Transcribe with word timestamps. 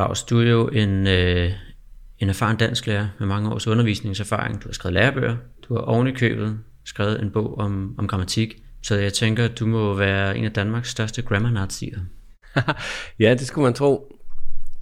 Claus, 0.00 0.22
du 0.22 0.40
er 0.40 0.50
jo 0.50 0.68
en, 0.68 1.06
øh, 1.06 1.52
en 2.18 2.28
erfaren 2.28 2.56
dansk 2.56 2.86
lærer 2.86 3.08
med 3.18 3.26
mange 3.26 3.52
års 3.52 3.66
undervisningserfaring. 3.66 4.62
Du 4.62 4.68
har 4.68 4.72
skrevet 4.72 4.94
lærebøger, 4.94 5.36
du 5.68 5.74
har 5.74 5.80
oven 5.80 6.06
i 6.06 6.12
købet 6.12 6.58
skrevet 6.84 7.22
en 7.22 7.30
bog 7.30 7.58
om, 7.58 7.94
om 7.98 8.06
grammatik. 8.06 8.54
Så 8.82 8.94
jeg 8.94 9.12
tænker, 9.12 9.44
at 9.44 9.58
du 9.58 9.66
må 9.66 9.94
være 9.94 10.38
en 10.38 10.44
af 10.44 10.52
Danmarks 10.52 10.90
største 10.90 11.22
grammar-nazier. 11.22 11.98
ja, 13.20 13.34
det 13.34 13.46
skulle 13.46 13.62
man 13.62 13.74
tro. 13.74 14.16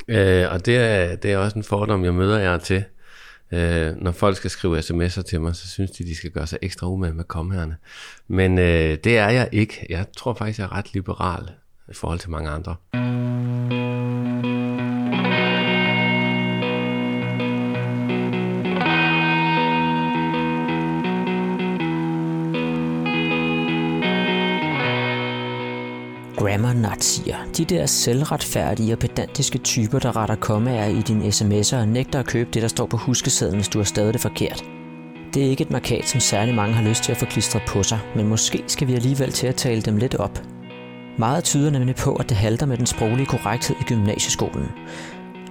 Øh, 0.09 0.46
og 0.51 0.67
det 0.67 0.77
er, 0.77 1.17
det 1.17 1.32
er 1.32 1.39
også 1.39 1.59
en 1.59 1.64
fordom, 1.64 2.05
jeg 2.05 2.14
møder 2.14 2.39
jer 2.39 2.59
til. 2.59 2.85
Øh, 3.53 3.96
når 3.96 4.12
folk 4.12 4.37
skal 4.37 4.50
skrive 4.50 4.79
sms'er 4.79 5.23
til 5.23 5.41
mig, 5.41 5.57
så 5.57 5.69
synes 5.69 5.91
de, 5.91 6.05
de 6.05 6.16
skal 6.16 6.30
gøre 6.30 6.46
sig 6.46 6.59
ekstra 6.62 6.87
umage 6.87 7.14
med 7.14 7.25
komherrene. 7.25 7.77
Men 8.29 8.59
øh, 8.59 8.98
det 9.05 9.19
er 9.19 9.29
jeg 9.29 9.48
ikke. 9.53 9.87
Jeg 9.89 10.07
tror 10.16 10.35
faktisk, 10.35 10.59
jeg 10.59 10.64
er 10.64 10.73
ret 10.73 10.95
liberal 10.95 11.50
i 11.91 11.95
forhold 11.95 12.19
til 12.19 12.30
mange 12.30 12.50
andre. 12.50 12.77
Grammar-nazier. 26.58 27.36
De 27.57 27.64
der 27.64 27.86
selvretfærdige 27.86 28.93
og 28.93 28.99
pedantiske 28.99 29.58
typer, 29.58 29.99
der 29.99 30.16
retter 30.16 30.35
kommaer 30.35 30.86
i 30.86 31.03
dine 31.03 31.25
sms'er 31.25 31.76
og 31.76 31.89
nægter 31.89 32.19
at 32.19 32.27
købe 32.27 32.50
det, 32.55 32.62
der 32.62 32.69
står 32.69 32.86
på 32.86 32.97
huskesedlen, 32.97 33.56
hvis 33.56 33.69
du 33.69 33.78
har 33.78 33.84
stadig 33.84 34.12
det 34.12 34.20
forkert. 34.20 34.64
Det 35.34 35.47
er 35.47 35.50
ikke 35.50 35.62
et 35.62 35.70
markat, 35.70 36.08
som 36.08 36.20
særlig 36.20 36.55
mange 36.55 36.75
har 36.75 36.89
lyst 36.89 37.02
til 37.02 37.12
at 37.12 37.19
få 37.19 37.27
klistret 37.27 37.62
på 37.69 37.83
sig, 37.83 37.98
men 38.16 38.28
måske 38.28 38.64
skal 38.66 38.89
vi 38.89 38.94
alligevel 38.94 39.33
til 39.33 39.47
at 39.47 39.55
tale 39.55 39.83
dem 39.83 39.97
lidt 39.97 40.14
op. 40.14 40.42
Meget 41.19 41.44
tyder 41.44 41.70
nemlig 41.70 41.97
på, 41.97 42.14
at 42.14 42.28
det 42.28 42.36
halter 42.36 42.66
med 42.66 42.77
den 42.77 42.86
sproglige 42.86 43.27
korrekthed 43.27 43.77
i 43.80 43.84
gymnasieskolen. 43.84 44.69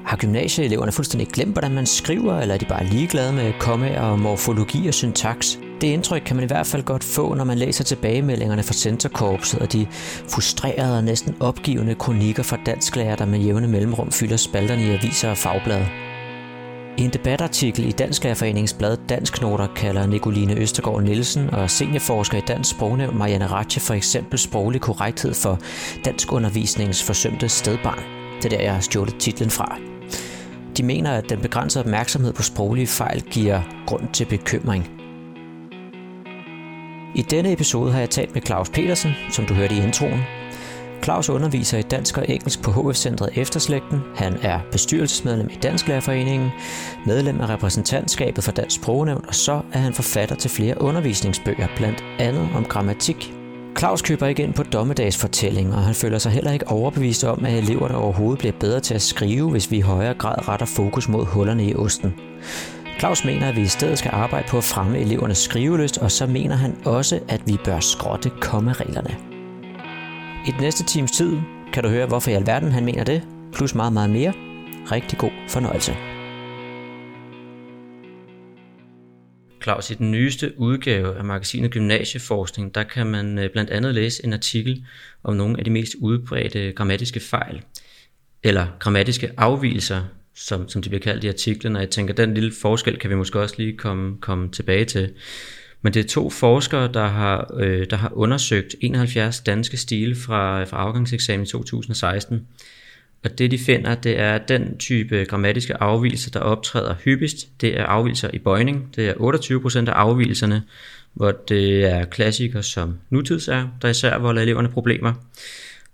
Har 0.06 0.18
gymnasieeleverne 0.18 0.92
fuldstændig 0.92 1.28
glemt, 1.28 1.52
hvordan 1.52 1.72
man 1.72 1.86
skriver, 1.86 2.40
eller 2.40 2.56
er 2.56 2.60
de 2.60 2.66
bare 2.66 2.86
ligeglade 2.86 3.34
med 3.34 3.54
kommaer 3.60 4.02
og 4.02 4.20
morfologi 4.20 4.88
og 4.88 4.94
syntaks? 4.94 5.60
Det 5.82 5.88
indtryk 5.88 6.22
kan 6.26 6.36
man 6.36 6.44
i 6.44 6.48
hvert 6.48 6.68
fald 6.68 6.84
godt 6.84 7.04
få, 7.04 7.34
når 7.34 7.44
man 7.44 7.58
læser 7.58 7.84
tilbagemeldingerne 7.84 8.64
fra 8.64 8.74
Centerkorpset 8.74 9.60
og 9.60 9.74
de 9.74 9.88
frustrerede 10.30 10.98
og 10.98 11.04
næsten 11.04 11.36
opgivende 11.40 11.96
kronikker 11.96 12.44
fra 12.44 12.58
dansklærer, 12.66 13.16
der 13.16 13.26
med 13.26 13.40
jævne 13.40 13.68
mellemrum 13.68 14.12
fylder 14.12 14.38
spalterne 14.38 14.84
i 14.84 14.90
aviser 14.90 15.30
og 15.30 15.38
fagblade. 15.38 15.88
I 16.98 17.02
en 17.02 17.10
debatartikel 17.10 17.86
i 17.86 17.92
Dansklærerforeningens 17.92 18.74
blad 18.74 18.98
Dansknoter 19.10 19.68
kalder 19.76 20.08
Nicoline 20.08 20.56
Østergaard 20.56 21.04
Nielsen 21.04 21.50
og 21.50 21.70
seniorforsker 21.70 22.38
i 22.38 22.42
Dansk 22.48 22.70
Sprognævn 22.70 23.18
Marianne 23.18 23.48
Ratche 23.48 23.82
for 23.82 23.94
eksempel 23.94 24.40
sproglig 24.40 24.82
korrekthed 24.82 25.34
for 25.34 25.60
dansk 26.06 26.32
undervisningens 26.32 27.04
forsømte 27.04 27.50
stedbarn. 27.50 28.04
Det 28.38 28.46
er 28.46 28.58
der, 28.58 28.64
jeg 28.64 28.74
har 28.74 28.82
stjålet 28.82 29.16
titlen 29.20 29.50
fra. 29.50 29.78
De 30.78 30.84
mener, 30.84 31.12
at 31.12 31.30
den 31.30 31.42
begrænsede 31.42 31.84
opmærksomhed 31.84 32.34
på 32.34 32.44
sproglige 32.44 32.88
fejl 32.88 33.22
giver 33.22 33.62
grund 33.88 34.08
til 34.14 34.26
bekymring– 34.26 34.90
i 37.18 37.22
denne 37.22 37.52
episode 37.52 37.92
har 37.92 38.00
jeg 38.00 38.10
talt 38.10 38.34
med 38.34 38.42
Claus 38.46 38.70
Petersen, 38.70 39.12
som 39.32 39.46
du 39.46 39.54
hørte 39.54 39.76
i 39.76 39.84
introen. 39.84 40.22
Claus 41.04 41.30
underviser 41.30 41.78
i 41.78 41.82
dansk 41.82 42.18
og 42.18 42.30
engelsk 42.30 42.62
på 42.62 42.72
HF-centret 42.72 43.30
Efterslægten. 43.36 44.00
Han 44.16 44.38
er 44.42 44.60
bestyrelsesmedlem 44.72 45.50
i 45.50 45.56
Dansklærerforeningen, 45.56 46.50
medlem 47.06 47.42
af 47.42 47.50
repræsentantskabet 47.50 48.44
for 48.44 48.52
Dansk 48.52 48.76
Sprognævn, 48.76 49.26
og 49.28 49.36
så 49.36 49.62
er 49.74 49.80
han 49.80 49.94
forfatter 49.94 50.36
til 50.36 50.50
flere 50.50 50.82
undervisningsbøger, 50.82 51.68
blandt 51.76 52.04
andet 52.20 52.50
om 52.56 52.66
grammatik. 52.66 53.34
Claus 53.78 54.02
køber 54.02 54.28
ikke 54.28 54.44
ind 54.44 54.54
på 54.54 54.64
dommedagsfortælling, 54.64 55.74
og 55.74 55.82
han 55.82 55.96
føler 55.96 56.18
sig 56.18 56.32
heller 56.32 56.52
ikke 56.52 56.68
overbevist 56.68 57.24
om, 57.24 57.46
at 57.46 57.54
eleverne 57.54 57.98
overhovedet 57.98 58.40
bliver 58.40 58.54
bedre 58.60 58.80
til 58.80 58.94
at 58.94 59.02
skrive, 59.02 59.52
hvis 59.52 59.72
vi 59.72 59.78
i 59.78 59.82
højere 59.82 60.14
grad 60.14 60.48
retter 60.48 60.66
fokus 60.66 61.10
mod 61.10 61.26
hullerne 61.26 61.66
i 61.66 61.76
osten. 61.76 62.14
Claus 63.00 63.26
mener, 63.26 63.50
at 63.50 63.56
vi 63.56 63.62
i 63.62 63.68
stedet 63.68 63.98
skal 63.98 64.12
arbejde 64.14 64.48
på 64.50 64.58
at 64.58 64.64
fremme 64.64 65.00
elevernes 65.00 65.38
skrivelyst, 65.38 65.98
og 65.98 66.12
så 66.12 66.28
mener 66.28 66.56
han 66.56 66.78
også, 66.86 67.20
at 67.30 67.42
vi 67.46 67.58
bør 67.66 67.80
skrotte 67.80 68.32
kommereglerne. 68.42 69.18
I 70.48 70.52
den 70.52 70.62
næste 70.62 70.84
times 70.84 71.12
tid 71.12 71.38
kan 71.74 71.84
du 71.84 71.90
høre, 71.90 72.08
hvorfor 72.08 72.32
i 72.32 72.34
alverden 72.34 72.72
han 72.72 72.86
mener 72.86 73.04
det, 73.04 73.24
plus 73.54 73.76
meget, 73.76 73.94
meget 73.94 74.10
mere. 74.10 74.34
Rigtig 74.92 75.20
god 75.20 75.32
fornøjelse. 75.50 75.92
Claus, 79.64 79.92
i 79.92 79.94
den 79.94 80.12
nyeste 80.12 80.54
udgave 80.60 81.18
af 81.18 81.24
magasinet 81.24 81.72
Gymnasieforskning, 81.72 82.76
der 82.76 82.84
kan 82.84 83.08
man 83.08 83.40
øh, 83.40 83.52
blandt 83.52 83.70
andet 83.70 83.96
læse 83.96 84.26
en 84.26 84.34
artikel 84.34 84.86
om 85.24 85.36
nogle 85.36 85.58
af 85.58 85.64
de 85.64 85.70
mest 85.70 85.96
udbredte 86.02 86.72
grammatiske 86.72 87.20
fejl, 87.20 87.62
eller 88.44 88.68
grammatiske 88.80 89.32
afvielser 89.38 90.04
som, 90.38 90.70
som 90.70 90.82
de 90.82 90.90
bliver 90.90 91.02
kaldt 91.02 91.24
i 91.24 91.28
artiklen, 91.28 91.76
og 91.76 91.82
jeg 91.82 91.90
tænker, 91.90 92.14
den 92.14 92.34
lille 92.34 92.54
forskel 92.62 93.00
kan 93.00 93.10
vi 93.10 93.16
måske 93.16 93.40
også 93.40 93.56
lige 93.58 93.78
komme, 93.78 94.18
komme 94.22 94.52
tilbage 94.52 94.86
til. 94.86 95.10
Men 95.82 95.94
det 95.94 96.00
er 96.06 96.08
to 96.08 96.30
forskere, 96.30 96.94
der 96.94 97.08
har, 97.08 97.54
øh, 97.60 97.86
der 97.90 97.96
har 97.96 98.12
undersøgt 98.14 98.76
71 98.82 99.40
danske 99.40 99.78
stile 99.78 100.16
fra, 100.16 100.64
fra 100.64 100.78
afgangseksamen 100.78 101.44
i 101.44 101.48
2016. 101.48 102.48
Og 103.24 103.38
det 103.38 103.52
de 103.52 103.58
finder, 103.58 103.96
det 103.96 104.20
er 104.20 104.38
den 104.38 104.78
type 104.78 105.26
grammatiske 105.26 105.82
afvielser, 105.82 106.32
der 106.32 106.40
optræder 106.40 106.96
hyppigst. 107.04 107.62
Det 107.62 107.80
er 107.80 107.86
afvielser 107.86 108.30
i 108.34 108.40
bøjning. 108.40 108.96
Det 108.96 109.10
er 109.10 109.14
28% 109.14 109.90
af 109.90 109.94
afvielserne, 109.94 110.64
hvor 111.14 111.32
det 111.32 111.86
er 111.86 112.06
klassikere 112.06 112.64
som 112.64 112.98
nutidser, 113.10 113.68
der 113.82 113.88
især 113.88 114.18
volder 114.18 114.42
eleverne 114.42 114.70
problemer. 114.70 115.14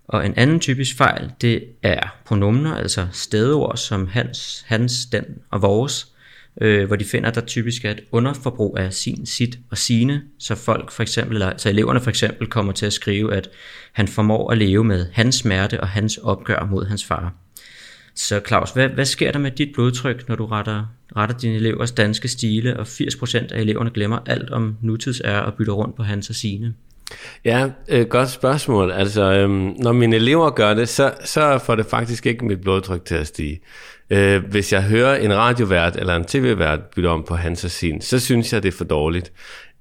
Og 0.08 0.26
en 0.26 0.34
anden 0.38 0.60
typisk 0.60 0.98
fejl, 0.98 1.32
det 1.42 1.64
er 1.84 2.18
pronomner, 2.26 2.76
altså 2.76 3.08
stedord 3.12 3.78
som 3.78 4.08
hans, 4.08 4.64
hans, 4.68 5.06
den 5.06 5.26
og 5.52 5.62
vores, 5.62 6.08
øh, 6.62 6.88
hvor 6.88 6.96
de 6.96 7.06
finder, 7.06 7.30
at 7.30 7.36
der 7.36 7.42
typisk 7.42 7.86
er 7.86 7.92
et 7.92 8.02
underforbrug 8.12 8.78
af 8.78 8.94
sin, 8.94 9.26
sit 9.26 9.60
og 9.70 9.78
sine, 9.78 10.22
så 10.40 10.56
folk 10.56 10.92
for 10.92 11.04
eksempel, 11.04 11.36
eller, 11.36 11.54
så 11.58 11.70
eleverne 11.70 12.00
for 12.00 12.10
eksempel 12.10 12.48
kommer 12.48 12.74
til 12.74 12.86
at 12.86 12.94
skrive, 12.94 13.34
at 13.36 13.50
han 13.94 14.08
formår 14.08 14.52
at 14.52 14.58
leve 14.58 14.84
med 14.84 15.06
hans 15.14 15.36
smerte 15.36 15.82
og 15.82 15.88
hans 15.88 16.18
opgør 16.18 16.68
mod 16.72 16.86
hans 16.86 17.06
far. 17.06 17.34
Så 18.16 18.42
Claus, 18.48 18.72
hvad, 18.72 18.90
hvad 18.90 19.06
sker 19.06 19.32
der 19.32 19.40
med 19.40 19.52
dit 19.52 19.70
blodtryk, 19.74 20.30
når 20.30 20.36
du 20.36 20.46
retter, 20.46 20.86
retter 21.16 21.38
dine 21.38 21.56
elevers 21.56 21.92
danske 21.92 22.28
stile, 22.28 22.80
og 22.80 22.88
80% 22.88 23.54
af 23.54 23.62
eleverne 23.62 23.90
glemmer 23.90 24.20
alt 24.26 24.50
om 24.50 24.78
nutidsære 24.82 25.46
og 25.46 25.54
bytter 25.54 25.74
rundt 25.74 25.96
på 25.96 26.04
hans 26.04 26.30
og 26.30 26.36
sine? 26.36 26.74
Ja, 27.46 27.70
øh, 27.88 28.08
godt 28.08 28.30
spørgsmål. 28.30 28.92
Altså, 28.92 29.22
øhm, 29.24 29.76
når 29.78 29.92
mine 29.92 30.16
elever 30.16 30.50
gør 30.50 30.74
det, 30.74 30.90
så, 30.90 31.14
så 31.24 31.60
får 31.66 31.76
det 31.76 31.86
faktisk 31.86 32.26
ikke 32.26 32.46
mit 32.46 32.62
blodtryk 32.62 33.06
til 33.06 33.16
at 33.16 33.28
stige. 33.28 33.62
Øh, 34.10 34.44
hvis 34.44 34.74
jeg 34.74 34.84
hører 34.84 35.16
en 35.16 35.34
radiovært 35.34 35.96
eller 35.96 36.16
en 36.16 36.26
tv-vært 36.26 36.80
bytte 36.96 37.08
om 37.08 37.24
på 37.28 37.36
hans 37.36 37.64
og 37.64 37.72
sin, 37.72 38.02
så 38.02 38.20
synes 38.20 38.54
jeg, 38.54 38.64
det 38.64 38.74
er 38.74 38.78
for 38.78 38.86
dårligt. 38.86 39.32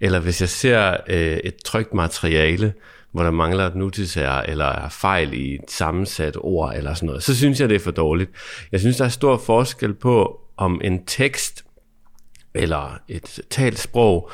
Eller 0.01 0.21
hvis 0.21 0.41
jeg 0.41 0.49
ser 0.49 0.97
øh, 1.09 1.37
et 1.37 1.55
trygt 1.65 1.95
materiale, 1.95 2.73
hvor 3.13 3.23
der 3.23 3.31
mangler 3.31 3.67
et 3.67 3.75
nutidsær, 3.75 4.31
eller 4.31 4.65
er 4.65 4.89
fejl 4.89 5.33
i 5.33 5.55
et 5.55 5.71
sammensat 5.71 6.37
ord, 6.41 6.75
eller 6.77 6.95
sådan 6.95 7.07
noget, 7.07 7.23
så 7.23 7.37
synes 7.37 7.61
jeg, 7.61 7.69
det 7.69 7.75
er 7.75 7.81
for 7.81 7.91
dårligt. 7.91 8.31
Jeg 8.73 8.81
synes, 8.81 8.97
der 8.97 9.05
er 9.05 9.09
stor 9.09 9.37
forskel 9.37 9.95
på, 9.95 10.41
om 10.57 10.81
en 10.85 11.05
tekst 11.07 11.65
eller 12.55 12.99
et 13.09 13.41
talt 13.51 13.79
sprog 13.79 14.31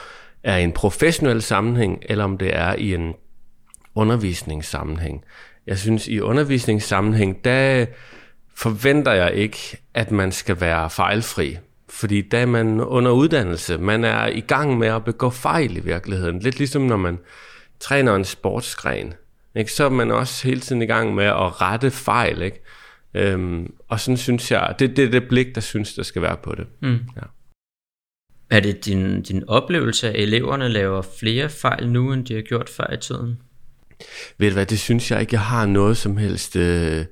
er 0.49 0.57
i 0.57 0.63
en 0.63 0.73
professionel 0.73 1.43
sammenhæng, 1.43 2.03
eller 2.03 2.25
om 2.25 2.39
det 2.39 2.57
er 2.57 2.75
i 2.75 2.95
en 2.95 3.15
undervisningssammenhæng. 3.95 5.25
Jeg 5.67 5.79
synes, 5.79 6.09
i 6.09 6.21
undervisningssammenhæng, 6.21 7.45
der 7.45 7.87
forventer 8.55 9.13
jeg 9.13 9.35
ikke, 9.35 9.59
at 9.95 10.11
man 10.11 10.33
skal 10.33 10.61
være 10.61 10.91
fejlfri. 10.91 11.57
Fordi 11.89 12.29
da 12.29 12.47
man 12.47 12.81
under 12.81 13.11
uddannelse, 13.11 13.79
man 13.79 14.05
er 14.05 14.27
i 14.27 14.41
gang 14.41 14.79
med 14.79 14.89
at 14.89 15.05
begå 15.05 15.31
fejl 15.31 15.77
i 15.77 15.81
virkeligheden. 15.81 16.39
Lidt 16.39 16.59
ligesom 16.59 16.83
når 16.83 16.97
man 16.97 17.19
træner 17.81 18.15
en 18.15 18.25
sportsgren. 18.25 19.15
Ikke? 19.55 19.73
Så 19.73 19.85
er 19.85 19.89
man 19.89 20.11
også 20.11 20.47
hele 20.47 20.61
tiden 20.61 20.83
i 20.83 20.87
gang 20.87 21.15
med 21.15 21.25
at 21.25 21.61
rette 21.61 21.91
fejl. 21.91 22.43
Ikke? 22.43 22.63
Øhm, 23.15 23.73
og 23.89 24.01
sådan 24.01 24.17
synes 24.17 24.51
jeg, 24.51 24.75
det, 24.79 24.97
det 24.97 25.05
er 25.05 25.11
det 25.11 25.29
blik, 25.29 25.55
der 25.55 25.61
synes, 25.61 25.95
der 25.95 26.03
skal 26.03 26.23
være 26.23 26.37
på 26.37 26.55
det. 26.55 26.67
Mm. 26.83 26.99
Ja. 27.17 27.23
Er 28.51 28.61
det 28.61 28.85
din, 28.85 29.23
din 29.23 29.49
oplevelse, 29.49 30.09
at 30.09 30.23
eleverne 30.23 30.69
laver 30.69 31.03
flere 31.21 31.49
fejl 31.49 31.89
nu, 31.89 32.13
end 32.13 32.25
de 32.27 32.35
har 32.35 32.43
gjort 32.43 32.69
før 32.69 32.93
i 32.93 32.97
tiden? 32.97 33.39
Ved 34.39 34.49
du 34.49 34.55
hvad, 34.55 34.67
det 34.67 34.79
synes 34.79 35.11
jeg 35.11 35.21
ikke. 35.21 35.35
Jeg 35.35 35.41
har 35.41 35.67
noget 35.67 35.97
som 35.97 36.17
helst... 36.17 36.57
Øh, 36.57 37.05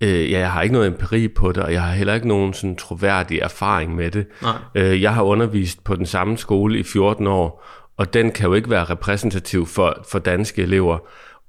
øh, 0.00 0.30
ja, 0.30 0.38
jeg 0.38 0.52
har 0.52 0.62
ikke 0.62 0.72
noget 0.72 0.86
empiri 0.86 1.28
på 1.28 1.52
det, 1.52 1.62
og 1.62 1.72
jeg 1.72 1.82
har 1.82 1.92
heller 1.92 2.14
ikke 2.14 2.28
nogen 2.28 2.54
sådan 2.54 2.76
troværdig 2.76 3.38
erfaring 3.38 3.94
med 3.94 4.10
det. 4.10 4.26
Nej. 4.42 4.56
Øh, 4.74 5.02
jeg 5.02 5.14
har 5.14 5.22
undervist 5.22 5.84
på 5.84 5.96
den 5.96 6.06
samme 6.06 6.38
skole 6.38 6.78
i 6.78 6.82
14 6.82 7.26
år, 7.26 7.66
og 7.96 8.14
den 8.14 8.32
kan 8.32 8.46
jo 8.46 8.54
ikke 8.54 8.70
være 8.70 8.84
repræsentativ 8.84 9.66
for, 9.66 10.04
for 10.10 10.18
danske 10.18 10.62
elever. 10.62 10.98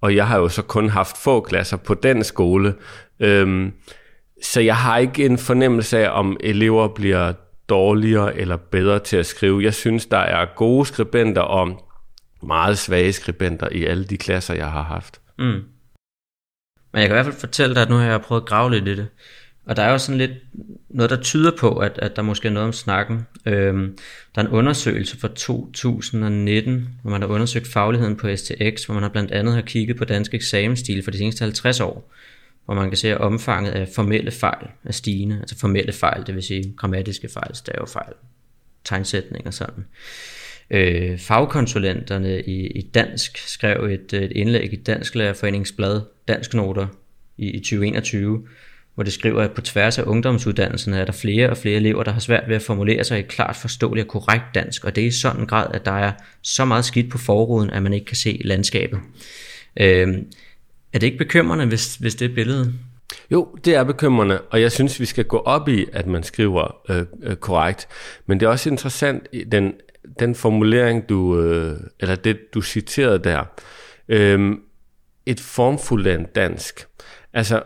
Og 0.01 0.15
jeg 0.15 0.27
har 0.27 0.37
jo 0.37 0.49
så 0.49 0.61
kun 0.61 0.89
haft 0.89 1.17
få 1.17 1.41
klasser 1.41 1.77
på 1.77 1.93
den 1.93 2.23
skole. 2.23 2.75
Øhm, 3.19 3.71
så 4.43 4.61
jeg 4.61 4.75
har 4.75 4.97
ikke 4.97 5.25
en 5.25 5.37
fornemmelse 5.37 5.97
af, 5.97 6.19
om 6.19 6.37
elever 6.39 6.87
bliver 6.87 7.33
dårligere 7.71 8.37
eller 8.37 8.57
bedre 8.57 8.99
til 8.99 9.17
at 9.17 9.25
skrive. 9.25 9.63
Jeg 9.63 9.73
synes, 9.73 10.05
der 10.05 10.17
er 10.17 10.45
gode 10.55 10.85
skribenter 10.85 11.41
og 11.41 11.87
meget 12.43 12.77
svage 12.77 13.13
skribenter 13.13 13.69
i 13.71 13.85
alle 13.85 14.03
de 14.03 14.17
klasser, 14.17 14.53
jeg 14.53 14.71
har 14.71 14.83
haft. 14.83 15.21
Mm. 15.39 15.63
Men 16.93 17.01
jeg 17.01 17.07
kan 17.07 17.11
i 17.11 17.17
hvert 17.17 17.25
fald 17.25 17.39
fortælle 17.39 17.75
dig, 17.75 17.81
at 17.81 17.89
nu 17.89 17.95
har 17.95 18.05
jeg 18.05 18.21
prøvet 18.21 18.41
at 18.41 18.47
grave 18.47 18.71
lidt 18.71 18.87
i 18.87 18.95
det. 18.95 19.07
Og 19.65 19.75
der 19.75 19.83
er 19.83 19.91
jo 19.91 19.97
sådan 19.97 20.17
lidt 20.17 20.31
noget, 20.89 21.09
der 21.09 21.21
tyder 21.21 21.51
på, 21.59 21.77
at, 21.77 21.99
at 22.01 22.15
der 22.15 22.21
måske 22.21 22.47
er 22.47 22.51
noget 22.51 22.67
om 22.67 22.73
snakken. 22.73 23.27
Øhm, 23.45 23.97
der 24.35 24.41
er 24.41 24.45
en 24.45 24.51
undersøgelse 24.51 25.19
fra 25.19 25.27
2019, 25.27 26.89
hvor 27.01 27.11
man 27.11 27.21
har 27.21 27.29
undersøgt 27.29 27.67
fagligheden 27.67 28.15
på 28.15 28.35
STX, 28.35 28.85
hvor 28.85 28.93
man 28.93 29.03
har 29.03 29.09
blandt 29.09 29.31
andet 29.31 29.53
har 29.53 29.61
kigget 29.61 29.97
på 29.97 30.05
dansk 30.05 30.33
eksamensstil 30.33 31.03
for 31.03 31.11
de 31.11 31.17
seneste 31.17 31.43
50 31.43 31.79
år, 31.79 32.11
hvor 32.65 32.73
man 32.73 32.89
kan 32.89 32.97
se, 32.97 33.11
at 33.11 33.17
omfanget 33.17 33.71
af 33.71 33.87
formelle 33.95 34.31
fejl 34.31 34.67
er 34.83 34.91
stigende. 34.91 35.37
Altså 35.39 35.59
formelle 35.59 35.93
fejl, 35.93 36.27
det 36.27 36.35
vil 36.35 36.43
sige 36.43 36.73
grammatiske 36.77 37.29
fejl, 37.33 37.55
stavefejl, 37.55 38.13
tegnsætning 38.83 39.47
og 39.47 39.53
sådan. 39.53 39.85
Øh, 40.71 41.19
fagkonsulenterne 41.19 42.41
i, 42.41 42.67
i 42.67 42.81
dansk 42.81 43.37
skrev 43.37 43.83
et, 43.83 44.13
et 44.13 44.31
indlæg 44.31 44.73
i 44.73 44.75
Dansk 44.75 45.15
Lærerforeningsblad 45.15 46.01
Dansk 46.27 46.53
Noter 46.53 46.87
i, 47.37 47.49
i 47.49 47.59
2021, 47.59 48.47
hvor 48.95 49.03
det 49.03 49.13
skriver, 49.13 49.41
at 49.41 49.51
på 49.51 49.61
tværs 49.61 49.97
af 49.97 50.03
ungdomsuddannelserne 50.03 50.97
er 50.97 51.05
der 51.05 51.11
flere 51.11 51.49
og 51.49 51.57
flere 51.57 51.75
elever, 51.75 52.03
der 52.03 52.11
har 52.11 52.19
svært 52.19 52.43
ved 52.47 52.55
at 52.55 52.61
formulere 52.61 53.03
sig 53.03 53.19
i 53.19 53.21
klart 53.21 53.55
forståeligt 53.55 54.05
og 54.05 54.11
korrekt 54.11 54.45
dansk, 54.55 54.85
og 54.85 54.95
det 54.95 55.03
er 55.03 55.07
i 55.07 55.11
sådan 55.11 55.41
en 55.41 55.47
grad, 55.47 55.67
at 55.73 55.85
der 55.85 55.91
er 55.91 56.11
så 56.41 56.65
meget 56.65 56.85
skidt 56.85 57.11
på 57.11 57.17
forruden, 57.17 57.69
at 57.69 57.83
man 57.83 57.93
ikke 57.93 58.05
kan 58.05 58.15
se 58.17 58.41
landskabet. 58.43 58.99
Øh, 59.77 60.07
er 60.93 60.99
det 60.99 61.03
ikke 61.03 61.17
bekymrende, 61.17 61.65
hvis, 61.65 61.95
hvis 61.95 62.15
det 62.15 62.31
er 62.31 62.35
billedet? 62.35 62.73
Jo, 63.31 63.57
det 63.65 63.75
er 63.75 63.83
bekymrende, 63.83 64.41
og 64.41 64.61
jeg 64.61 64.71
synes, 64.71 64.99
vi 64.99 65.05
skal 65.05 65.25
gå 65.25 65.37
op 65.37 65.69
i, 65.69 65.85
at 65.93 66.07
man 66.07 66.23
skriver 66.23 66.75
øh, 66.89 67.05
øh, 67.23 67.35
korrekt. 67.35 67.87
Men 68.25 68.39
det 68.39 68.45
er 68.45 68.49
også 68.49 68.69
interessant, 68.69 69.27
den, 69.51 69.73
den 70.19 70.35
formulering, 70.35 71.09
du, 71.09 71.39
øh, 71.39 71.77
eller 71.99 72.15
det, 72.15 72.53
du 72.53 72.61
citerede 72.61 73.19
der. 73.19 73.43
Øh, 74.09 74.57
et 75.25 75.39
formfuldt 75.39 76.35
dansk. 76.35 76.87
Altså, 77.33 77.63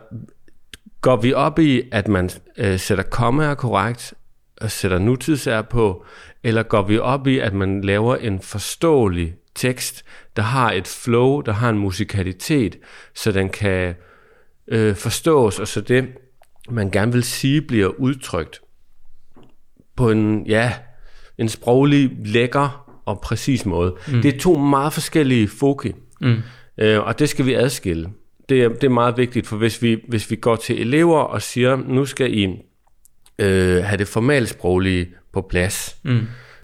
går 1.00 1.16
vi 1.16 1.32
op 1.32 1.58
i, 1.58 1.82
at 1.92 2.08
man 2.08 2.30
øh, 2.56 2.78
sætter 2.78 3.04
kommaer 3.04 3.54
korrekt, 3.54 4.14
og 4.60 4.70
sætter 4.70 4.98
nutidsær 4.98 5.62
på, 5.62 6.04
eller 6.42 6.62
går 6.62 6.82
vi 6.82 6.98
op 6.98 7.26
i, 7.26 7.38
at 7.38 7.54
man 7.54 7.80
laver 7.80 8.16
en 8.16 8.40
forståelig 8.40 9.34
tekst, 9.56 10.04
der 10.36 10.42
har 10.42 10.72
et 10.72 10.86
flow, 10.86 11.40
der 11.40 11.52
har 11.52 11.70
en 11.70 11.78
musikalitet, 11.78 12.78
så 13.14 13.32
den 13.32 13.48
kan 13.48 13.94
øh, 14.68 14.94
forstås, 14.94 15.58
og 15.58 15.68
så 15.68 15.80
det, 15.80 16.08
man 16.70 16.90
gerne 16.90 17.12
vil 17.12 17.22
sige, 17.22 17.62
bliver 17.62 17.88
udtrykt 17.88 18.60
på 19.96 20.10
en, 20.10 20.46
ja, 20.46 20.72
en 21.38 21.48
sproglig, 21.48 22.10
lækker 22.24 23.00
og 23.06 23.20
præcis 23.20 23.66
måde. 23.66 23.96
Mm. 24.08 24.22
Det 24.22 24.34
er 24.34 24.38
to 24.38 24.58
meget 24.58 24.92
forskellige 24.92 25.48
foki, 25.48 25.92
mm. 26.20 26.36
øh, 26.78 27.00
og 27.00 27.18
det 27.18 27.28
skal 27.28 27.46
vi 27.46 27.54
adskille. 27.54 28.10
Det 28.48 28.62
er, 28.62 28.68
det 28.68 28.84
er 28.84 28.88
meget 28.88 29.16
vigtigt, 29.16 29.46
for 29.46 29.56
hvis 29.56 29.82
vi, 29.82 30.00
hvis 30.08 30.30
vi 30.30 30.36
går 30.36 30.56
til 30.56 30.80
elever 30.80 31.20
og 31.20 31.42
siger, 31.42 31.76
nu 31.76 32.04
skal 32.04 32.38
I 32.38 32.44
øh, 33.38 33.84
have 33.84 33.98
det 33.98 34.08
formalsproglige 34.08 35.08
på 35.32 35.46
plads, 35.50 35.96
mm. 36.04 36.20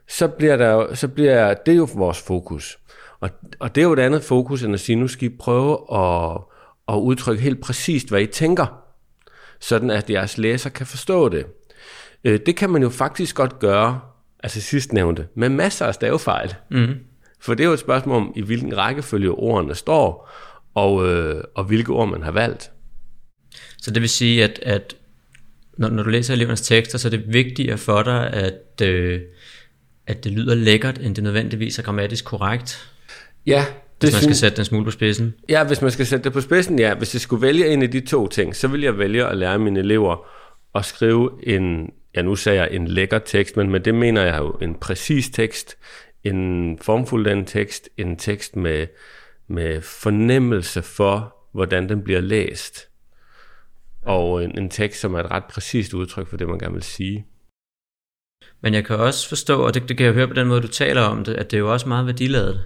så, 0.08 0.28
bliver 0.28 0.56
der, 0.56 0.94
så 0.94 1.08
bliver 1.08 1.54
det 1.54 1.76
jo 1.76 1.88
vores 1.94 2.22
fokus. 2.26 2.78
Og, 3.22 3.30
og 3.58 3.74
det 3.74 3.80
er 3.80 3.86
jo 3.86 3.92
et 3.92 3.98
andet 3.98 4.24
fokus, 4.24 4.62
end 4.62 4.74
at 4.74 4.80
sige, 4.80 4.96
nu 4.96 5.08
skal 5.08 5.28
I 5.28 5.36
prøve 5.38 5.78
at, 5.94 6.40
at 6.88 6.94
udtrykke 6.94 7.42
helt 7.42 7.60
præcist, 7.60 8.08
hvad 8.08 8.20
I 8.20 8.26
tænker, 8.26 8.82
sådan 9.60 9.90
at 9.90 10.10
jeres 10.10 10.38
læser 10.38 10.70
kan 10.70 10.86
forstå 10.86 11.28
det. 11.28 11.46
Øh, 12.24 12.40
det 12.46 12.56
kan 12.56 12.70
man 12.70 12.82
jo 12.82 12.88
faktisk 12.88 13.36
godt 13.36 13.58
gøre, 13.58 14.00
altså 14.42 14.60
sidst 14.60 14.92
nævnte, 14.92 15.26
med 15.34 15.48
masser 15.48 15.86
af 15.86 15.94
stavefejl. 15.94 16.54
Mm. 16.70 16.94
For 17.40 17.54
det 17.54 17.64
er 17.64 17.68
jo 17.68 17.72
et 17.72 17.78
spørgsmål 17.78 18.16
om, 18.16 18.32
i 18.36 18.42
hvilken 18.42 18.76
rækkefølge 18.76 19.30
ordene 19.30 19.74
står, 19.74 20.30
og, 20.74 21.08
øh, 21.08 21.44
og 21.54 21.64
hvilke 21.64 21.92
ord 21.92 22.08
man 22.08 22.22
har 22.22 22.32
valgt. 22.32 22.70
Så 23.78 23.90
det 23.90 24.00
vil 24.02 24.10
sige, 24.10 24.44
at, 24.44 24.58
at 24.62 24.96
når, 25.78 25.88
når 25.88 26.02
du 26.02 26.10
læser 26.10 26.34
elevernes 26.34 26.60
tekster, 26.60 26.98
så 26.98 27.08
er 27.08 27.10
det 27.10 27.32
vigtigere 27.32 27.78
for 27.78 28.02
dig, 28.02 28.32
at, 28.32 28.80
øh, 28.82 29.20
at 30.06 30.24
det 30.24 30.32
lyder 30.32 30.54
lækkert, 30.54 30.98
end 30.98 31.14
det 31.14 31.24
nødvendigvis 31.24 31.78
er 31.78 31.82
grammatisk 31.82 32.24
korrekt? 32.24 32.91
Ja, 33.46 33.64
det 34.00 34.10
hvis 34.10 34.12
man 34.12 34.22
skal 34.22 34.36
sætte 34.36 34.56
den 34.56 34.64
smule 34.64 34.84
på 34.84 34.90
spidsen? 34.90 35.34
Ja, 35.48 35.64
hvis 35.64 35.82
man 35.82 35.90
skal 35.90 36.06
sætte 36.06 36.24
det 36.24 36.32
på 36.32 36.40
spidsen, 36.40 36.78
ja. 36.78 36.94
Hvis 36.94 37.14
jeg 37.14 37.20
skulle 37.20 37.42
vælge 37.42 37.68
en 37.72 37.82
af 37.82 37.90
de 37.90 38.00
to 38.00 38.28
ting, 38.28 38.56
så 38.56 38.68
vil 38.68 38.80
jeg 38.80 38.98
vælge 38.98 39.26
at 39.26 39.36
lære 39.36 39.58
mine 39.58 39.80
elever 39.80 40.26
at 40.74 40.84
skrive 40.84 41.30
en, 41.42 41.90
ja 42.16 42.22
nu 42.22 42.36
sagde 42.36 42.60
jeg 42.60 42.68
en 42.72 42.88
lækker 42.88 43.18
tekst, 43.18 43.56
men 43.56 43.70
med 43.70 43.80
det 43.80 43.94
mener 43.94 44.22
jeg 44.22 44.38
jo 44.38 44.50
en 44.50 44.74
præcis 44.74 45.30
tekst, 45.30 45.78
en 46.24 46.78
formfuld 46.80 47.24
den 47.24 47.44
tekst, 47.44 47.88
en 47.96 48.16
tekst 48.16 48.56
med, 48.56 48.86
med 49.48 49.80
fornemmelse 49.80 50.82
for, 50.82 51.36
hvordan 51.52 51.88
den 51.88 52.02
bliver 52.02 52.20
læst. 52.20 52.88
Og 54.02 54.44
en, 54.44 54.58
en 54.58 54.70
tekst, 54.70 55.00
som 55.00 55.14
er 55.14 55.18
et 55.18 55.30
ret 55.30 55.44
præcist 55.44 55.94
udtryk 55.94 56.28
for 56.28 56.36
det, 56.36 56.48
man 56.48 56.58
gerne 56.58 56.74
vil 56.74 56.82
sige. 56.82 57.26
Men 58.60 58.74
jeg 58.74 58.84
kan 58.84 58.96
også 58.96 59.28
forstå, 59.28 59.62
og 59.62 59.74
det, 59.74 59.88
det 59.88 59.96
kan 59.96 60.06
jeg 60.06 60.14
høre 60.14 60.28
på 60.28 60.34
den 60.34 60.48
måde, 60.48 60.60
du 60.60 60.68
taler 60.68 61.02
om 61.02 61.24
det, 61.24 61.34
at 61.34 61.50
det 61.50 61.56
er 61.56 61.60
jo 61.60 61.72
også 61.72 61.88
meget 61.88 62.06
værdiladet. 62.06 62.64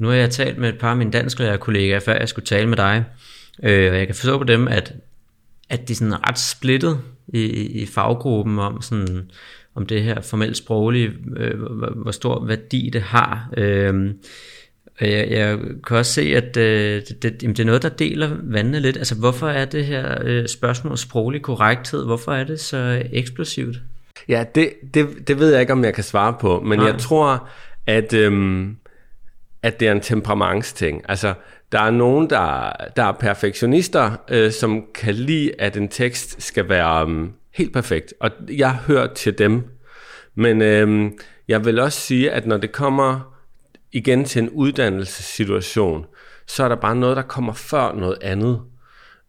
Nu 0.00 0.08
har 0.08 0.14
jeg 0.14 0.30
talt 0.30 0.58
med 0.58 0.68
et 0.68 0.78
par 0.78 0.90
af 0.90 0.96
mine 0.96 1.10
dansklærerkollegaer, 1.10 2.00
før 2.00 2.18
jeg 2.18 2.28
skulle 2.28 2.46
tale 2.46 2.68
med 2.68 2.76
dig, 2.76 3.04
øh, 3.62 3.92
og 3.92 3.98
jeg 3.98 4.06
kan 4.06 4.14
forstå 4.14 4.38
på 4.38 4.44
dem, 4.44 4.68
at, 4.68 4.94
at 5.70 5.88
de 5.88 5.92
er 5.92 5.96
sådan 5.96 6.28
ret 6.28 6.38
splittet 6.38 7.00
i, 7.28 7.42
i 7.82 7.86
faggruppen 7.86 8.58
om 8.58 8.82
sådan 8.82 9.30
om 9.74 9.86
det 9.86 10.02
her 10.02 10.20
formelt 10.20 10.56
sproglige, 10.56 11.12
øh, 11.36 11.58
hvor, 11.58 11.92
hvor 12.02 12.10
stor 12.10 12.44
værdi 12.44 12.90
det 12.92 13.02
har. 13.02 13.50
Øh, 13.56 14.10
jeg, 15.00 15.30
jeg 15.30 15.58
kan 15.86 15.96
også 15.96 16.12
se, 16.12 16.22
at 16.22 16.56
øh, 16.56 17.02
det, 17.08 17.22
det, 17.22 17.40
det 17.40 17.60
er 17.60 17.64
noget, 17.64 17.82
der 17.82 17.88
deler 17.88 18.30
vandene 18.42 18.80
lidt. 18.80 18.96
Altså, 18.96 19.14
hvorfor 19.14 19.48
er 19.48 19.64
det 19.64 19.84
her 19.84 20.18
øh, 20.22 20.48
spørgsmål 20.48 20.98
sproglig 20.98 21.42
korrekthed, 21.42 22.04
hvorfor 22.04 22.32
er 22.32 22.44
det 22.44 22.60
så 22.60 23.02
eksplosivt? 23.12 23.76
Ja, 24.28 24.44
det, 24.54 24.72
det, 24.94 25.08
det 25.28 25.38
ved 25.38 25.50
jeg 25.52 25.60
ikke, 25.60 25.72
om 25.72 25.84
jeg 25.84 25.94
kan 25.94 26.04
svare 26.04 26.34
på, 26.40 26.60
men 26.60 26.78
Nej. 26.78 26.88
jeg 26.88 26.98
tror, 26.98 27.48
at 27.86 28.12
øhm, 28.14 28.76
at 29.62 29.80
det 29.80 29.88
er 29.88 29.92
en 29.92 30.00
temperamentsting. 30.00 31.02
Altså, 31.08 31.34
der 31.72 31.80
er 31.80 31.90
nogen, 31.90 32.30
der, 32.30 32.72
der 32.96 33.04
er 33.04 33.12
perfektionister, 33.12 34.12
øh, 34.28 34.52
som 34.52 34.84
kan 34.94 35.14
lide, 35.14 35.52
at 35.58 35.76
en 35.76 35.88
tekst 35.88 36.42
skal 36.42 36.68
være 36.68 37.04
um, 37.04 37.32
helt 37.54 37.72
perfekt. 37.72 38.14
Og 38.20 38.30
jeg 38.48 38.74
hører 38.74 39.14
til 39.14 39.38
dem. 39.38 39.62
Men 40.34 40.62
øh, 40.62 41.10
jeg 41.48 41.64
vil 41.64 41.78
også 41.78 42.00
sige, 42.00 42.30
at 42.30 42.46
når 42.46 42.56
det 42.56 42.72
kommer 42.72 43.36
igen 43.92 44.24
til 44.24 44.42
en 44.42 44.50
uddannelsessituation, 44.50 46.06
så 46.46 46.64
er 46.64 46.68
der 46.68 46.76
bare 46.76 46.96
noget, 46.96 47.16
der 47.16 47.22
kommer 47.22 47.52
før 47.52 47.92
noget 47.92 48.18
andet. 48.22 48.60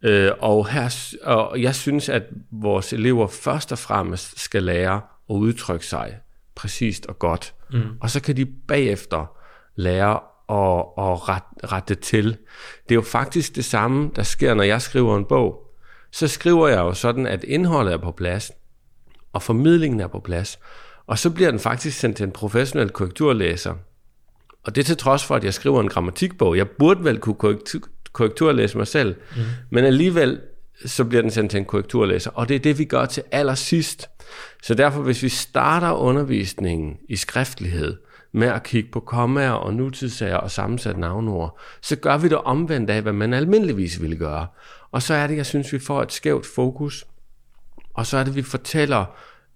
Øh, 0.04 0.31
og, 0.39 0.68
her, 0.68 1.16
og 1.24 1.62
jeg 1.62 1.75
synes, 1.75 2.10
at 2.10 2.24
vores 2.51 2.94
elever 2.94 3.27
først 3.27 3.72
og 3.72 3.77
fremmest 3.77 4.39
skal 4.39 4.63
lære 4.63 5.01
at 5.29 5.34
udtrykke 5.34 5.86
sig 5.86 6.17
præcist 6.55 7.05
og 7.05 7.20
godt. 7.20 7.53
Mm. 7.72 7.82
Og 8.01 8.10
så 8.10 8.22
kan 8.22 8.38
de 8.38 8.46
bagefter 8.46 9.38
lære 9.75 10.20
at, 10.51 10.79
at 10.98 11.29
ret, 11.29 11.72
rette 11.72 11.96
til. 11.96 12.25
Det 12.84 12.91
er 12.91 12.96
jo 12.96 13.01
faktisk 13.01 13.55
det 13.55 13.65
samme, 13.65 14.12
der 14.15 14.24
sker, 14.24 14.53
når 14.53 14.63
jeg 14.63 14.81
skriver 14.81 15.17
en 15.17 15.25
bog. 15.25 15.67
Så 16.12 16.27
skriver 16.27 16.67
jeg 16.67 16.77
jo 16.77 16.93
sådan, 16.93 17.27
at 17.27 17.43
indholdet 17.43 17.93
er 17.93 17.98
på 17.98 18.12
plads, 18.12 18.51
og 19.34 19.41
formidlingen 19.41 20.00
er 20.00 20.08
på 20.08 20.20
plads. 20.20 20.60
Og 21.08 21.20
så 21.20 21.29
bliver 21.29 21.51
den 21.51 21.60
faktisk 21.60 22.00
sendt 22.00 22.17
til 22.17 22.24
en 22.24 22.31
professionel 22.31 22.89
korrekturlæser. 22.89 23.74
Og 24.63 24.75
det 24.75 24.81
er 24.81 24.86
til 24.86 24.98
trods 24.98 25.24
for, 25.24 25.36
at 25.36 25.43
jeg 25.43 25.53
skriver 25.53 25.81
en 25.81 25.89
grammatikbog. 25.89 26.58
Jeg 26.58 26.70
burde 26.70 27.03
vel 27.03 27.20
kunne 27.20 27.36
korrektur, 27.36 27.81
korrekturlæse 28.13 28.77
mig 28.77 28.88
selv, 28.88 29.15
mm. 29.36 29.41
men 29.70 29.86
alligevel 29.86 30.41
så 30.86 31.05
bliver 31.05 31.22
den 31.22 31.31
sendt 31.31 31.51
til 31.51 31.58
en 31.58 31.65
korrekturlæser. 31.65 32.31
Og 32.31 32.50
det 32.50 32.55
er 32.55 32.60
det, 32.60 32.79
vi 32.79 32.86
gør 32.86 33.05
til 33.05 33.24
allersidst. 33.31 34.10
Så 34.63 34.74
derfor, 34.74 35.01
hvis 35.01 35.24
vi 35.24 35.29
starter 35.29 35.91
undervisningen 35.91 36.98
i 37.10 37.15
skriftlighed, 37.15 37.98
med 38.31 38.47
at 38.47 38.63
kigge 38.63 38.91
på 38.91 39.00
kommaer 39.00 39.51
og 39.51 39.73
nutidssager 39.73 40.38
og 40.38 40.51
sammensat 40.51 40.97
navnord, 40.97 41.59
så 41.81 41.95
gør 41.95 42.17
vi 42.17 42.27
det 42.27 42.38
omvendt 42.38 42.89
af, 42.89 43.01
hvad 43.01 43.13
man 43.13 43.33
almindeligvis 43.33 44.01
ville 44.01 44.15
gøre. 44.15 44.47
Og 44.91 45.01
så 45.01 45.13
er 45.13 45.27
det, 45.27 45.38
jeg 45.38 45.45
synes, 45.45 45.73
vi 45.73 45.79
får 45.79 46.01
et 46.01 46.11
skævt 46.11 46.45
fokus, 46.45 47.05
og 47.93 48.05
så 48.05 48.17
er 48.17 48.23
det, 48.23 48.35
vi 48.35 48.41
fortæller 48.41 49.05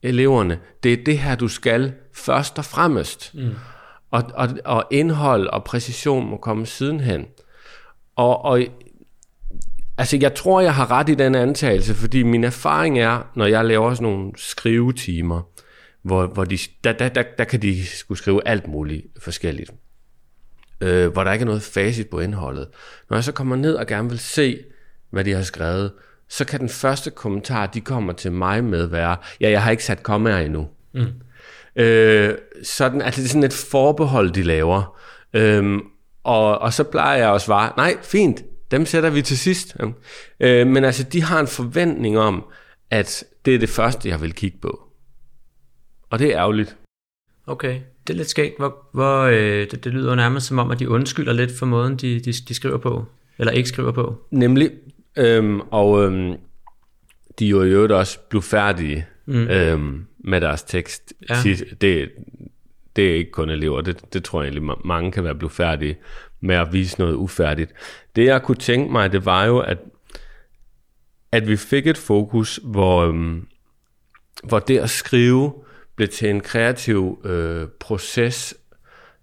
eleverne, 0.04 0.60
det 0.84 0.94
er 0.94 1.04
det 1.06 1.20
her, 1.20 1.36
du 1.36 1.48
skal 1.48 1.94
først 2.14 2.58
og 2.58 2.66
fremmest. 2.66 3.36
Mm. 3.36 3.54
Og, 4.12 4.24
og, 4.34 4.50
og 4.66 4.88
indhold 4.92 5.48
og 5.48 5.64
præcision 5.64 6.30
må 6.30 6.38
komme 6.38 6.66
sidenhen. 6.66 7.26
Og, 8.16 8.46
og 8.46 8.62
altså, 9.98 10.18
jeg 10.18 10.36
tror, 10.36 10.62
jeg 10.62 10.76
har 10.76 10.92
ret 10.92 11.10
i 11.10 11.16
den 11.16 11.36
antagelse, 11.36 11.96
fordi 11.96 12.24
min 12.24 12.44
erfaring 12.44 13.00
er, 13.00 13.32
når 13.36 13.46
jeg 13.46 13.66
laver 13.66 13.94
sådan 13.94 14.12
nogle 14.12 14.32
skrivetimer, 14.36 15.42
hvor, 16.06 16.28
hvor 16.28 16.46
de, 16.46 16.58
der, 16.84 16.94
der, 16.94 17.10
der, 17.10 17.24
der 17.38 17.44
kan 17.44 17.62
de 17.62 17.86
skulle 17.86 18.18
skrive 18.18 18.48
alt 18.48 18.68
muligt 18.68 19.06
forskelligt. 19.20 19.72
Øh, 20.82 21.08
hvor 21.08 21.24
der 21.24 21.34
ikke 21.34 21.44
er 21.44 21.48
noget 21.48 21.62
facit 21.62 22.10
på 22.10 22.20
indholdet. 22.20 22.68
Når 23.10 23.18
jeg 23.18 23.24
så 23.24 23.32
kommer 23.32 23.56
ned 23.56 23.76
og 23.76 23.88
gerne 23.88 24.10
vil 24.10 24.20
se, 24.20 24.64
hvad 25.10 25.24
de 25.24 25.34
har 25.34 25.42
skrevet, 25.42 25.92
så 26.30 26.46
kan 26.46 26.60
den 26.60 26.70
første 26.70 27.12
kommentar, 27.12 27.66
de 27.66 27.82
kommer 27.82 28.14
til 28.14 28.32
mig 28.32 28.64
med, 28.64 28.86
være, 28.86 29.18
ja, 29.42 29.50
jeg 29.50 29.64
har 29.64 29.72
ikke 29.72 29.84
sat 29.84 30.04
kommaer 30.04 30.38
endnu. 30.38 30.68
Mm. 30.94 31.06
Øh, 31.76 32.38
sådan, 32.64 33.02
altså 33.02 33.22
det 33.22 33.28
er 33.28 33.30
sådan 33.30 33.44
et 33.44 33.54
forbehold, 33.54 34.32
de 34.32 34.44
laver. 34.44 35.00
Øh, 35.34 35.80
og, 36.24 36.60
og 36.60 36.74
så 36.74 36.84
plejer 36.84 37.18
jeg 37.18 37.34
at 37.34 37.42
svare, 37.42 37.74
nej, 37.78 37.98
fint, 38.04 38.44
dem 38.72 38.86
sætter 38.86 39.10
vi 39.10 39.22
til 39.22 39.38
sidst. 39.38 39.78
Øh, 40.40 40.68
men 40.68 40.84
altså, 40.86 41.04
de 41.04 41.24
har 41.24 41.40
en 41.40 41.48
forventning 41.48 42.18
om, 42.18 42.46
at 42.92 43.24
det 43.46 43.56
er 43.56 43.60
det 43.60 43.70
første, 43.70 44.10
jeg 44.10 44.22
vil 44.22 44.34
kigge 44.34 44.58
på. 44.62 44.85
Og 46.16 46.20
det 46.20 46.34
er 46.34 46.40
ærgerligt. 46.40 46.78
Okay, 47.48 47.80
det 48.08 48.14
er 48.14 48.18
lidt 48.18 48.30
skægt. 48.30 48.58
Hvor, 48.58 48.88
hvor, 48.94 49.22
øh, 49.22 49.72
det, 49.72 49.84
det 49.84 49.94
lyder 49.94 50.16
nærmest 50.16 50.48
som 50.48 50.60
om, 50.60 50.72
at 50.72 50.80
de 50.80 50.90
undskylder 50.90 51.34
lidt 51.34 51.52
for 51.60 51.66
måden, 51.66 51.96
de, 51.96 52.20
de, 52.20 52.32
de 52.32 52.54
skriver 52.54 52.78
på, 52.78 53.06
eller 53.38 53.52
ikke 53.52 53.70
skriver 53.70 53.92
på. 53.92 54.26
Nemlig, 54.32 54.72
øhm, 55.18 55.60
og 55.60 56.04
øhm, 56.04 56.36
de 57.40 57.46
er 57.46 57.50
jo 57.50 57.64
i 57.64 57.70
øvrigt 57.70 57.92
også 57.92 58.20
blufærdige 58.30 59.06
mm. 59.26 59.48
øhm, 59.48 60.06
med 60.18 60.42
deres 60.42 60.64
tekst. 60.64 61.14
Ja. 61.30 61.36
Det, 61.82 62.12
det 62.96 63.10
er 63.10 63.16
ikke 63.16 63.32
kun 63.32 63.50
elever, 63.50 63.82
det, 63.82 64.14
det 64.14 64.24
tror 64.24 64.44
jeg 64.44 64.52
egentlig, 64.52 64.72
ma- 64.72 64.88
mange 64.88 65.12
kan 65.12 65.24
være 65.24 65.36
blufærdige 65.36 65.98
med 66.42 66.56
at 66.56 66.74
vise 66.74 67.00
noget 67.00 67.14
ufærdigt. 67.14 67.72
Det 68.16 68.26
jeg 68.26 68.44
kunne 68.44 68.56
tænke 68.56 68.92
mig, 68.92 69.12
det 69.12 69.26
var 69.26 69.46
jo, 69.46 69.60
at, 69.60 69.78
at 71.32 71.48
vi 71.48 71.56
fik 71.56 71.88
et 71.88 71.98
fokus, 71.98 72.60
hvor, 72.64 73.06
øhm, 73.06 73.48
hvor 74.44 74.60
det 74.60 74.78
at 74.78 74.90
skrive 74.90 75.65
blev 75.96 76.08
til 76.08 76.30
en 76.30 76.42
kreativ 76.42 77.20
øh, 77.26 77.68
proces. 77.80 78.56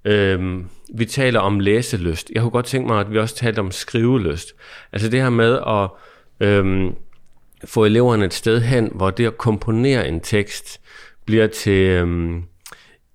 Øhm, 0.05 0.67
vi 0.95 1.05
taler 1.05 1.41
om 1.41 1.61
læselyst. 1.61 2.31
Jeg 2.35 2.43
kunne 2.43 2.51
godt 2.51 2.67
tænke 2.67 2.89
mig, 2.89 3.01
at 3.01 3.13
vi 3.13 3.19
også 3.19 3.37
talte 3.37 3.61
om 3.61 3.71
skrivelyst. 3.71 4.53
Altså 4.93 5.09
det 5.09 5.23
her 5.23 5.31
med 5.31 5.59
at 5.67 5.89
øhm, 6.49 6.95
få 7.65 7.85
eleverne 7.85 8.25
et 8.25 8.35
sted 8.35 8.61
hen, 8.61 8.91
hvor 8.95 9.11
det 9.11 9.27
at 9.27 9.39
komponere 9.39 10.09
en 10.09 10.21
tekst 10.21 10.81
bliver 11.25 11.47
til 11.47 11.89
øhm, 11.89 12.45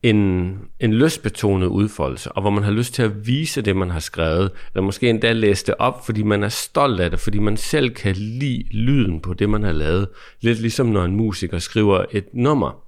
en, 0.04 0.60
en 0.80 0.94
lystbetonet 0.94 1.68
udfoldelse, 1.68 2.32
og 2.32 2.42
hvor 2.42 2.52
man 2.52 2.64
har 2.64 2.72
lyst 2.72 2.94
til 2.94 3.04
at 3.04 3.28
vise 3.28 3.62
det, 3.62 3.76
man 3.76 3.90
har 3.90 4.00
skrevet, 4.00 4.52
eller 4.74 4.84
måske 4.84 5.10
endda 5.10 5.32
læse 5.32 5.66
det 5.66 5.76
op, 5.80 6.06
fordi 6.06 6.24
man 6.24 6.44
er 6.44 6.50
stolt 6.50 7.00
af 7.00 7.10
det, 7.10 7.20
fordi 7.20 7.40
man 7.40 7.58
selv 7.58 7.90
kan 7.90 8.16
lide 8.16 8.64
lyden 8.72 9.20
på 9.20 9.34
det, 9.34 9.50
man 9.50 9.64
har 9.64 9.72
lavet. 9.72 10.08
Lidt 10.42 10.60
ligesom 10.60 10.88
når 10.88 11.04
en 11.04 11.16
musiker 11.16 11.60
skriver 11.60 12.06
et 12.12 12.26
nummer. 12.34 12.84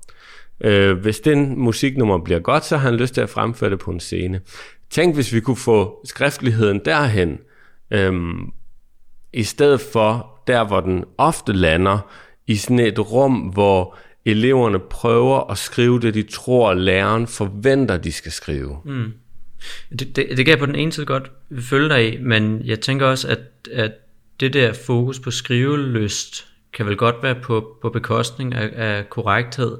Øh, 0.63 0.97
hvis 0.97 1.19
den 1.19 1.59
musiknummer 1.59 2.17
bliver 2.17 2.39
godt, 2.39 2.65
så 2.65 2.77
har 2.77 2.89
han 2.89 2.99
lyst 2.99 3.13
til 3.13 3.21
at 3.21 3.29
fremføre 3.29 3.69
det 3.69 3.79
på 3.79 3.91
en 3.91 3.99
scene. 3.99 4.41
Tænk, 4.89 5.15
hvis 5.15 5.33
vi 5.33 5.39
kunne 5.39 5.57
få 5.57 6.05
skriftligheden 6.05 6.81
derhen, 6.85 7.39
øhm, 7.91 8.51
i 9.33 9.43
stedet 9.43 9.81
for 9.81 10.41
der, 10.47 10.67
hvor 10.67 10.79
den 10.79 11.03
ofte 11.17 11.53
lander, 11.53 12.09
i 12.47 12.55
sådan 12.55 12.79
et 12.79 13.11
rum, 13.11 13.33
hvor 13.33 13.97
eleverne 14.25 14.79
prøver 14.79 15.51
at 15.51 15.57
skrive 15.57 15.99
det, 15.99 16.13
de 16.13 16.23
tror, 16.23 16.73
læreren 16.73 17.27
forventer, 17.27 17.97
de 17.97 18.11
skal 18.11 18.31
skrive. 18.31 18.77
Mm. 18.85 19.13
Det, 19.89 20.15
det, 20.15 20.15
det 20.15 20.37
kan 20.37 20.47
jeg 20.47 20.59
på 20.59 20.65
den 20.65 20.75
ene 20.75 20.91
side 20.91 21.05
godt 21.05 21.31
følge 21.59 21.89
dig 21.89 22.13
i, 22.13 22.23
men 22.23 22.61
jeg 22.65 22.79
tænker 22.79 23.05
også, 23.05 23.27
at, 23.27 23.39
at 23.71 23.91
det 24.39 24.53
der 24.53 24.73
fokus 24.73 25.19
på 25.19 25.31
skrivelyst 25.31 26.47
kan 26.73 26.85
vel 26.85 26.95
godt 26.95 27.15
være 27.23 27.35
på, 27.35 27.77
på 27.81 27.89
bekostning 27.89 28.55
af, 28.55 28.69
af 28.75 29.09
korrekthed. 29.09 29.77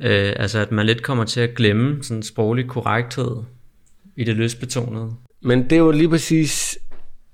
Øh, 0.00 0.32
altså 0.36 0.58
at 0.58 0.72
man 0.72 0.86
lidt 0.86 1.02
kommer 1.02 1.24
til 1.24 1.40
at 1.40 1.54
glemme 1.54 2.04
sådan 2.04 2.22
sproglig 2.22 2.68
korrekthed 2.68 3.36
i 4.16 4.24
det 4.24 4.36
løsbetonede. 4.36 5.10
Men 5.42 5.62
det 5.62 5.72
er 5.72 5.80
jo 5.80 5.90
lige 5.90 6.08
præcis... 6.08 6.78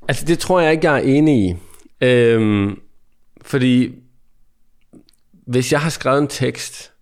Altså 0.08 0.24
det 0.24 0.38
tror 0.38 0.60
jeg 0.60 0.72
ikke, 0.72 0.90
jeg 0.90 0.98
er 0.98 1.02
enig 1.02 1.50
i. 1.50 1.54
Øhm, 2.00 2.80
fordi 3.42 3.94
hvis 5.46 5.72
jeg 5.72 5.80
har 5.80 5.90
skrevet 5.90 6.22
en 6.22 6.28
tekst, 6.28 6.92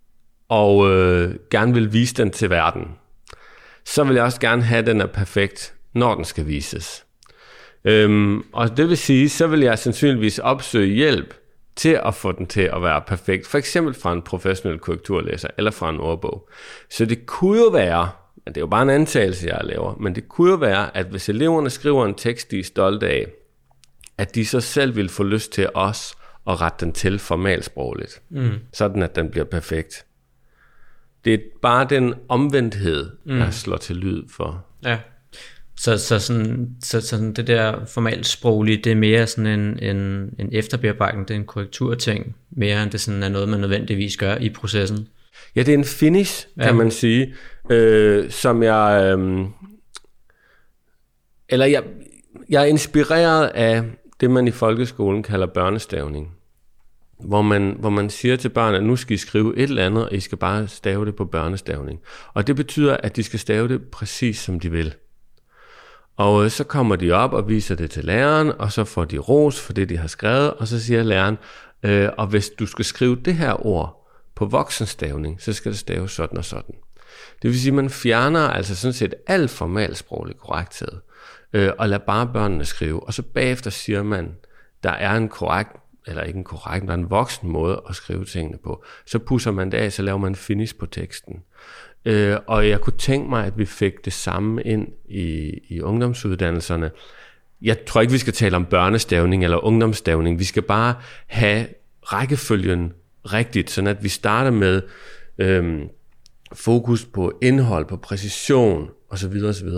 og 0.49 0.91
øh, 0.91 1.35
gerne 1.51 1.75
vil 1.75 1.93
vise 1.93 2.15
den 2.15 2.31
til 2.31 2.51
verden, 2.51 2.85
så 3.85 4.05
vil 4.05 4.15
jeg 4.15 4.25
også 4.25 4.41
gerne 4.41 4.63
have, 4.63 4.79
at 4.79 4.87
den 4.87 5.01
er 5.01 5.07
perfekt, 5.07 5.75
når 5.95 6.15
den 6.15 6.25
skal 6.25 6.47
vises. 6.47 7.05
Øhm, 7.85 8.45
og 8.53 8.77
det 8.77 8.89
vil 8.89 8.97
sige, 8.97 9.29
så 9.29 9.47
vil 9.47 9.61
jeg 9.61 9.79
sandsynligvis 9.79 10.39
opsøge 10.39 10.95
hjælp 10.95 11.35
til 11.79 12.01
at 12.05 12.15
få 12.15 12.33
den 12.33 12.47
til 12.47 12.61
at 12.61 12.83
være 12.83 13.03
perfekt. 13.07 13.47
For 13.47 13.59
eksempel 13.59 13.95
fra 13.95 14.13
en 14.13 14.23
professionel 14.23 14.79
korrekturlæser 14.79 15.49
eller 15.59 15.71
fra 15.71 15.91
en 15.91 16.01
ordbog. 16.01 16.49
Så 16.91 17.05
det 17.05 17.27
kunne 17.27 17.59
jo 17.59 17.69
være, 17.69 18.11
men 18.45 18.55
det 18.55 18.57
er 18.57 18.63
jo 18.63 18.67
bare 18.67 18.83
en 18.83 18.91
antagelse, 18.91 19.47
jeg 19.47 19.61
laver, 19.65 19.97
men 20.01 20.15
det 20.15 20.29
kunne 20.29 20.51
jo 20.51 20.57
være, 20.57 20.97
at 20.97 21.07
hvis 21.07 21.29
eleverne 21.29 21.71
skriver 21.71 22.07
en 22.07 22.15
tekst, 22.15 22.51
de 22.51 22.59
er 22.59 22.65
stolte 22.65 23.09
af, 23.09 23.27
at 24.19 24.35
de 24.35 24.47
så 24.47 24.61
selv 24.61 24.97
vil 24.97 25.09
få 25.09 25.23
lyst 25.23 25.53
til 25.53 25.69
os 25.75 26.15
at 26.49 26.61
rette 26.61 26.85
den 26.85 26.93
til 26.93 27.19
formalsprogligt, 27.19 28.23
mm. 28.29 28.51
sådan 28.73 29.03
at 29.03 29.17
den 29.17 29.31
bliver 29.31 29.45
perfekt. 29.45 30.07
Det 31.25 31.35
er 31.35 31.39
bare 31.63 31.87
den 31.91 32.15
omvendthed, 32.29 33.11
mm. 33.25 33.39
jeg 33.39 33.55
slår 33.55 33.77
til 33.77 33.97
lyd 33.97 34.23
for. 34.29 34.67
Ja. 34.85 34.99
Så, 35.79 35.99
så, 35.99 36.19
sådan, 36.19 36.77
så 36.83 37.01
sådan 37.01 37.33
det 37.33 37.47
der 37.47 37.85
formalt 37.87 38.27
sproglige, 38.27 38.77
det 38.77 38.93
er 38.93 38.97
mere 38.97 39.27
sådan 39.27 39.61
en, 39.61 39.79
en, 39.83 39.97
en 40.39 40.49
efterbearbejdning, 40.53 41.29
det 41.29 41.35
er 41.35 41.39
en 41.39 41.47
korrekturting, 41.47 42.37
mere 42.51 42.83
end 42.83 42.91
det 42.91 43.01
sådan 43.01 43.23
er 43.23 43.29
noget, 43.29 43.49
man 43.49 43.61
nødvendigvis 43.61 44.17
gør 44.17 44.37
i 44.37 44.49
processen. 44.49 45.09
Ja, 45.57 45.63
det 45.63 45.75
er 45.75 45.79
en 45.79 45.85
finish, 45.85 46.47
kan 46.57 46.67
ja. 46.67 46.73
man 46.73 46.91
sige, 46.91 47.35
øh, 47.71 48.31
som 48.31 48.63
jeg... 48.63 49.17
Øh, 49.19 49.47
eller 51.49 51.67
jeg, 51.67 51.83
jeg 52.49 52.63
er 52.63 52.67
inspireret 52.67 53.47
af 53.47 53.83
det, 54.21 54.31
man 54.31 54.49
i 54.49 54.51
folkeskolen 54.51 55.23
kalder 55.23 55.47
børnestavning. 55.47 56.35
Hvor 57.21 57.43
man, 57.43 57.77
hvor 57.79 57.91
man 57.91 58.11
siger 58.11 58.37
til 58.37 58.49
børn, 58.49 58.75
at 58.75 58.85
nu 58.85 58.97
skal 58.97 59.15
I 59.15 59.17
skrive 59.17 59.57
et 59.57 59.63
eller 59.63 59.87
andet, 59.87 60.05
og 60.05 60.15
I 60.15 60.21
skal 60.21 60.39
bare 60.39 60.69
stave 60.69 61.07
det 61.07 61.17
på 61.17 61.25
børnestavning. 61.25 62.01
Og 62.35 62.47
det 62.47 62.57
betyder, 62.57 62.97
at 62.97 63.17
de 63.17 63.23
skal 63.23 63.39
stave 63.39 63.69
det 63.69 63.83
præcis 63.83 64.39
som 64.39 64.61
de 64.61 64.71
vil. 64.71 64.95
Og 66.19 66.45
øh, 66.45 66.51
så 66.51 66.65
kommer 66.65 66.97
de 66.97 67.13
op 67.13 67.33
og 67.33 67.49
viser 67.49 67.75
det 67.75 67.91
til 67.91 68.05
læreren, 68.05 68.53
og 68.59 68.73
så 68.73 68.85
får 68.85 69.05
de 69.05 69.19
ros 69.19 69.61
for 69.61 69.73
det, 69.73 69.89
de 69.89 69.97
har 69.97 70.09
skrevet, 70.09 70.55
og 70.55 70.69
så 70.69 70.81
siger 70.81 71.03
læreren, 71.03 71.39
øh, 71.83 72.09
og 72.19 72.27
hvis 72.27 72.49
du 72.49 72.67
skal 72.67 72.85
skrive 72.85 73.17
det 73.17 73.35
her 73.35 73.67
ord 73.67 74.09
på 74.35 74.47
voksenstavning, 74.47 75.43
så 75.43 75.53
skal 75.53 75.73
det 75.73 75.79
staves 75.79 76.13
sådan 76.13 76.39
og 76.39 76.45
sådan. 76.45 76.75
Det 77.43 77.51
vil 77.51 77.61
sige, 77.61 77.71
at 77.71 77.75
man 77.75 77.91
fjerner 77.91 78.41
altså 78.41 78.77
sådan 78.77 78.93
set 78.93 79.15
al 79.27 79.49
formalsproglig 79.49 80.37
korrekthed, 80.37 80.93
øh, 81.53 81.71
og 81.79 81.89
lader 81.89 82.05
bare 82.05 82.31
børnene 82.33 82.65
skrive, 82.65 83.07
og 83.07 83.15
så 83.15 83.23
bagefter 83.23 83.71
siger 83.71 84.03
man, 84.03 84.37
der 84.83 84.91
er 84.91 85.17
en 85.17 85.29
korrekt, 85.29 85.71
eller 86.07 86.23
ikke 86.23 86.37
en 86.37 86.45
korrekt, 86.45 86.87
men 86.87 87.01
en 87.01 87.11
voksen 87.11 87.49
måde 87.49 87.83
at 87.89 87.95
skrive 87.95 88.25
tingene 88.25 88.59
på. 88.65 88.85
Så 89.07 89.19
pusser 89.19 89.51
man 89.51 89.73
det 89.73 89.79
af, 89.79 89.93
så 89.93 90.03
laver 90.03 90.19
man 90.19 90.35
finish 90.35 90.77
på 90.77 90.87
teksten. 90.87 91.43
Øh, 92.09 92.37
og 92.47 92.69
jeg 92.69 92.81
kunne 92.81 92.99
tænke 92.99 93.31
mig, 93.31 93.47
at 93.47 93.59
vi 93.59 93.65
fik 93.65 94.05
det 94.05 94.13
samme 94.13 94.63
ind 94.63 94.89
i, 95.09 95.53
i 95.69 95.81
ungdomsuddannelserne. 95.81 96.91
Jeg 97.63 97.85
tror 97.85 98.01
ikke, 98.01 98.13
vi 98.13 98.19
skal 98.19 98.33
tale 98.33 98.57
om 98.57 98.65
børnestavning 98.65 99.45
eller 99.45 99.65
ungdomsstavning. 99.65 100.39
Vi 100.39 100.45
skal 100.45 100.63
bare 100.63 100.95
have 101.27 101.67
rækkefølgen 102.03 102.93
rigtigt, 103.25 103.71
sådan 103.71 103.89
at 103.89 104.03
vi 104.03 104.09
starter 104.09 104.51
med 104.51 104.83
øh, 105.39 105.81
fokus 106.53 107.05
på 107.05 107.39
indhold, 107.43 107.87
på 107.87 107.97
præcision 107.97 108.91
osv. 109.11 109.45
osv. 109.45 109.69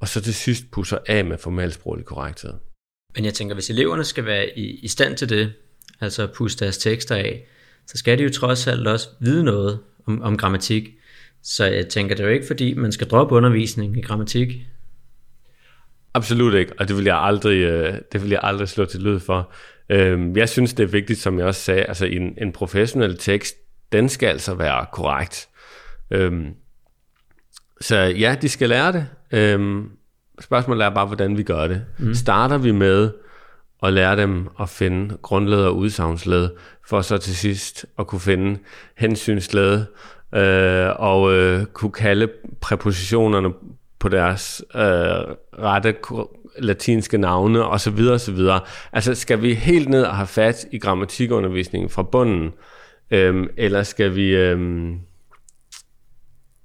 Og 0.00 0.08
så 0.08 0.20
til 0.20 0.34
sidst 0.34 0.70
pusser 0.70 0.98
af 1.06 1.24
med 1.24 1.38
formalsproglig 1.38 2.04
korrekthed. 2.04 2.52
Men 3.16 3.24
jeg 3.24 3.34
tænker, 3.34 3.54
hvis 3.54 3.70
eleverne 3.70 4.04
skal 4.04 4.24
være 4.24 4.58
i, 4.58 4.80
i 4.82 4.88
stand 4.88 5.16
til 5.16 5.28
det, 5.28 5.52
altså 6.00 6.22
at 6.22 6.32
puste 6.32 6.64
deres 6.64 6.78
tekster 6.78 7.14
af, 7.14 7.46
så 7.86 7.98
skal 7.98 8.18
de 8.18 8.22
jo 8.22 8.30
trods 8.30 8.66
alt 8.66 8.86
også 8.86 9.08
vide 9.20 9.44
noget 9.44 9.78
om, 10.06 10.22
om 10.22 10.36
grammatik. 10.36 10.99
Så 11.42 11.64
jeg 11.64 11.88
tænker, 11.88 12.14
det 12.14 12.22
er 12.22 12.28
jo 12.28 12.34
ikke 12.34 12.46
fordi, 12.46 12.74
man 12.74 12.92
skal 12.92 13.08
droppe 13.08 13.34
undervisning 13.34 13.96
i 13.96 14.00
grammatik. 14.00 14.66
Absolut 16.14 16.54
ikke, 16.54 16.72
og 16.78 16.88
det 16.88 16.96
vil 16.96 17.04
jeg 17.04 17.18
aldrig, 17.18 17.56
øh, 17.56 17.94
det 18.12 18.22
vil 18.22 18.30
jeg 18.30 18.40
aldrig 18.42 18.68
slå 18.68 18.84
til 18.84 19.00
lyd 19.00 19.20
for. 19.20 19.52
Øhm, 19.90 20.36
jeg 20.36 20.48
synes, 20.48 20.74
det 20.74 20.82
er 20.82 20.88
vigtigt, 20.88 21.18
som 21.18 21.38
jeg 21.38 21.46
også 21.46 21.60
sagde, 21.60 21.82
altså 21.82 22.06
en, 22.06 22.34
en 22.38 22.52
professionel 22.52 23.18
tekst, 23.18 23.56
den 23.92 24.08
skal 24.08 24.26
altså 24.26 24.54
være 24.54 24.86
korrekt. 24.92 25.48
Øhm, 26.10 26.54
så 27.80 27.96
ja, 27.96 28.36
de 28.42 28.48
skal 28.48 28.68
lære 28.68 28.92
det. 28.92 29.06
Øhm, 29.32 29.90
spørgsmålet 30.40 30.84
er 30.84 30.90
bare, 30.90 31.06
hvordan 31.06 31.38
vi 31.38 31.42
gør 31.42 31.66
det. 31.66 31.84
Mm. 31.98 32.14
Starter 32.14 32.58
vi 32.58 32.72
med 32.72 33.10
at 33.82 33.92
lære 33.92 34.16
dem 34.16 34.48
at 34.60 34.68
finde 34.68 35.16
grundled 35.22 35.64
og 35.64 35.76
udsagnsled, 35.76 36.50
for 36.88 37.00
så 37.00 37.18
til 37.18 37.36
sidst 37.36 37.86
at 37.98 38.06
kunne 38.06 38.20
finde 38.20 38.58
hensynsled, 38.96 39.84
øh, 40.34 40.88
og 40.98 41.32
øh, 41.32 41.64
kunne 41.64 41.92
kalde 41.92 42.28
præpositionerne 42.60 43.48
på 43.98 44.08
deres 44.08 44.64
øh, 44.74 44.80
rette 45.58 45.94
latinske 46.58 47.18
navne 47.18 47.64
og 47.64 47.80
så 47.80 47.90
videre 47.90 48.14
og 48.14 48.20
så 48.20 48.32
videre. 48.32 48.60
Altså 48.92 49.14
skal 49.14 49.42
vi 49.42 49.54
helt 49.54 49.88
ned 49.88 50.02
og 50.02 50.16
have 50.16 50.26
fat 50.26 50.66
i 50.72 50.78
grammatikundervisningen 50.78 51.90
fra 51.90 52.02
bunden, 52.02 52.52
øh, 53.10 53.46
eller 53.56 53.82
skal 53.82 54.14
vi 54.14 54.36
øh, 54.36 54.90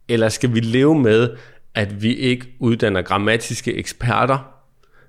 eller 0.07 0.29
skal 0.29 0.53
vi 0.53 0.59
leve 0.59 0.99
med 0.99 1.29
at 1.75 2.03
vi 2.03 2.15
ikke 2.15 2.47
uddanner 2.59 3.01
grammatiske 3.01 3.73
eksperter, 3.73 4.51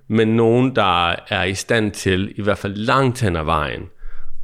men 0.08 0.28
nogen, 0.28 0.76
der 0.76 1.14
er 1.28 1.44
i 1.44 1.54
stand 1.54 1.92
til, 1.92 2.32
i 2.36 2.42
hvert 2.42 2.58
fald 2.58 2.74
langt 2.74 3.20
hen 3.20 3.36
ad 3.36 3.44
vejen, 3.44 3.82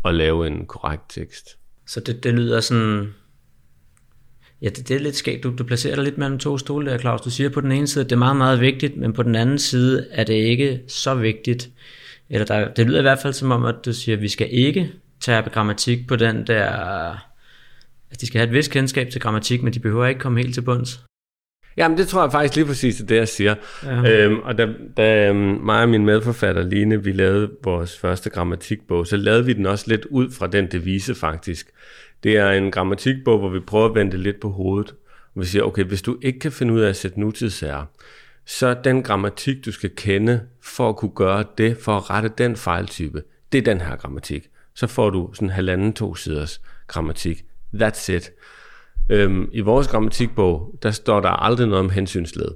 at 0.04 0.14
lave 0.14 0.46
en 0.46 0.66
korrekt 0.66 1.02
tekst. 1.08 1.48
Så 1.86 2.00
det, 2.00 2.24
det 2.24 2.34
lyder 2.34 2.60
sådan... 2.60 3.14
Ja, 4.62 4.68
det, 4.68 4.88
det 4.88 4.96
er 4.96 5.00
lidt 5.00 5.16
skægt. 5.16 5.42
Du, 5.42 5.54
du 5.58 5.64
placerer 5.64 5.94
dig 5.94 6.04
lidt 6.04 6.18
mellem 6.18 6.38
to 6.38 6.58
stole 6.58 6.90
der, 6.90 6.98
Claus. 6.98 7.20
Du 7.20 7.30
siger 7.30 7.48
på 7.48 7.60
den 7.60 7.72
ene 7.72 7.86
side, 7.86 8.04
at 8.04 8.10
det 8.10 8.16
er 8.16 8.18
meget, 8.18 8.36
meget 8.36 8.60
vigtigt, 8.60 8.96
men 8.96 9.12
på 9.12 9.22
den 9.22 9.34
anden 9.34 9.58
side 9.58 10.06
er 10.10 10.24
det 10.24 10.34
ikke 10.34 10.80
så 10.88 11.14
vigtigt. 11.14 11.70
Eller 12.30 12.46
der, 12.46 12.74
det 12.74 12.86
lyder 12.86 12.98
i 12.98 13.02
hvert 13.02 13.18
fald 13.22 13.32
som 13.32 13.50
om, 13.50 13.64
at 13.64 13.74
du 13.84 13.92
siger, 13.92 14.16
at 14.16 14.22
vi 14.22 14.28
skal 14.28 14.48
ikke 14.50 14.90
tager 15.20 15.42
grammatik 15.42 16.06
på 16.08 16.16
den 16.16 16.46
der... 16.46 16.70
At 18.10 18.20
de 18.20 18.26
skal 18.26 18.38
have 18.38 18.48
et 18.48 18.54
vist 18.54 18.70
kendskab 18.70 19.10
til 19.10 19.20
grammatik, 19.20 19.62
men 19.62 19.72
de 19.72 19.80
behøver 19.80 20.06
ikke 20.06 20.20
komme 20.20 20.40
helt 20.40 20.54
til 20.54 20.62
bunds. 20.62 21.04
Jamen, 21.76 21.98
det 21.98 22.08
tror 22.08 22.22
jeg 22.22 22.32
faktisk 22.32 22.56
lige 22.56 22.66
præcis 22.66 23.00
er 23.00 23.06
det, 23.06 23.16
jeg 23.16 23.28
siger. 23.28 23.54
Ja. 23.84 24.24
Øhm, 24.24 24.38
og 24.38 24.58
da, 24.58 24.68
da 24.96 25.28
øhm, 25.28 25.36
mig 25.38 25.82
og 25.82 25.88
min 25.88 26.04
medforfatter 26.04 26.62
Line, 26.62 27.04
vi 27.04 27.12
lavede 27.12 27.50
vores 27.64 27.98
første 27.98 28.30
grammatikbog, 28.30 29.06
så 29.06 29.16
lavede 29.16 29.46
vi 29.46 29.52
den 29.52 29.66
også 29.66 29.84
lidt 29.88 30.04
ud 30.04 30.30
fra 30.30 30.46
den 30.46 30.66
devise 30.66 31.14
faktisk. 31.14 31.70
Det 32.22 32.36
er 32.36 32.50
en 32.50 32.70
grammatikbog, 32.70 33.38
hvor 33.38 33.48
vi 33.48 33.60
prøver 33.60 33.88
at 33.88 33.94
vende 33.94 34.16
lidt 34.16 34.40
på 34.40 34.50
hovedet. 34.50 34.94
Og 35.34 35.40
vi 35.40 35.46
siger, 35.46 35.62
okay, 35.62 35.84
hvis 35.84 36.02
du 36.02 36.18
ikke 36.22 36.38
kan 36.38 36.52
finde 36.52 36.74
ud 36.74 36.80
af 36.80 36.88
at 36.88 36.96
sætte 36.96 37.20
nutidsære, 37.20 37.86
så 38.46 38.76
den 38.84 39.02
grammatik, 39.02 39.64
du 39.64 39.72
skal 39.72 39.90
kende 39.96 40.40
for 40.62 40.88
at 40.88 40.96
kunne 40.96 41.14
gøre 41.14 41.44
det, 41.58 41.76
for 41.76 41.96
at 41.96 42.10
rette 42.10 42.30
den 42.38 42.56
fejltype, 42.56 43.22
det 43.52 43.58
er 43.58 43.62
den 43.62 43.80
her 43.80 43.96
grammatik. 43.96 44.48
Så 44.74 44.86
får 44.86 45.10
du 45.10 45.30
sådan 45.34 45.50
halvanden 45.50 45.92
to 45.92 46.14
siders 46.14 46.60
grammatik. 46.86 47.44
That's 47.74 48.12
it. 48.12 48.30
Øhm, 49.08 49.48
I 49.52 49.60
vores 49.60 49.88
grammatikbog, 49.88 50.78
der 50.82 50.90
står 50.90 51.20
der 51.20 51.28
aldrig 51.28 51.66
noget 51.66 51.84
om 51.84 51.90
hensynsled. 51.90 52.48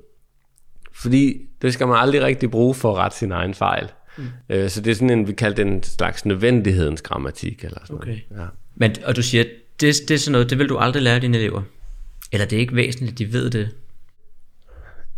Fordi 0.92 1.40
det 1.62 1.72
skal 1.72 1.86
man 1.86 1.96
aldrig 1.96 2.22
rigtig 2.22 2.50
bruge 2.50 2.74
for 2.74 2.92
at 2.92 2.96
rette 2.96 3.16
sin 3.16 3.32
egen 3.32 3.54
fejl. 3.54 3.92
Mm. 4.16 4.24
Øh, 4.48 4.68
så 4.68 4.80
det 4.80 4.90
er 4.90 4.94
sådan 4.94 5.10
en, 5.10 5.28
vi 5.28 5.32
kalder 5.32 5.56
den 5.64 5.72
en 5.72 5.82
slags 5.82 6.26
nødvendighedens 6.26 7.02
grammatik. 7.02 7.64
Eller 7.64 7.78
sådan 7.82 7.96
okay. 7.96 8.18
noget. 8.30 8.42
Ja. 8.42 8.46
Men, 8.76 8.94
og 9.04 9.16
du 9.16 9.22
siger, 9.22 9.44
det, 9.80 9.94
det 10.08 10.10
er 10.10 10.18
sådan 10.18 10.32
noget, 10.32 10.50
det 10.50 10.58
vil 10.58 10.68
du 10.68 10.76
aldrig 10.76 11.02
lære 11.02 11.20
dine 11.20 11.38
elever? 11.38 11.62
Eller 12.32 12.46
det 12.46 12.56
er 12.56 12.60
ikke 12.60 12.76
væsentligt, 12.76 13.18
de 13.18 13.32
ved 13.32 13.50
det? 13.50 13.70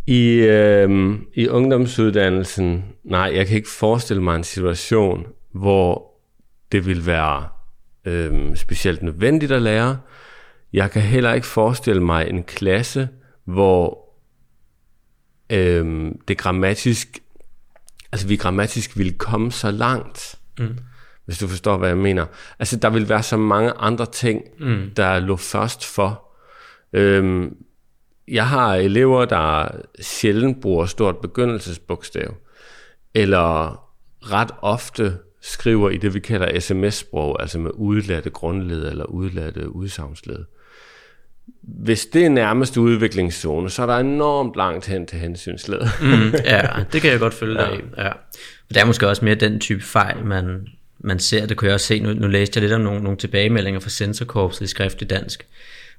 I, 0.07 0.33
øh, 0.33 1.19
I 1.33 1.47
ungdomsuddannelsen, 1.47 2.85
nej, 3.03 3.31
jeg 3.35 3.47
kan 3.47 3.57
ikke 3.57 3.69
forestille 3.69 4.23
mig 4.23 4.35
en 4.35 4.43
situation, 4.43 5.27
hvor 5.51 6.13
det 6.71 6.85
vil 6.85 7.05
være 7.05 7.47
øh, 8.05 8.55
specielt 8.55 9.03
nødvendigt 9.03 9.51
at 9.51 9.61
lære. 9.61 9.99
Jeg 10.73 10.91
kan 10.91 11.01
heller 11.01 11.33
ikke 11.33 11.47
forestille 11.47 12.03
mig 12.03 12.29
en 12.29 12.43
klasse, 12.43 13.09
hvor 13.45 14.09
øh, 15.49 16.11
det 16.27 16.37
grammatisk, 16.37 17.19
altså 18.11 18.27
vi 18.27 18.35
grammatisk 18.35 18.97
vil 18.97 19.17
komme 19.17 19.51
så 19.51 19.71
langt, 19.71 20.35
mm. 20.59 20.77
Hvis 21.29 21.37
du 21.37 21.47
forstår, 21.47 21.77
hvad 21.77 21.89
jeg 21.89 21.97
mener. 21.97 22.25
Altså 22.59 22.77
der 22.77 22.89
vil 22.89 23.09
være 23.09 23.23
så 23.23 23.37
mange 23.37 23.71
andre 23.71 24.05
ting, 24.05 24.41
mm. 24.59 24.91
der 24.95 25.19
lå 25.19 25.35
først 25.35 25.85
for. 25.85 26.23
Øh, 26.93 27.51
jeg 28.27 28.47
har 28.47 28.75
elever, 28.75 29.25
der 29.25 29.67
sjældent 30.01 30.61
bruger 30.61 30.85
stort 30.85 31.17
begyndelsesbogstav, 31.17 32.35
eller 33.13 33.79
ret 34.21 34.51
ofte 34.61 35.17
skriver 35.41 35.89
i 35.89 35.97
det, 35.97 36.13
vi 36.13 36.19
kalder 36.19 36.59
sms-sprog, 36.59 37.41
altså 37.41 37.59
med 37.59 37.71
udladte 37.73 38.29
grundled 38.29 38.89
eller 38.89 39.05
udladte 39.05 39.75
udsagnsled. 39.75 40.45
Hvis 41.61 42.05
det 42.05 42.25
er 42.25 42.29
nærmeste 42.29 42.81
udviklingszone, 42.81 43.69
så 43.69 43.81
er 43.81 43.85
der 43.85 43.97
enormt 43.97 44.55
langt 44.55 44.85
hen 44.85 45.05
til 45.05 45.19
hensynsled. 45.19 45.81
mm, 46.01 46.33
ja, 46.45 46.61
det 46.93 47.01
kan 47.01 47.11
jeg 47.11 47.19
godt 47.19 47.33
følge 47.33 47.53
dig 47.53 47.81
ja. 47.97 48.05
ja. 48.05 48.11
Det 48.69 48.77
er 48.77 48.85
måske 48.85 49.07
også 49.07 49.25
mere 49.25 49.35
den 49.35 49.59
type 49.59 49.81
fejl, 49.81 50.25
man, 50.25 50.67
man 50.99 51.19
ser. 51.19 51.45
Det 51.45 51.57
kunne 51.57 51.67
jeg 51.67 51.73
også 51.73 51.87
se. 51.87 51.99
Nu, 51.99 52.13
nu 52.13 52.27
læste 52.27 52.57
jeg 52.57 52.61
lidt 52.61 52.73
om 52.73 52.81
nogle, 52.81 53.03
nogle 53.03 53.17
tilbagemeldinger 53.17 53.79
fra 53.79 53.89
sensorkorpset 53.89 54.65
i 54.65 54.67
skriftlig 54.67 55.09
dansk. 55.09 55.47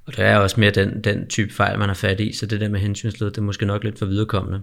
Og 0.07 0.17
der 0.17 0.25
er 0.25 0.39
også 0.39 0.61
mere 0.61 0.71
den, 0.71 1.01
den 1.05 1.27
type 1.27 1.55
fejl, 1.55 1.79
man 1.79 1.89
har 1.89 1.95
fat 1.95 2.21
i, 2.21 2.33
så 2.33 2.47
det 2.47 2.61
der 2.61 2.69
med 2.69 2.81
hensynsled, 2.81 3.31
det 3.31 3.39
er 3.39 3.43
måske 3.43 3.67
nok 3.67 3.85
lidt 3.85 3.99
for 3.99 4.07
viderekommende. 4.07 4.63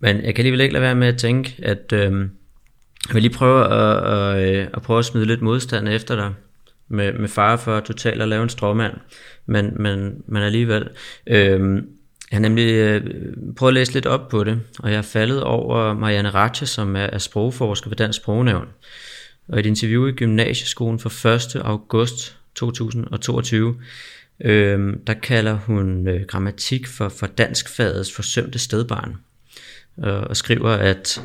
Men 0.00 0.16
jeg 0.16 0.34
kan 0.34 0.42
alligevel 0.42 0.60
ikke 0.60 0.72
lade 0.72 0.82
være 0.82 0.94
med 0.94 1.08
at 1.08 1.18
tænke, 1.18 1.54
at 1.62 1.92
øh, 1.92 2.12
jeg 3.08 3.14
vil 3.14 3.22
lige 3.22 3.32
prøve 3.32 3.64
at, 3.64 4.38
at, 4.38 4.68
at, 4.74 4.82
prøve 4.82 4.98
at 4.98 5.04
smide 5.04 5.26
lidt 5.26 5.42
modstand 5.42 5.88
efter 5.88 6.16
dig, 6.16 6.34
med, 6.88 7.12
med 7.12 7.28
fare 7.28 7.58
for 7.58 7.76
at 7.76 7.84
totalt 7.84 8.22
at 8.22 8.28
lave 8.28 8.42
en 8.42 8.48
stråmand, 8.48 8.94
men, 9.46 9.82
men, 9.82 10.22
men 10.26 10.42
alligevel. 10.42 10.88
Øh, 11.26 11.82
jeg 12.30 12.36
har 12.36 12.40
nemlig 12.40 12.72
øh, 12.72 13.02
prøvet 13.56 13.70
at 13.70 13.74
læse 13.74 13.92
lidt 13.92 14.06
op 14.06 14.28
på 14.28 14.44
det, 14.44 14.60
og 14.78 14.90
jeg 14.90 14.98
er 14.98 15.02
faldet 15.02 15.42
over 15.42 15.94
Marianne 15.94 16.30
Ratche, 16.30 16.66
som 16.66 16.96
er, 16.96 17.00
er 17.00 17.18
sprogforsker 17.18 17.90
ved 17.90 17.96
Dansk 17.96 18.16
Sprognævn. 18.16 18.68
Og 19.52 19.58
i 19.58 19.60
et 19.60 19.66
interview 19.66 20.06
i 20.06 20.12
Gymnasieskolen 20.12 20.98
for 20.98 21.26
1. 21.26 21.56
august 21.64 22.36
2022, 22.54 23.76
øh, 24.44 24.96
der 25.06 25.14
kalder 25.14 25.54
hun 25.54 26.08
øh, 26.08 26.26
grammatik 26.26 26.86
for, 26.86 27.08
for 27.08 27.26
danskfagets 27.26 28.12
forsømte 28.12 28.58
stedbarn. 28.58 29.16
Øh, 30.04 30.22
og 30.22 30.36
skriver, 30.36 30.70
at, 30.70 31.22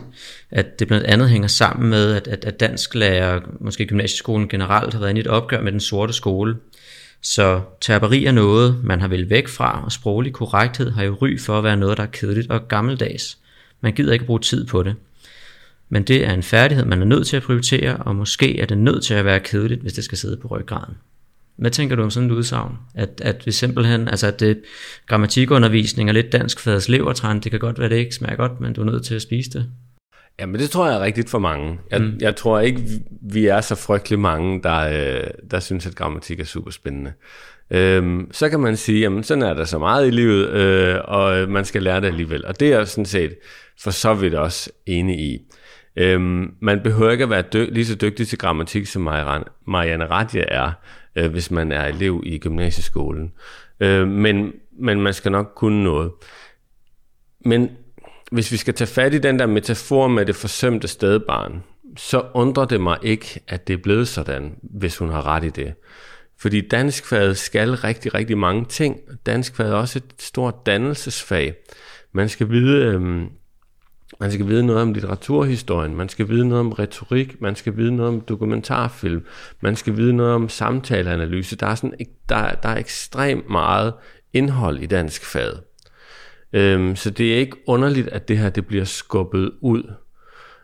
at 0.51 0.79
det 0.79 0.87
blandt 0.87 1.05
andet 1.05 1.29
hænger 1.29 1.47
sammen 1.47 1.89
med, 1.89 2.13
at, 2.13 2.27
at, 2.27 2.45
at 2.45 2.59
dansklærer, 2.59 3.41
måske 3.59 3.85
gymnasieskolen 3.85 4.47
generelt, 4.47 4.93
har 4.93 4.99
været 4.99 5.09
inde 5.09 5.19
i 5.19 5.23
et 5.23 5.27
opgør 5.27 5.61
med 5.61 5.71
den 5.71 5.79
sorte 5.79 6.13
skole. 6.13 6.55
Så 7.21 7.61
terperi 7.81 8.25
er 8.25 8.31
noget, 8.31 8.83
man 8.83 9.01
har 9.01 9.07
vel 9.07 9.29
væk 9.29 9.47
fra, 9.47 9.83
og 9.85 9.91
sproglig 9.91 10.33
korrekthed 10.33 10.91
har 10.91 11.03
jo 11.03 11.17
ry 11.21 11.39
for 11.39 11.57
at 11.57 11.63
være 11.63 11.77
noget, 11.77 11.97
der 11.97 12.03
er 12.03 12.07
kedeligt 12.07 12.51
og 12.51 12.67
gammeldags. 12.67 13.37
Man 13.81 13.93
gider 13.93 14.13
ikke 14.13 14.25
bruge 14.25 14.39
tid 14.39 14.65
på 14.65 14.83
det. 14.83 14.95
Men 15.89 16.03
det 16.03 16.25
er 16.25 16.33
en 16.33 16.43
færdighed, 16.43 16.85
man 16.85 17.01
er 17.01 17.05
nødt 17.05 17.27
til 17.27 17.37
at 17.37 17.43
prioritere, 17.43 17.97
og 17.97 18.15
måske 18.15 18.59
er 18.59 18.65
det 18.65 18.77
nødt 18.77 19.03
til 19.03 19.13
at 19.13 19.25
være 19.25 19.39
kedeligt, 19.39 19.81
hvis 19.81 19.93
det 19.93 20.03
skal 20.03 20.17
sidde 20.17 20.37
på 20.37 20.47
ryggraden. 20.47 20.95
Hvad 21.57 21.71
tænker 21.71 21.95
du 21.95 22.03
om 22.03 22.09
sådan 22.09 22.29
et 22.29 22.33
udsagn? 22.33 22.77
At, 22.95 23.21
at 23.23 23.45
vi 23.45 23.51
simpelthen, 23.51 24.07
altså 24.07 24.27
at 24.27 24.39
det 24.39 24.61
grammatikundervisning 25.07 26.09
og 26.09 26.13
lidt 26.13 26.31
dansk 26.31 26.59
fadets 26.59 26.89
levertræn, 26.89 27.39
det 27.39 27.51
kan 27.51 27.59
godt 27.59 27.79
være, 27.79 27.89
det 27.89 27.95
ikke 27.95 28.15
smager 28.15 28.35
godt, 28.35 28.59
men 28.61 28.73
du 28.73 28.81
er 28.81 28.85
nødt 28.85 29.05
til 29.05 29.15
at 29.15 29.21
spise 29.21 29.49
det. 29.49 29.65
Ja, 30.39 30.45
men 30.45 30.61
det 30.61 30.69
tror 30.69 30.87
jeg 30.87 30.95
er 30.95 31.01
rigtigt 31.01 31.29
for 31.29 31.39
mange. 31.39 31.79
Jeg, 31.91 32.01
mm. 32.01 32.17
jeg 32.21 32.35
tror 32.35 32.59
ikke, 32.59 32.81
vi 33.21 33.45
er 33.45 33.61
så 33.61 33.75
frygtelig 33.75 34.19
mange, 34.19 34.63
der, 34.63 34.77
øh, 34.77 35.27
der 35.51 35.59
synes, 35.59 35.85
at 35.85 35.95
grammatik 35.95 36.39
er 36.39 36.45
super 36.45 36.71
spændende. 36.71 37.13
Øhm, 37.71 38.27
så 38.31 38.49
kan 38.49 38.59
man 38.59 38.77
sige, 38.77 38.99
jamen 38.99 39.23
sådan 39.23 39.43
er 39.43 39.53
der 39.53 39.65
så 39.65 39.79
meget 39.79 40.07
i 40.07 40.11
livet, 40.11 40.49
øh, 40.49 40.95
og 41.03 41.49
man 41.49 41.65
skal 41.65 41.83
lære 41.83 42.01
det 42.01 42.07
alligevel. 42.07 42.45
Og 42.45 42.59
det 42.59 42.73
er 42.73 42.77
jeg 42.77 42.87
sådan 42.87 43.05
set 43.05 43.35
for 43.79 43.91
så 43.91 44.13
vidt 44.13 44.33
også 44.33 44.69
enig 44.85 45.19
i. 45.19 45.39
Øhm, 45.97 46.53
man 46.61 46.83
behøver 46.83 47.11
ikke 47.11 47.23
at 47.23 47.29
være 47.29 47.43
dy- 47.53 47.73
lige 47.73 47.85
så 47.85 47.95
dygtig 47.95 48.27
til 48.27 48.37
grammatik, 48.37 48.85
som 48.85 49.01
Marianne 49.65 50.05
Radje 50.05 50.41
er 50.41 50.71
øh, 51.17 51.31
hvis 51.31 51.51
man 51.51 51.71
er 51.71 51.85
elev 51.85 52.23
i 52.25 52.37
gymnasieskolen. 52.37 53.31
Øh, 53.79 54.07
men, 54.07 54.53
men 54.79 55.01
man 55.01 55.13
skal 55.13 55.31
nok 55.31 55.51
kunne 55.55 55.83
noget. 55.83 56.11
Men 57.45 57.69
hvis 58.31 58.51
vi 58.51 58.57
skal 58.57 58.73
tage 58.73 58.87
fat 58.87 59.13
i 59.13 59.17
den 59.17 59.39
der 59.39 59.45
metafor 59.45 60.07
med 60.07 60.25
det 60.25 60.35
forsømte 60.35 60.87
stedbarn, 60.87 61.63
så 61.97 62.23
undrer 62.33 62.65
det 62.65 62.81
mig 62.81 62.97
ikke, 63.03 63.39
at 63.47 63.67
det 63.67 63.73
er 63.73 63.77
blevet 63.77 64.07
sådan, 64.07 64.55
hvis 64.61 64.97
hun 64.97 65.09
har 65.09 65.27
ret 65.27 65.43
i 65.43 65.49
det. 65.49 65.73
Fordi 66.39 66.67
danskfaget 66.67 67.37
skal 67.37 67.71
rigtig, 67.71 68.13
rigtig 68.13 68.37
mange 68.37 68.65
ting. 68.65 68.99
Danskfaget 69.25 69.71
er 69.71 69.77
også 69.77 69.99
et 69.99 70.21
stort 70.21 70.65
dannelsesfag. 70.65 71.55
Man 72.11 72.29
skal 72.29 72.49
vide, 72.49 72.85
øhm, 72.85 73.29
man 74.19 74.31
skal 74.31 74.47
vide 74.47 74.65
noget 74.65 74.81
om 74.81 74.93
litteraturhistorien, 74.93 75.95
man 75.95 76.09
skal 76.09 76.29
vide 76.29 76.47
noget 76.47 76.59
om 76.59 76.71
retorik, 76.71 77.41
man 77.41 77.55
skal 77.55 77.77
vide 77.77 77.95
noget 77.95 78.13
om 78.13 78.21
dokumentarfilm, 78.21 79.25
man 79.61 79.75
skal 79.75 79.97
vide 79.97 80.13
noget 80.13 80.33
om 80.33 80.49
samtaleanalyse. 80.49 81.55
Der 81.55 81.67
er, 81.67 81.75
sådan, 81.75 81.93
der, 82.29 82.51
der 82.51 82.69
er 82.69 82.77
ekstremt 82.77 83.49
meget 83.49 83.93
indhold 84.33 84.79
i 84.79 84.85
dansk 84.85 85.25
fag. 85.25 85.51
Øhm, 86.53 86.95
så 86.95 87.09
det 87.09 87.33
er 87.33 87.37
ikke 87.37 87.57
underligt, 87.67 88.07
at 88.07 88.27
det 88.27 88.37
her 88.37 88.49
det 88.49 88.67
bliver 88.67 88.85
skubbet 88.85 89.51
ud. 89.61 89.93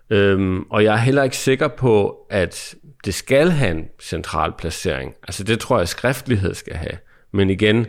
Øhm, 0.09 0.61
og 0.61 0.83
jeg 0.83 0.93
er 0.93 0.97
heller 0.97 1.23
ikke 1.23 1.37
sikker 1.37 1.67
på, 1.67 2.25
at 2.29 2.75
det 3.05 3.13
skal 3.13 3.49
have 3.49 3.71
en 3.71 3.85
central 4.01 4.53
placering. 4.57 5.13
Altså 5.23 5.43
det 5.43 5.59
tror 5.59 5.77
jeg, 5.77 5.87
skriftlighed 5.87 6.53
skal 6.53 6.75
have. 6.75 6.97
Men 7.31 7.49
igen, 7.49 7.85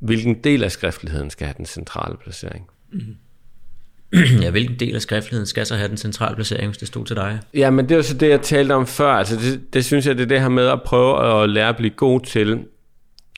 hvilken 0.00 0.44
del 0.44 0.64
af 0.64 0.72
skriftligheden 0.72 1.30
skal 1.30 1.46
have 1.46 1.54
den 1.56 1.66
centrale 1.66 2.16
placering? 2.16 2.66
Mm. 2.92 3.16
ja, 4.42 4.50
hvilken 4.50 4.80
del 4.80 4.94
af 4.94 5.02
skriftligheden 5.02 5.46
skal 5.46 5.66
så 5.66 5.76
have 5.76 5.88
den 5.88 5.96
centrale 5.96 6.34
placering, 6.34 6.66
hvis 6.68 6.78
det 6.78 6.88
stod 6.88 7.06
til 7.06 7.16
dig? 7.16 7.40
Ja, 7.54 7.70
men 7.70 7.84
det 7.84 7.92
er 7.92 7.96
jo 7.96 8.02
så 8.02 8.14
det, 8.14 8.28
jeg 8.28 8.40
talte 8.40 8.72
om 8.72 8.86
før. 8.86 9.12
Altså, 9.12 9.36
det, 9.36 9.74
det 9.74 9.84
synes 9.84 10.06
jeg, 10.06 10.16
det 10.16 10.22
er 10.22 10.26
det 10.26 10.40
her 10.40 10.48
med 10.48 10.66
at 10.66 10.82
prøve 10.82 11.42
at 11.42 11.50
lære 11.50 11.68
at 11.68 11.76
blive 11.76 11.90
god 11.90 12.20
til 12.20 12.64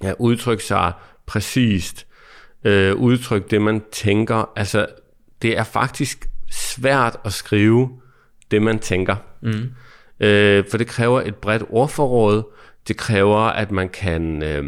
at 0.02 0.14
udtrykke 0.18 0.64
sig 0.64 0.92
præcist, 1.26 2.06
øh, 2.64 2.94
udtrykke 2.94 3.48
det, 3.50 3.62
man 3.62 3.82
tænker. 3.92 4.50
Altså, 4.56 4.86
det 5.42 5.58
er 5.58 5.64
faktisk 5.64 6.28
svært 6.50 7.16
at 7.24 7.32
skrive 7.32 7.90
det, 8.50 8.62
man 8.62 8.78
tænker. 8.78 9.16
Mm. 9.42 9.70
Øh, 10.20 10.64
for 10.70 10.78
det 10.78 10.86
kræver 10.86 11.20
et 11.20 11.34
bredt 11.34 11.62
ordforråd. 11.68 12.42
Det 12.88 12.96
kræver, 12.96 13.38
at 13.38 13.70
man 13.70 13.88
kan 13.88 14.42
øh, 14.42 14.64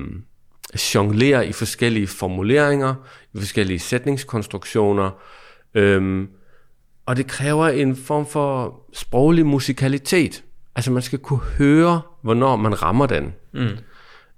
jonglere 0.95 1.47
i 1.47 1.53
forskellige 1.53 2.07
formuleringer, 2.07 2.95
i 3.35 3.39
forskellige 3.39 3.79
sætningskonstruktioner, 3.79 5.11
Øhm, 5.75 6.29
og 7.07 7.17
det 7.17 7.27
kræver 7.27 7.69
en 7.69 7.97
form 7.97 8.27
for 8.27 8.81
sproglig 8.93 9.47
musikalitet. 9.47 10.45
Altså 10.75 10.93
man 10.93 11.03
skal 11.03 11.19
kunne 11.19 11.41
høre, 11.59 12.01
hvornår 12.23 12.57
man 12.57 12.83
rammer 12.83 13.07
den. 13.07 13.35
Mm. 13.53 13.79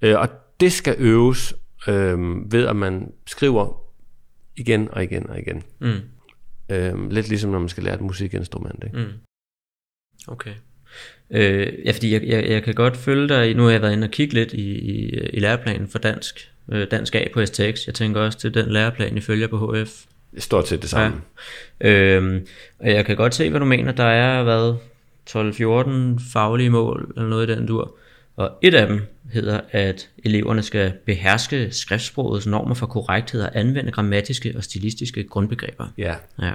Øh, 0.03 0.19
og 0.19 0.29
det 0.61 0.73
skal 0.73 0.95
øves 0.99 1.55
øh, 1.89 2.53
ved, 2.53 2.67
at 2.67 2.77
man 2.77 3.13
skriver 3.27 3.83
igen 4.57 4.89
og 4.93 5.05
igen 5.05 5.31
og 5.31 5.39
igen. 5.39 5.63
Mm. 5.79 6.01
Øh, 6.71 7.11
lidt 7.11 7.29
ligesom 7.29 7.51
når 7.51 7.59
man 7.59 7.69
skal 7.69 7.83
lære 7.83 7.95
et 7.95 8.01
musikinstrument. 8.01 8.85
Ikke? 8.85 8.99
Mm. 8.99 9.13
Okay. 10.29 10.55
Øh, 11.31 11.73
ja, 11.85 11.91
fordi 11.93 12.13
jeg, 12.13 12.23
jeg, 12.23 12.49
jeg 12.49 12.63
kan 12.63 12.75
godt 12.75 12.97
følge 12.97 13.29
dig, 13.29 13.55
nu 13.55 13.63
har 13.63 13.71
jeg 13.71 13.83
været 13.83 13.93
inde 13.93 14.05
og 14.05 14.11
kigge 14.11 14.35
lidt 14.35 14.53
i, 14.53 14.79
i, 14.79 15.09
i 15.09 15.41
læreplanen 15.41 15.89
for 15.89 15.99
dansk, 15.99 16.53
øh, 16.73 16.91
dansk 16.91 17.15
A 17.15 17.25
på 17.33 17.47
STX. 17.47 17.87
Jeg 17.87 17.95
tænker 17.95 18.21
også 18.21 18.39
til 18.39 18.55
den 18.55 18.71
læreplan, 18.71 19.17
I 19.17 19.21
følger 19.21 19.47
på 19.47 19.75
HF. 19.75 20.05
Stort 20.39 20.69
set 20.69 20.83
det 20.83 20.91
samme. 20.91 21.21
Ja. 21.81 21.89
Øh, 21.91 22.43
og 22.79 22.91
jeg 22.91 23.07
kan 23.07 23.17
godt 23.17 23.35
se, 23.35 23.51
hvad 23.51 23.61
du 23.61 23.67
mener. 23.67 23.93
Der 23.93 24.05
er 24.05 24.43
været 24.43 24.79
12-14 25.31 26.33
faglige 26.33 26.71
mål, 26.71 27.13
eller 27.17 27.29
noget 27.29 27.51
i 27.51 27.55
den 27.55 27.67
dur. 27.67 27.97
Og 28.37 28.51
et 28.63 28.75
af 28.75 28.87
dem 28.87 29.03
hedder, 29.33 29.61
at 29.71 30.09
eleverne 30.25 30.63
skal 30.63 30.93
beherske 31.07 31.69
skriftsprogets 31.71 32.47
normer 32.47 32.75
for 32.75 32.87
korrekthed 32.87 33.43
og 33.43 33.51
anvende 33.55 33.93
grammatiske 33.93 34.55
og 34.57 34.65
stilistiske 34.65 35.25
grundbegreber. 35.25 35.87
Ja. 35.99 36.15
Ja. 36.43 36.53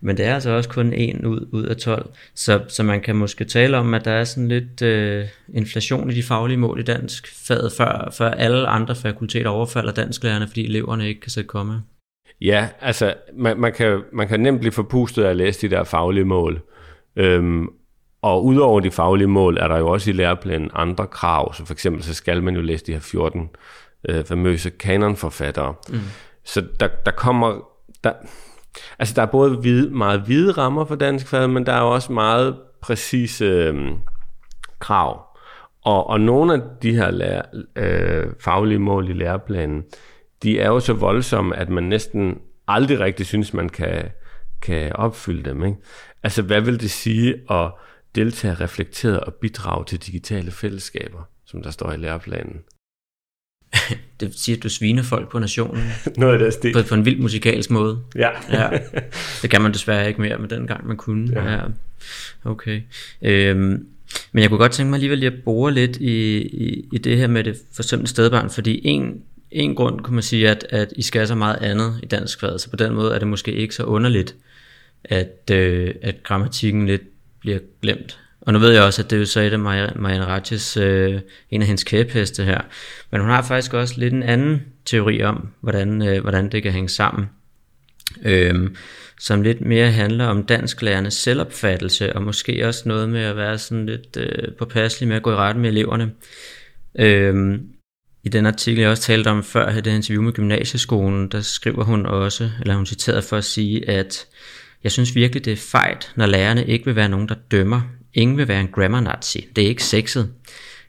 Men 0.00 0.16
det 0.16 0.24
er 0.24 0.34
altså 0.34 0.50
også 0.50 0.68
kun 0.68 0.92
en 0.92 1.26
ud, 1.26 1.48
ud 1.52 1.64
af 1.64 1.76
12. 1.76 2.10
Så, 2.34 2.60
så 2.68 2.82
man 2.82 3.00
kan 3.00 3.16
måske 3.16 3.44
tale 3.44 3.76
om, 3.76 3.94
at 3.94 4.04
der 4.04 4.10
er 4.10 4.24
sådan 4.24 4.48
lidt 4.48 4.82
øh, 4.82 5.24
inflation 5.54 6.10
i 6.10 6.14
de 6.14 6.22
faglige 6.22 6.58
mål 6.58 6.80
i 6.80 6.82
dansk 6.82 7.46
faget, 7.46 7.72
før, 7.72 8.14
før 8.18 8.30
alle 8.30 8.66
andre 8.66 8.96
fakulteter 8.96 9.50
overfalder 9.50 9.92
dansklærerne, 9.92 10.46
fordi 10.46 10.64
eleverne 10.64 11.08
ikke 11.08 11.20
kan 11.20 11.30
sætte 11.30 11.48
komme. 11.48 11.82
Ja, 12.40 12.68
altså 12.80 13.14
man, 13.34 13.60
man, 13.60 13.72
kan, 13.72 14.02
man 14.12 14.28
kan 14.28 14.40
nemt 14.40 14.60
blive 14.60 14.72
forpustet 14.72 15.24
af 15.24 15.30
at 15.30 15.36
læse 15.36 15.68
de 15.68 15.76
der 15.76 15.84
faglige 15.84 16.24
mål. 16.24 16.60
Øhm, 17.16 17.68
og 18.22 18.44
udover 18.44 18.80
de 18.80 18.90
faglige 18.90 19.28
mål, 19.28 19.58
er 19.58 19.68
der 19.68 19.78
jo 19.78 19.88
også 19.88 20.10
i 20.10 20.12
læreplanen 20.12 20.70
andre 20.74 21.06
krav, 21.06 21.54
så 21.54 21.66
for 21.66 21.72
eksempel 21.72 22.02
så 22.02 22.14
skal 22.14 22.42
man 22.42 22.54
jo 22.54 22.60
læse 22.60 22.86
de 22.86 22.92
her 22.92 23.00
14 23.00 23.48
øh, 24.08 24.24
famøse 24.24 24.70
kanonforfattere. 24.70 25.74
Mm. 25.88 25.98
Så 26.44 26.64
der, 26.80 26.88
der 27.06 27.10
kommer... 27.10 27.60
Der, 28.04 28.12
altså 28.98 29.14
der 29.14 29.22
er 29.22 29.26
både 29.26 29.56
hvide, 29.56 29.90
meget 29.90 30.20
hvide 30.20 30.52
rammer 30.52 30.84
for 30.84 30.94
dansk 30.94 31.28
fag, 31.28 31.50
men 31.50 31.66
der 31.66 31.72
er 31.72 31.80
også 31.80 32.12
meget 32.12 32.56
præcise 32.82 33.44
øh, 33.44 33.90
krav. 34.78 35.26
Og, 35.84 36.06
og 36.06 36.20
nogle 36.20 36.54
af 36.54 36.60
de 36.82 36.96
her 36.96 37.10
lærer, 37.10 37.42
øh, 37.76 38.26
faglige 38.40 38.78
mål 38.78 39.08
i 39.08 39.12
læreplanen, 39.12 39.84
de 40.42 40.60
er 40.60 40.68
jo 40.68 40.80
så 40.80 40.92
voldsomme, 40.92 41.56
at 41.56 41.68
man 41.68 41.84
næsten 41.84 42.38
aldrig 42.68 43.00
rigtig 43.00 43.26
synes, 43.26 43.54
man 43.54 43.68
kan, 43.68 44.08
kan 44.62 44.96
opfylde 44.96 45.50
dem. 45.50 45.64
Ikke? 45.64 45.78
Altså, 46.22 46.42
hvad 46.42 46.60
vil 46.60 46.80
det 46.80 46.90
sige 46.90 47.34
at 47.50 47.72
deltage, 48.14 48.54
reflektere 48.54 49.20
og 49.20 49.34
bidrage 49.34 49.84
til 49.84 49.98
digitale 49.98 50.50
fællesskaber, 50.50 51.28
som 51.46 51.62
der 51.62 51.70
står 51.70 51.92
i 51.92 51.96
læreplanen? 51.96 52.56
det 54.20 54.34
siger, 54.34 54.56
at 54.56 54.62
du 54.62 54.68
sviner 54.68 55.02
folk 55.02 55.30
på 55.30 55.38
nationen. 55.38 55.82
Noget 56.16 56.32
af 56.32 56.38
det 56.38 56.52
stil. 56.52 56.72
På, 56.72 56.82
på 56.88 56.94
en 56.94 57.04
vild 57.04 57.20
musikalsk 57.20 57.70
måde. 57.70 57.98
Ja. 58.14 58.30
ja. 58.52 58.68
Det 59.42 59.50
kan 59.50 59.62
man 59.62 59.72
desværre 59.72 60.08
ikke 60.08 60.20
mere 60.20 60.38
med 60.38 60.48
den 60.48 60.66
gang, 60.66 60.86
man 60.86 60.96
kunne. 60.96 61.32
Ja. 61.32 61.52
ja. 61.52 61.62
Okay. 62.44 62.82
Øhm, 63.22 63.86
men 64.32 64.42
jeg 64.42 64.48
kunne 64.48 64.58
godt 64.58 64.72
tænke 64.72 64.90
mig 64.90 64.96
alligevel 64.96 65.18
lige 65.18 65.32
at 65.32 65.42
bore 65.44 65.72
lidt 65.72 65.96
i, 65.96 66.38
i, 66.42 66.88
i 66.92 66.98
det 66.98 67.16
her 67.16 67.26
med 67.26 67.44
det 67.44 67.56
forsømte 67.72 68.06
stedbarn, 68.06 68.50
fordi 68.50 68.80
en, 68.84 69.22
en 69.52 69.74
grund 69.74 70.00
kunne 70.00 70.14
man 70.14 70.22
sige, 70.22 70.48
at, 70.50 70.66
at 70.70 70.92
I 70.96 71.02
skal 71.02 71.28
så 71.28 71.34
meget 71.34 71.56
andet 71.56 72.00
i 72.02 72.06
dansk 72.06 72.40
fag, 72.40 72.60
så 72.60 72.70
på 72.70 72.76
den 72.76 72.94
måde 72.94 73.14
er 73.14 73.18
det 73.18 73.28
måske 73.28 73.52
ikke 73.52 73.74
så 73.74 73.84
underligt, 73.84 74.34
at, 75.04 75.50
øh, 75.52 75.94
at 76.02 76.22
grammatikken 76.22 76.86
lidt 76.86 77.02
bliver 77.40 77.58
glemt. 77.82 78.18
Og 78.40 78.52
nu 78.52 78.58
ved 78.58 78.72
jeg 78.72 78.82
også, 78.82 79.02
at 79.02 79.10
det 79.10 79.16
er 79.16 79.20
jo 79.20 79.26
så 79.26 79.40
et 79.40 79.52
af 79.52 79.58
Marianne 79.58 80.26
Ratches, 80.26 80.76
øh, 80.76 81.20
en 81.50 81.60
af 81.60 81.66
hendes 81.66 81.84
kæpheste 81.84 82.44
her. 82.44 82.60
Men 83.10 83.20
hun 83.20 83.30
har 83.30 83.42
faktisk 83.42 83.74
også 83.74 83.94
lidt 83.96 84.14
en 84.14 84.22
anden 84.22 84.62
teori 84.84 85.22
om, 85.22 85.48
hvordan, 85.60 86.02
øh, 86.02 86.22
hvordan 86.22 86.48
det 86.48 86.62
kan 86.62 86.72
hænge 86.72 86.88
sammen. 86.88 87.26
Øhm, 88.24 88.76
som 89.20 89.42
lidt 89.42 89.60
mere 89.60 89.90
handler 89.90 90.26
om 90.26 90.42
dansklærernes 90.42 91.14
selvopfattelse, 91.14 92.16
og 92.16 92.22
måske 92.22 92.66
også 92.66 92.82
noget 92.88 93.08
med 93.08 93.20
at 93.20 93.36
være 93.36 93.58
sådan 93.58 93.86
lidt 93.86 94.16
øh, 94.16 94.54
påpasselig 94.58 95.08
med 95.08 95.16
at 95.16 95.22
gå 95.22 95.32
i 95.32 95.36
rette 95.36 95.60
med 95.60 95.70
eleverne. 95.70 96.10
Øhm, 96.98 97.68
i 98.24 98.28
den 98.28 98.46
artikel, 98.46 98.80
jeg 98.80 98.90
også 98.90 99.02
talte 99.02 99.28
om 99.28 99.44
før, 99.44 99.70
i 99.76 99.80
det 99.80 99.94
interview 99.94 100.22
med 100.22 100.32
gymnasieskolen, 100.32 101.28
der 101.28 101.40
skriver 101.40 101.84
hun 101.84 102.06
også, 102.06 102.50
eller 102.60 102.74
hun 102.76 102.86
citeret 102.86 103.24
for 103.24 103.36
at 103.36 103.44
sige, 103.44 103.88
at 103.88 104.26
jeg 104.84 104.92
synes 104.92 105.14
virkelig, 105.14 105.44
det 105.44 105.52
er 105.52 105.56
fejt, 105.56 106.12
når 106.16 106.26
lærerne 106.26 106.66
ikke 106.66 106.84
vil 106.84 106.96
være 106.96 107.08
nogen, 107.08 107.28
der 107.28 107.34
dømmer. 107.50 107.80
Ingen 108.14 108.36
vil 108.36 108.48
være 108.48 108.60
en 108.60 108.68
grammar 108.68 109.00
nazi. 109.00 109.48
Det 109.56 109.64
er 109.64 109.68
ikke 109.68 109.84
sexet. 109.84 110.30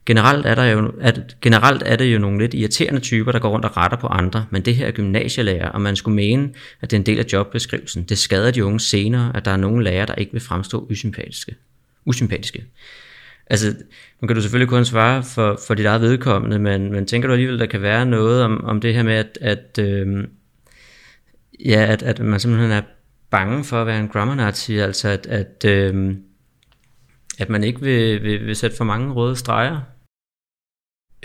Generelt 0.06 0.46
er, 0.46 0.56
der 0.56 0.64
jo, 0.64 0.94
at, 1.02 1.36
generelt 1.42 1.84
er 1.86 1.96
det 1.96 2.14
jo 2.14 2.20
nogle 2.20 2.40
lidt 2.40 2.54
irriterende 2.54 3.00
typer, 3.00 3.32
der 3.32 3.40
går 3.40 3.50
rundt 3.50 3.66
og 3.66 3.78
retter 3.78 3.98
på 3.98 4.08
andre, 4.08 4.46
men 4.50 4.62
det 4.62 4.76
her 4.76 4.88
er 4.88 4.92
gymnasielærer, 4.92 5.70
og 5.70 5.82
man 5.82 5.96
skulle 5.96 6.16
mene, 6.16 6.50
at 6.82 6.92
det 6.92 6.98
er 6.98 7.00
en 7.00 7.06
del 7.06 7.20
af 7.20 7.26
jobbeskrivelsen. 7.34 8.04
Det 8.04 8.18
skader 8.18 8.52
de 8.52 8.66
unge 8.66 8.80
senere, 8.80 9.32
at 9.36 9.46
der 9.46 9.52
er 9.52 9.58
nogle 9.58 9.84
lærere, 9.84 10.06
der 10.06 10.16
ikke 10.16 10.32
vil 10.32 10.42
fremstå 10.42 10.88
usympatiske. 10.90 11.56
usympatiske. 12.06 12.66
Altså, 13.52 13.76
nu 14.22 14.28
kan 14.28 14.36
du 14.36 14.42
selvfølgelig 14.42 14.70
kun 14.70 14.86
svare 14.86 15.24
for, 15.24 15.60
for 15.68 15.74
dit 15.74 15.86
eget 15.86 16.02
vedkommende, 16.02 16.60
men, 16.60 16.92
men 16.92 17.06
tænker 17.06 17.28
du 17.28 17.34
alligevel, 17.34 17.60
der 17.60 17.66
kan 17.66 17.82
være 17.82 18.06
noget 18.06 18.44
om, 18.44 18.64
om 18.64 18.82
det 18.82 18.94
her 18.94 19.04
med, 19.04 19.14
at, 19.14 19.38
at, 19.42 19.80
øh, 19.80 20.28
ja, 21.66 21.86
at, 21.90 22.04
at 22.04 22.20
man 22.20 22.40
simpelthen 22.40 22.72
er 22.72 22.82
bange 23.30 23.64
for 23.64 23.82
at 23.82 23.88
være 23.88 24.00
en 24.00 24.08
grammar 24.08 24.36
nazi, 24.36 24.78
altså 24.78 25.10
at, 25.10 25.28
at, 25.28 25.66
øh, 25.66 26.16
at 27.40 27.50
man 27.50 27.64
ikke 27.64 27.82
vil, 27.82 28.24
vil, 28.24 28.46
vil 28.46 28.56
sætte 28.56 28.78
for 28.78 28.84
mange 28.84 29.14
røde 29.14 29.36
streger? 29.36 29.82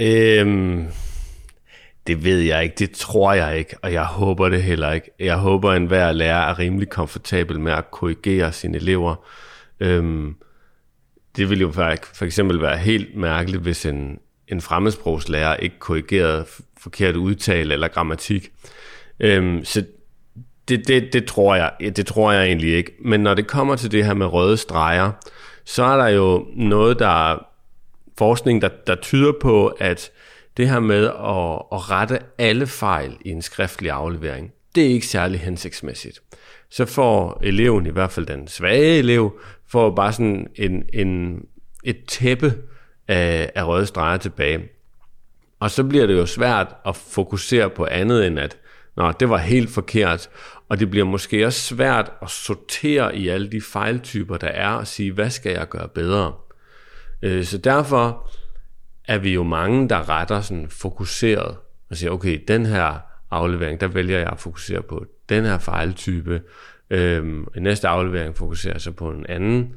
Øhm, 0.01 0.87
det 2.07 2.25
ved 2.25 2.39
jeg 2.39 2.65
ikke, 2.65 2.75
det 2.79 2.91
tror 2.91 3.33
jeg 3.33 3.59
ikke, 3.59 3.77
og 3.83 3.93
jeg 3.93 4.05
håber 4.05 4.49
det 4.49 4.63
heller 4.63 4.93
ikke. 4.93 5.11
Jeg 5.19 5.37
håber, 5.37 5.71
at 5.71 5.77
enhver 5.77 6.13
lærer 6.13 6.51
er 6.51 6.59
rimelig 6.59 6.89
komfortabel 6.89 7.61
med 7.61 7.73
at 7.73 7.91
korrigere 7.91 8.53
sine 8.53 8.77
elever. 8.77 9.27
Øhm, 9.81 10.37
det 11.37 11.51
ville 11.51 11.63
jo 11.63 11.73
for 11.73 12.23
eksempel 12.23 12.63
være 12.63 12.79
helt 12.79 13.17
mærkeligt, 13.17 13.63
hvis 13.63 13.87
en, 13.87 14.19
en 14.49 14.61
fremmedsprogslærer 14.61 15.57
ikke 15.57 15.79
korrigerede 15.79 16.47
forkert 16.79 17.17
udtale 17.17 17.73
eller 17.73 17.89
grammatik. 17.89 18.51
Øhm, 19.21 19.65
så 19.65 19.85
det, 20.69 20.89
det, 20.89 21.13
det, 21.13 21.25
tror 21.25 21.55
jeg, 21.55 21.73
det 21.81 22.07
tror 22.07 22.33
jeg 22.33 22.47
egentlig 22.47 22.75
ikke. 22.75 22.93
Men 23.05 23.21
når 23.21 23.35
det 23.35 23.47
kommer 23.47 23.77
til 23.77 23.93
det 23.93 24.05
her 24.05 24.15
med 24.15 24.27
røde 24.27 24.57
streger, 24.57 25.13
så 25.65 25.85
er 25.85 25.97
der 25.97 26.09
jo 26.09 26.47
noget, 26.57 26.99
der 26.99 27.47
forskning, 28.19 28.63
der, 28.63 28.69
der 28.87 28.95
tyder 28.95 29.33
på, 29.41 29.67
at 29.67 30.11
det 30.57 30.69
her 30.69 30.81
med 30.81 31.05
at, 31.07 31.79
at 31.79 31.91
rette 31.91 32.19
alle 32.39 32.67
fejl 32.67 33.17
i 33.21 33.31
en 33.31 33.43
skriftlig 33.43 33.91
aflevering, 33.91 34.53
det 34.75 34.85
er 34.85 34.89
ikke 34.89 35.07
særlig 35.07 35.41
hensigtsmæssigt. 35.41 36.21
Så 36.71 36.85
får 36.87 37.41
eleven, 37.45 37.87
i 37.87 37.91
hvert 37.91 38.11
fald 38.11 38.27
den 38.27 38.49
svage 38.49 38.99
elev, 38.99 39.41
får 39.69 39.95
bare 39.95 40.13
sådan 40.13 40.47
en, 40.55 40.85
en, 40.93 41.43
et 41.85 42.05
tæppe 42.09 42.55
af, 43.09 43.53
af 43.55 43.67
røde 43.67 43.87
streger 43.87 44.17
tilbage. 44.17 44.69
Og 45.61 45.71
så 45.71 45.85
bliver 45.85 46.07
det 46.07 46.15
jo 46.15 46.27
svært 46.27 46.77
at 46.87 46.97
fokusere 46.97 47.71
på 47.71 47.87
andet 47.91 48.27
end 48.27 48.39
at, 48.39 48.59
nå, 48.97 49.13
det 49.13 49.29
var 49.29 49.37
helt 49.37 49.71
forkert, 49.71 50.31
og 50.69 50.81
det 50.81 50.91
bliver 50.91 51.07
måske 51.07 51.47
også 51.47 51.61
svært 51.61 52.13
at 52.23 52.31
sortere 52.31 53.17
i 53.17 53.29
alle 53.29 53.51
de 53.51 53.61
fejltyper, 53.61 54.37
der 54.37 54.49
er, 54.49 54.69
og 54.69 54.87
sige, 54.87 55.13
hvad 55.13 55.31
skal 55.31 55.53
jeg 55.53 55.69
gøre 55.69 55.89
bedre? 55.89 56.33
Øh, 57.23 57.45
så 57.45 57.59
derfor 57.59 58.31
er 59.09 59.19
vi 59.19 59.35
jo 59.35 59.43
mange, 59.43 59.89
der 59.89 60.09
retter 60.09 60.41
sådan 60.41 60.69
fokuseret 60.71 61.57
og 61.91 61.97
siger, 61.97 62.11
okay, 62.11 62.45
den 62.49 62.67
her 62.67 62.99
aflevering, 63.31 63.81
der 63.81 63.87
vælger 63.87 64.19
jeg 64.19 64.29
at 64.29 64.41
fokusere 64.41 64.83
på 64.83 65.05
den 65.29 65.45
her 65.45 65.59
fejltype. 65.59 66.43
Øhm, 66.91 67.47
næste 67.57 67.89
aflevering 67.89 68.37
fokuserer 68.37 68.79
så 68.79 68.93
på 68.93 69.11
en 69.11 69.27
anden. 69.29 69.75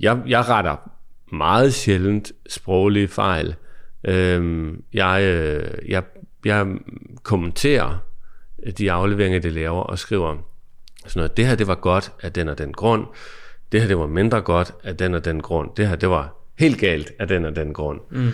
Jeg, 0.00 0.22
jeg 0.26 0.48
retter 0.48 0.90
meget 1.32 1.74
sjældent 1.74 2.32
sproglige 2.48 3.08
fejl. 3.08 3.54
Øhm, 4.04 4.84
jeg, 4.92 5.22
øh, 5.22 5.90
jeg, 5.90 6.02
jeg 6.44 6.66
kommenterer 7.22 7.98
de 8.78 8.92
afleveringer, 8.92 9.40
de 9.40 9.50
laver, 9.50 9.82
og 9.82 9.98
skriver 9.98 10.36
sådan 11.06 11.20
noget, 11.20 11.36
det 11.36 11.46
her 11.46 11.54
det 11.54 11.66
var 11.66 11.74
godt 11.74 12.12
af 12.22 12.32
den 12.32 12.48
og 12.48 12.58
den 12.58 12.72
grund, 12.72 13.06
det 13.72 13.80
her 13.80 13.88
det 13.88 13.98
var 13.98 14.06
mindre 14.06 14.40
godt 14.40 14.74
af 14.84 14.96
den 14.96 15.14
og 15.14 15.24
den 15.24 15.40
grund, 15.40 15.70
det 15.76 15.88
her 15.88 15.96
det 15.96 16.08
var 16.08 16.36
helt 16.58 16.80
galt 16.80 17.12
af 17.18 17.28
den 17.28 17.44
og 17.44 17.56
den 17.56 17.74
grund. 17.74 18.00
Mm. 18.10 18.30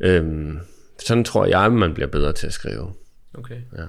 Øhm, 0.00 0.58
sådan 0.98 1.24
tror 1.24 1.46
jeg, 1.46 1.72
man 1.72 1.94
bliver 1.94 2.06
bedre 2.06 2.32
til 2.32 2.46
at 2.46 2.52
skrive. 2.52 2.92
Okay. 3.34 3.60
Ja. 3.76 3.84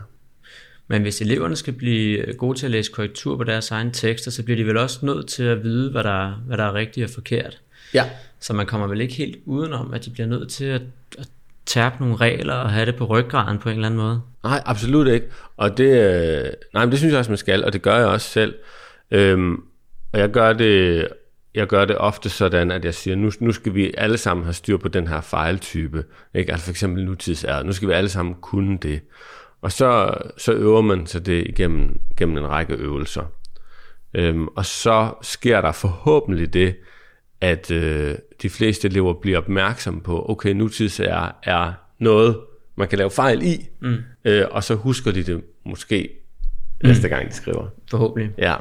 Men 0.89 1.01
hvis 1.01 1.21
eleverne 1.21 1.55
skal 1.55 1.73
blive 1.73 2.33
gode 2.33 2.57
til 2.57 2.65
at 2.65 2.71
læse 2.71 2.91
korrektur 2.91 3.37
på 3.37 3.43
deres 3.43 3.71
egne 3.71 3.91
tekster, 3.93 4.31
så 4.31 4.43
bliver 4.43 4.57
de 4.57 4.65
vel 4.65 4.77
også 4.77 5.05
nødt 5.05 5.27
til 5.27 5.43
at 5.43 5.63
vide, 5.63 5.91
hvad 5.91 6.03
der, 6.03 6.43
hvad 6.47 6.57
der 6.57 6.63
er 6.63 6.73
rigtigt 6.73 7.03
og 7.03 7.09
forkert. 7.09 7.61
Ja. 7.93 8.05
Så 8.39 8.53
man 8.53 8.65
kommer 8.65 8.87
vel 8.87 9.01
ikke 9.01 9.13
helt 9.13 9.37
udenom, 9.45 9.93
at 9.93 10.05
de 10.05 10.09
bliver 10.09 10.27
nødt 10.27 10.49
til 10.49 10.65
at, 10.65 10.81
at 11.17 11.27
tærpe 11.65 11.95
nogle 11.99 12.15
regler 12.15 12.53
og 12.53 12.69
have 12.69 12.85
det 12.85 12.95
på 12.95 13.05
ryggraden 13.05 13.57
på 13.57 13.69
en 13.69 13.75
eller 13.75 13.87
anden 13.87 13.99
måde? 13.99 14.21
Nej, 14.43 14.61
absolut 14.65 15.07
ikke. 15.07 15.27
Og 15.57 15.77
det, 15.77 15.85
øh, 15.85 16.49
nej, 16.73 16.85
men 16.85 16.91
det 16.91 16.99
synes 16.99 17.11
jeg 17.11 17.19
også, 17.19 17.31
man 17.31 17.37
skal, 17.37 17.65
og 17.65 17.73
det 17.73 17.81
gør 17.81 17.97
jeg 17.97 18.07
også 18.07 18.29
selv. 18.29 18.55
Øhm, 19.11 19.63
og 20.13 20.19
jeg 20.19 20.29
gør 20.29 20.53
det 20.53 21.07
jeg 21.55 21.67
gør 21.67 21.85
det 21.85 21.97
ofte 21.97 22.29
sådan, 22.29 22.71
at 22.71 22.85
jeg 22.85 22.93
siger, 22.93 23.15
nu, 23.15 23.31
nu 23.39 23.51
skal 23.51 23.73
vi 23.73 23.93
alle 23.97 24.17
sammen 24.17 24.43
have 24.43 24.53
styr 24.53 24.77
på 24.77 24.87
den 24.87 25.07
her 25.07 25.21
fejltype. 25.21 26.05
Ikke? 26.33 26.51
Altså 26.51 26.65
for 26.65 26.71
eksempel 26.71 27.05
nutidsæret. 27.05 27.65
Nu 27.65 27.71
skal 27.71 27.87
vi 27.87 27.93
alle 27.93 28.09
sammen 28.09 28.35
kunne 28.41 28.77
det. 28.77 29.01
Og 29.61 29.71
så, 29.71 30.13
så 30.37 30.53
øver 30.53 30.81
man 30.81 31.07
sig 31.07 31.25
det 31.25 31.47
igennem, 31.47 31.99
gennem 32.17 32.37
en 32.37 32.47
række 32.47 32.73
øvelser. 32.73 33.23
Øhm, 34.13 34.47
og 34.47 34.65
så 34.65 35.13
sker 35.21 35.61
der 35.61 35.71
forhåbentlig 35.71 36.53
det, 36.53 36.75
at 37.41 37.71
øh, 37.71 38.15
de 38.41 38.49
fleste 38.49 38.87
elever 38.87 39.13
bliver 39.13 39.37
opmærksom 39.37 39.99
på, 39.99 40.25
okay, 40.29 40.51
nutids 40.51 40.99
er, 40.99 41.35
er 41.43 41.73
noget, 41.99 42.37
man 42.75 42.87
kan 42.87 42.97
lave 42.97 43.11
fejl 43.11 43.43
i, 43.43 43.67
mm. 43.79 43.97
øh, 44.25 44.45
og 44.51 44.63
så 44.63 44.75
husker 44.75 45.11
de 45.11 45.23
det 45.23 45.43
måske 45.65 46.09
mm. 46.83 46.87
næste 46.87 47.09
gang, 47.09 47.29
de 47.29 47.35
skriver. 47.35 47.67
Forhåbentlig. 47.89 48.31
Ja. 48.37 48.55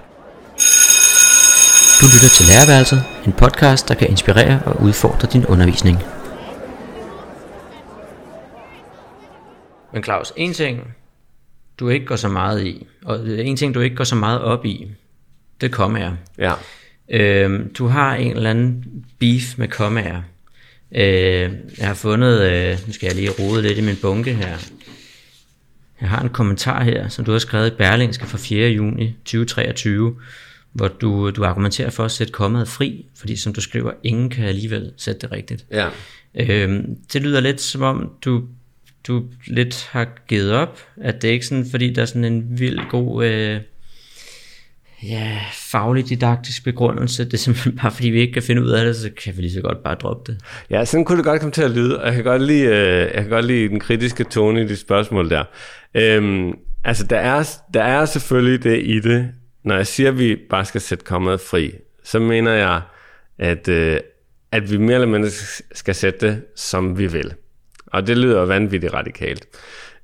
Du 2.01 2.07
lytter 2.07 2.31
til 2.37 2.47
Lærerværelset, 2.47 3.03
en 3.27 3.33
podcast, 3.33 3.89
der 3.89 3.95
kan 3.95 4.09
inspirere 4.11 4.63
og 4.67 4.83
udfordre 4.83 5.29
din 5.33 5.47
undervisning. 5.47 6.18
Men 9.93 10.03
Claus, 10.03 10.33
en 10.37 10.53
ting, 10.53 10.95
du 11.79 11.89
ikke 11.89 12.07
går 12.07 12.17
så 12.17 12.29
meget 12.29 12.67
i, 12.67 12.87
og 13.05 13.29
en 13.29 13.57
ting, 13.57 13.75
du 13.75 13.81
ikke 13.81 13.97
går 13.97 14.05
så 14.05 14.15
meget 14.15 14.41
op 14.41 14.65
i, 14.65 14.91
det 15.61 15.73
kommer 15.73 15.99
jeg. 15.99 16.17
Ja. 16.39 16.53
Øhm, 17.11 17.75
du 17.75 17.87
har 17.87 18.15
en 18.15 18.37
eller 18.37 18.51
anden 18.51 18.85
beef 19.19 19.59
med 19.59 19.69
kommaer. 19.69 20.23
Øh, 20.93 21.53
jeg 21.79 21.87
har 21.87 21.95
fundet, 21.95 22.41
øh, 22.53 22.79
nu 22.87 22.93
skal 22.93 23.07
jeg 23.07 23.17
lige 23.17 23.31
rode 23.31 23.63
lidt 23.63 23.79
i 23.79 23.81
min 23.81 23.97
bunke 24.03 24.35
her. 24.35 24.57
Jeg 26.01 26.09
har 26.09 26.23
en 26.23 26.29
kommentar 26.29 26.83
her, 26.85 27.09
som 27.09 27.25
du 27.25 27.33
har 27.33 27.39
skrevet 27.39 27.67
i 27.67 27.77
Berlingske 27.77 28.27
fra 28.27 28.39
4. 28.39 28.69
juni 28.69 29.17
2023, 29.25 30.17
hvor 30.73 30.89
du, 30.89 31.31
du 31.31 31.45
argumenterer 31.45 31.91
for 31.91 32.05
at 32.05 32.11
sætte 32.11 32.33
kommaet 32.33 32.69
fri, 32.69 33.07
fordi 33.17 33.37
som 33.37 33.53
du 33.53 33.61
skriver, 33.61 33.93
ingen 34.03 34.31
kan 34.31 34.45
alligevel 34.45 34.93
sætte 34.97 35.21
det 35.21 35.33
rigtigt. 35.33 35.67
Ja. 35.71 35.89
Øhm, 36.35 36.97
det 37.13 37.23
lyder 37.23 37.41
lidt 37.41 37.61
som 37.61 37.83
om, 37.83 38.13
du, 38.25 38.43
du 39.07 39.25
lidt 39.47 39.89
har 39.91 40.09
givet 40.29 40.53
op, 40.53 40.81
at 40.97 41.23
det 41.23 41.29
er 41.29 41.33
ikke 41.33 41.47
sådan, 41.47 41.67
fordi 41.71 41.93
der 41.93 42.03
er 42.03 42.07
sådan 42.07 42.25
en 42.25 42.59
vild 42.59 42.81
god... 42.91 43.25
Øh, 43.25 43.61
ja, 45.03 45.39
faglig 45.53 46.09
didaktisk 46.09 46.65
begrundelse. 46.65 47.25
Det 47.25 47.35
er 47.35 47.39
simpelthen 47.39 47.77
bare, 47.77 47.91
fordi 47.91 48.09
vi 48.09 48.21
ikke 48.21 48.33
kan 48.33 48.43
finde 48.43 48.63
ud 48.63 48.71
af 48.71 48.85
det, 48.85 48.97
så 48.97 49.11
kan 49.23 49.37
vi 49.37 49.43
lige 49.43 49.53
så 49.53 49.61
godt 49.61 49.83
bare 49.85 49.95
droppe 49.95 50.33
det. 50.33 50.41
Ja, 50.71 50.85
sådan 50.85 51.05
kunne 51.05 51.19
det 51.19 51.25
godt 51.25 51.41
komme 51.41 51.53
til 51.53 51.63
at 51.63 51.71
lyde, 51.71 52.01
og 52.01 52.07
jeg 52.07 52.15
kan 52.15 52.25
godt 52.25 52.43
lide, 52.43 52.65
øh, 52.65 53.01
jeg 53.15 53.23
kan 53.23 53.29
godt 53.29 53.45
lide 53.45 53.69
den 53.69 53.81
kritiske 53.81 54.25
tone 54.25 54.63
i 54.63 54.69
de 54.69 54.77
spørgsmål 54.77 55.31
der. 55.31 55.45
Øhm, 55.95 56.53
altså, 56.85 57.07
der 57.07 57.19
er, 57.19 57.49
der 57.75 57.83
er 57.83 58.05
selvfølgelig 58.05 58.65
det 58.65 58.83
i 58.85 59.01
det, 59.01 59.31
når 59.65 59.77
jeg 59.77 59.87
siger, 59.87 60.09
at 60.09 60.19
vi 60.19 60.37
bare 60.51 60.65
skal 60.65 60.81
sætte 60.81 61.05
kommet 61.05 61.41
fri, 61.41 61.73
så 62.05 62.19
mener 62.19 62.53
jeg, 62.53 62.81
at, 63.39 63.69
øh, 63.69 64.01
at 64.53 64.71
vi 64.71 64.77
mere 64.77 64.95
eller 64.95 65.09
mindre 65.09 65.31
skal 65.73 65.95
sætte 65.95 66.27
det, 66.27 66.43
som 66.57 66.99
vi 66.99 67.07
vil. 67.07 67.35
Og 67.93 68.07
det 68.07 68.19
lyder 68.19 68.45
vanvittigt 68.45 68.95
radikalt. 68.95 69.47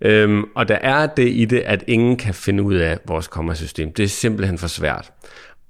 Øhm, 0.01 0.45
og 0.55 0.69
der 0.69 0.75
er 0.75 1.07
det 1.07 1.29
i 1.29 1.45
det, 1.45 1.61
at 1.61 1.85
ingen 1.87 2.17
kan 2.17 2.35
finde 2.35 2.63
ud 2.63 2.75
af 2.75 2.99
vores 3.07 3.29
kommasystem. 3.29 3.93
Det 3.93 4.03
er 4.03 4.09
simpelthen 4.09 4.59
for 4.59 4.67
svært. 4.67 5.13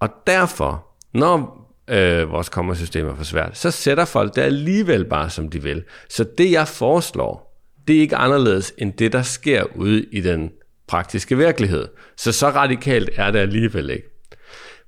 Og 0.00 0.08
derfor, 0.26 0.86
når 1.14 1.64
øh, 1.90 2.30
vores 2.30 2.48
kommasystem 2.48 3.06
er 3.06 3.14
for 3.14 3.24
svært, 3.24 3.58
så 3.58 3.70
sætter 3.70 4.04
folk 4.04 4.36
det 4.36 4.42
alligevel 4.42 5.04
bare, 5.04 5.30
som 5.30 5.48
de 5.48 5.62
vil. 5.62 5.82
Så 6.08 6.24
det, 6.38 6.52
jeg 6.52 6.68
foreslår, 6.68 7.60
det 7.88 7.96
er 7.96 8.00
ikke 8.00 8.16
anderledes 8.16 8.74
end 8.78 8.92
det, 8.92 9.12
der 9.12 9.22
sker 9.22 9.64
ude 9.76 10.04
i 10.12 10.20
den 10.20 10.50
praktiske 10.88 11.36
virkelighed. 11.36 11.88
Så 12.16 12.32
så 12.32 12.48
radikalt 12.48 13.10
er 13.16 13.30
det 13.30 13.38
alligevel 13.38 13.90
ikke. 13.90 14.08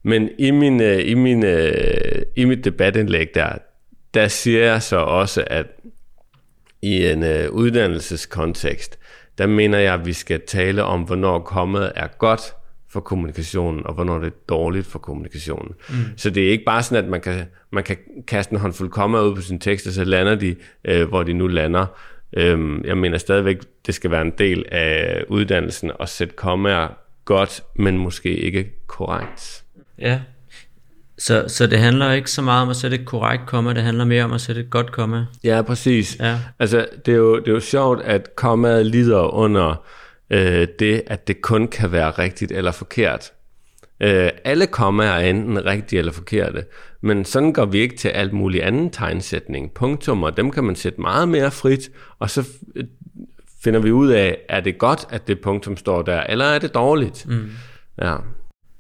Men 0.05 0.31
i, 0.39 0.51
min, 0.51 0.83
øh, 0.83 1.09
i, 1.09 1.15
min, 1.15 1.45
øh, 1.45 2.23
i 2.37 2.45
mit 2.45 2.65
debatindlæg 2.65 3.29
der, 3.35 3.49
der 4.15 4.29
siger 4.29 4.65
jeg 4.65 4.83
så 4.83 4.97
også, 4.97 5.45
at 5.47 5.67
i 6.83 7.07
en 7.07 7.23
øh, 7.23 7.51
uddannelseskontekst, 7.51 8.99
der 9.39 9.47
mener 9.47 9.79
jeg, 9.79 9.95
at 9.95 10.07
vi 10.07 10.12
skal 10.12 10.41
tale 10.47 10.85
om, 10.85 11.03
hvornår 11.03 11.39
kommet 11.39 11.93
er 11.95 12.07
godt 12.19 12.41
for 12.89 13.01
kommunikationen, 13.01 13.87
og 13.87 13.95
hvornår 13.95 14.19
det 14.19 14.27
er 14.27 14.37
dårligt 14.49 14.87
for 14.87 14.99
kommunikationen. 14.99 15.75
Mm. 15.89 15.95
Så 16.17 16.31
det 16.31 16.47
er 16.47 16.51
ikke 16.51 16.65
bare 16.65 16.83
sådan, 16.83 17.05
at 17.05 17.11
man 17.11 17.21
kan, 17.21 17.47
man 17.71 17.85
kan 17.85 17.97
kaste 18.27 18.53
en 18.53 18.59
håndfuld 18.59 18.91
komma 18.91 19.21
ud 19.21 19.35
på 19.35 19.41
sin 19.41 19.59
tekst, 19.59 19.87
og 19.87 19.93
så 19.93 20.05
lander 20.05 20.35
de, 20.35 20.57
øh, 20.85 21.09
hvor 21.09 21.23
de 21.23 21.33
nu 21.33 21.47
lander. 21.47 21.87
Øhm, 22.37 22.85
jeg 22.85 22.99
mener 22.99 23.19
stadigvæk, 23.19 23.57
det 23.87 23.95
skal 23.95 24.11
være 24.11 24.23
en 24.23 24.33
del 24.39 24.65
af 24.73 25.25
uddannelsen 25.29 25.91
at 26.01 26.09
sætte 26.09 26.35
kommaer 26.35 26.89
godt, 27.25 27.62
men 27.75 27.99
måske 27.99 28.37
ikke 28.37 28.73
korrekt. 28.87 29.65
Ja, 29.99 30.21
så, 31.19 31.45
så 31.49 31.67
det 31.67 31.79
handler 31.79 32.13
ikke 32.13 32.31
så 32.31 32.43
meget 32.43 32.63
om 32.63 32.69
at 32.69 32.77
sætte 32.77 32.97
et 32.97 33.05
korrekt 33.07 33.47
komma, 33.47 33.73
det 33.73 33.83
handler 33.83 34.05
mere 34.05 34.25
om 34.25 34.33
at 34.33 34.41
sætte 34.41 34.61
et 34.61 34.71
godt 34.71 34.93
komma. 34.93 35.27
Ja, 35.45 35.63
præcis. 35.63 36.17
Ja. 36.21 36.39
Altså, 36.59 36.87
det 37.07 37.13
er, 37.13 37.19
jo, 37.19 37.39
det 37.39 37.49
er 37.49 37.53
jo 37.53 37.61
sjovt, 37.61 38.03
at 38.03 38.37
kommaet 38.37 38.87
lider 38.87 39.35
under 39.35 39.85
øh, 40.31 40.69
det, 40.79 41.03
at 41.07 41.29
det 41.29 41.41
kun 41.41 41.69
kan 41.69 41.93
være 41.93 42.11
rigtigt 42.11 42.53
eller 42.53 42.73
forkert. 42.73 43.33
Øh, 44.01 44.31
alle 44.45 44.67
kommaer 44.67 45.11
er 45.11 45.31
enten 45.31 45.67
rigtige 45.67 45.99
eller 45.99 46.13
forkerte, 46.13 46.65
men 47.01 47.25
sådan 47.25 47.53
går 47.53 47.65
vi 47.65 47.79
ikke 47.79 47.97
til 47.97 48.09
alt 48.09 48.33
muligt 48.33 48.65
anden 48.65 48.91
tegnsætning. 48.91 49.73
Punktummer, 49.73 50.31
dem 50.31 50.51
kan 50.51 50.65
man 50.65 50.77
sætte 50.77 51.01
meget 51.01 51.29
mere 51.29 51.51
frit, 51.51 51.91
og 52.19 52.31
så 52.31 52.49
øh, 52.75 52.85
finder 53.65 53.81
vi 53.81 53.93
ud 53.93 54.09
af, 54.09 54.39
er 54.49 54.61
det 54.61 54.79
godt, 54.79 55.07
at 55.11 55.29
det 55.29 55.41
punktum 55.41 55.77
står 55.77 56.03
der, 56.03 56.21
eller 56.21 56.45
er 56.45 56.59
det 56.59 56.75
dårligt? 56.75 57.27
Mm. 57.29 57.51
Ja. 58.03 58.17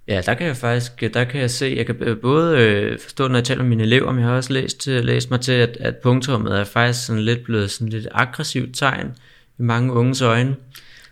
Ja, 0.08 0.20
der 0.26 0.34
kan 0.34 0.46
jeg 0.46 0.56
faktisk, 0.56 1.14
der 1.14 1.24
kan 1.24 1.40
jeg 1.40 1.50
se, 1.50 1.74
jeg 1.76 1.86
kan 1.86 2.16
både 2.22 2.58
øh, 2.58 2.98
forstå, 2.98 3.28
når 3.28 3.34
jeg 3.34 3.44
taler 3.44 3.62
med 3.62 3.68
mine 3.68 3.82
elever, 3.82 4.12
men 4.12 4.20
jeg 4.20 4.28
har 4.28 4.36
også 4.36 4.52
læst, 4.52 4.88
øh, 4.88 5.04
læst 5.04 5.30
mig 5.30 5.40
til, 5.40 5.52
at, 5.52 5.76
at 5.80 5.96
punktummet 5.96 6.58
er 6.58 6.64
faktisk 6.64 7.06
sådan 7.06 7.22
lidt 7.22 7.44
blevet 7.44 7.70
sådan 7.70 7.88
lidt 7.88 8.08
aggressivt 8.12 8.76
tegn 8.76 9.06
i 9.58 9.62
mange 9.62 9.92
unges 9.92 10.22
øjne. 10.22 10.56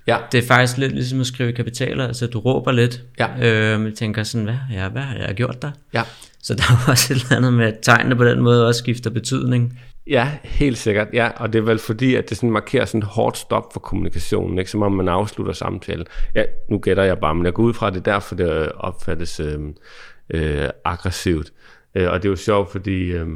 Ja. 0.07 0.18
Det 0.33 0.38
er 0.38 0.46
faktisk 0.46 0.78
lidt 0.78 0.92
ligesom 0.92 1.20
at 1.20 1.26
skrive 1.26 1.52
kapitaler, 1.52 2.07
altså 2.07 2.26
du 2.26 2.38
råber 2.38 2.72
lidt. 2.72 3.02
Ja. 3.18 3.26
Øh, 3.38 3.85
jeg 3.85 3.94
tænker 3.94 4.22
sådan, 4.22 4.44
hvad, 4.44 4.57
ja, 4.72 4.88
hvad 4.88 5.02
har 5.02 5.16
jeg 5.16 5.35
gjort 5.35 5.62
der? 5.62 5.70
Ja. 5.94 6.02
Så 6.42 6.54
der 6.54 6.62
er 6.62 6.90
også 6.90 7.12
et 7.12 7.22
eller 7.22 7.37
andet 7.37 7.52
med, 7.52 7.66
at 7.66 7.78
tegnene 7.83 8.16
på 8.16 8.24
den 8.24 8.40
måde 8.40 8.66
også 8.66 8.78
skifter 8.78 9.11
betydning. 9.11 9.80
Ja, 10.07 10.38
helt 10.43 10.79
sikkert. 10.79 11.09
Ja, 11.12 11.31
og 11.37 11.53
det 11.53 11.59
er 11.59 11.62
vel 11.62 11.79
fordi, 11.79 12.14
at 12.14 12.29
det 12.29 12.37
sådan 12.37 12.51
markerer 12.51 12.85
sådan 12.85 12.99
et 12.99 13.05
hårdt 13.05 13.37
stop 13.37 13.73
for 13.73 13.81
kommunikationen, 13.81 14.59
ikke? 14.59 14.71
som 14.71 14.83
om 14.83 14.93
man 14.93 15.09
afslutter 15.09 15.53
samtalen. 15.53 16.07
Ja, 16.35 16.45
nu 16.71 16.79
gætter 16.79 17.03
jeg 17.03 17.19
bare, 17.19 17.35
men 17.35 17.45
jeg 17.45 17.55
går 17.55 17.62
ud 17.62 17.75
fra, 17.75 17.87
at 17.87 17.95
det 17.95 18.01
er 18.01 18.12
derfor, 18.12 18.35
det 18.35 18.51
øh, 18.51 18.69
opfattes 18.77 19.40
øh, 19.40 19.59
øh, 20.31 20.69
aggressivt. 20.85 21.53
Øh, 21.95 22.11
og 22.11 22.23
det 22.23 22.29
er 22.29 22.31
jo 22.31 22.37
sjovt, 22.37 22.73
fordi 22.73 23.12
øh, 23.12 23.29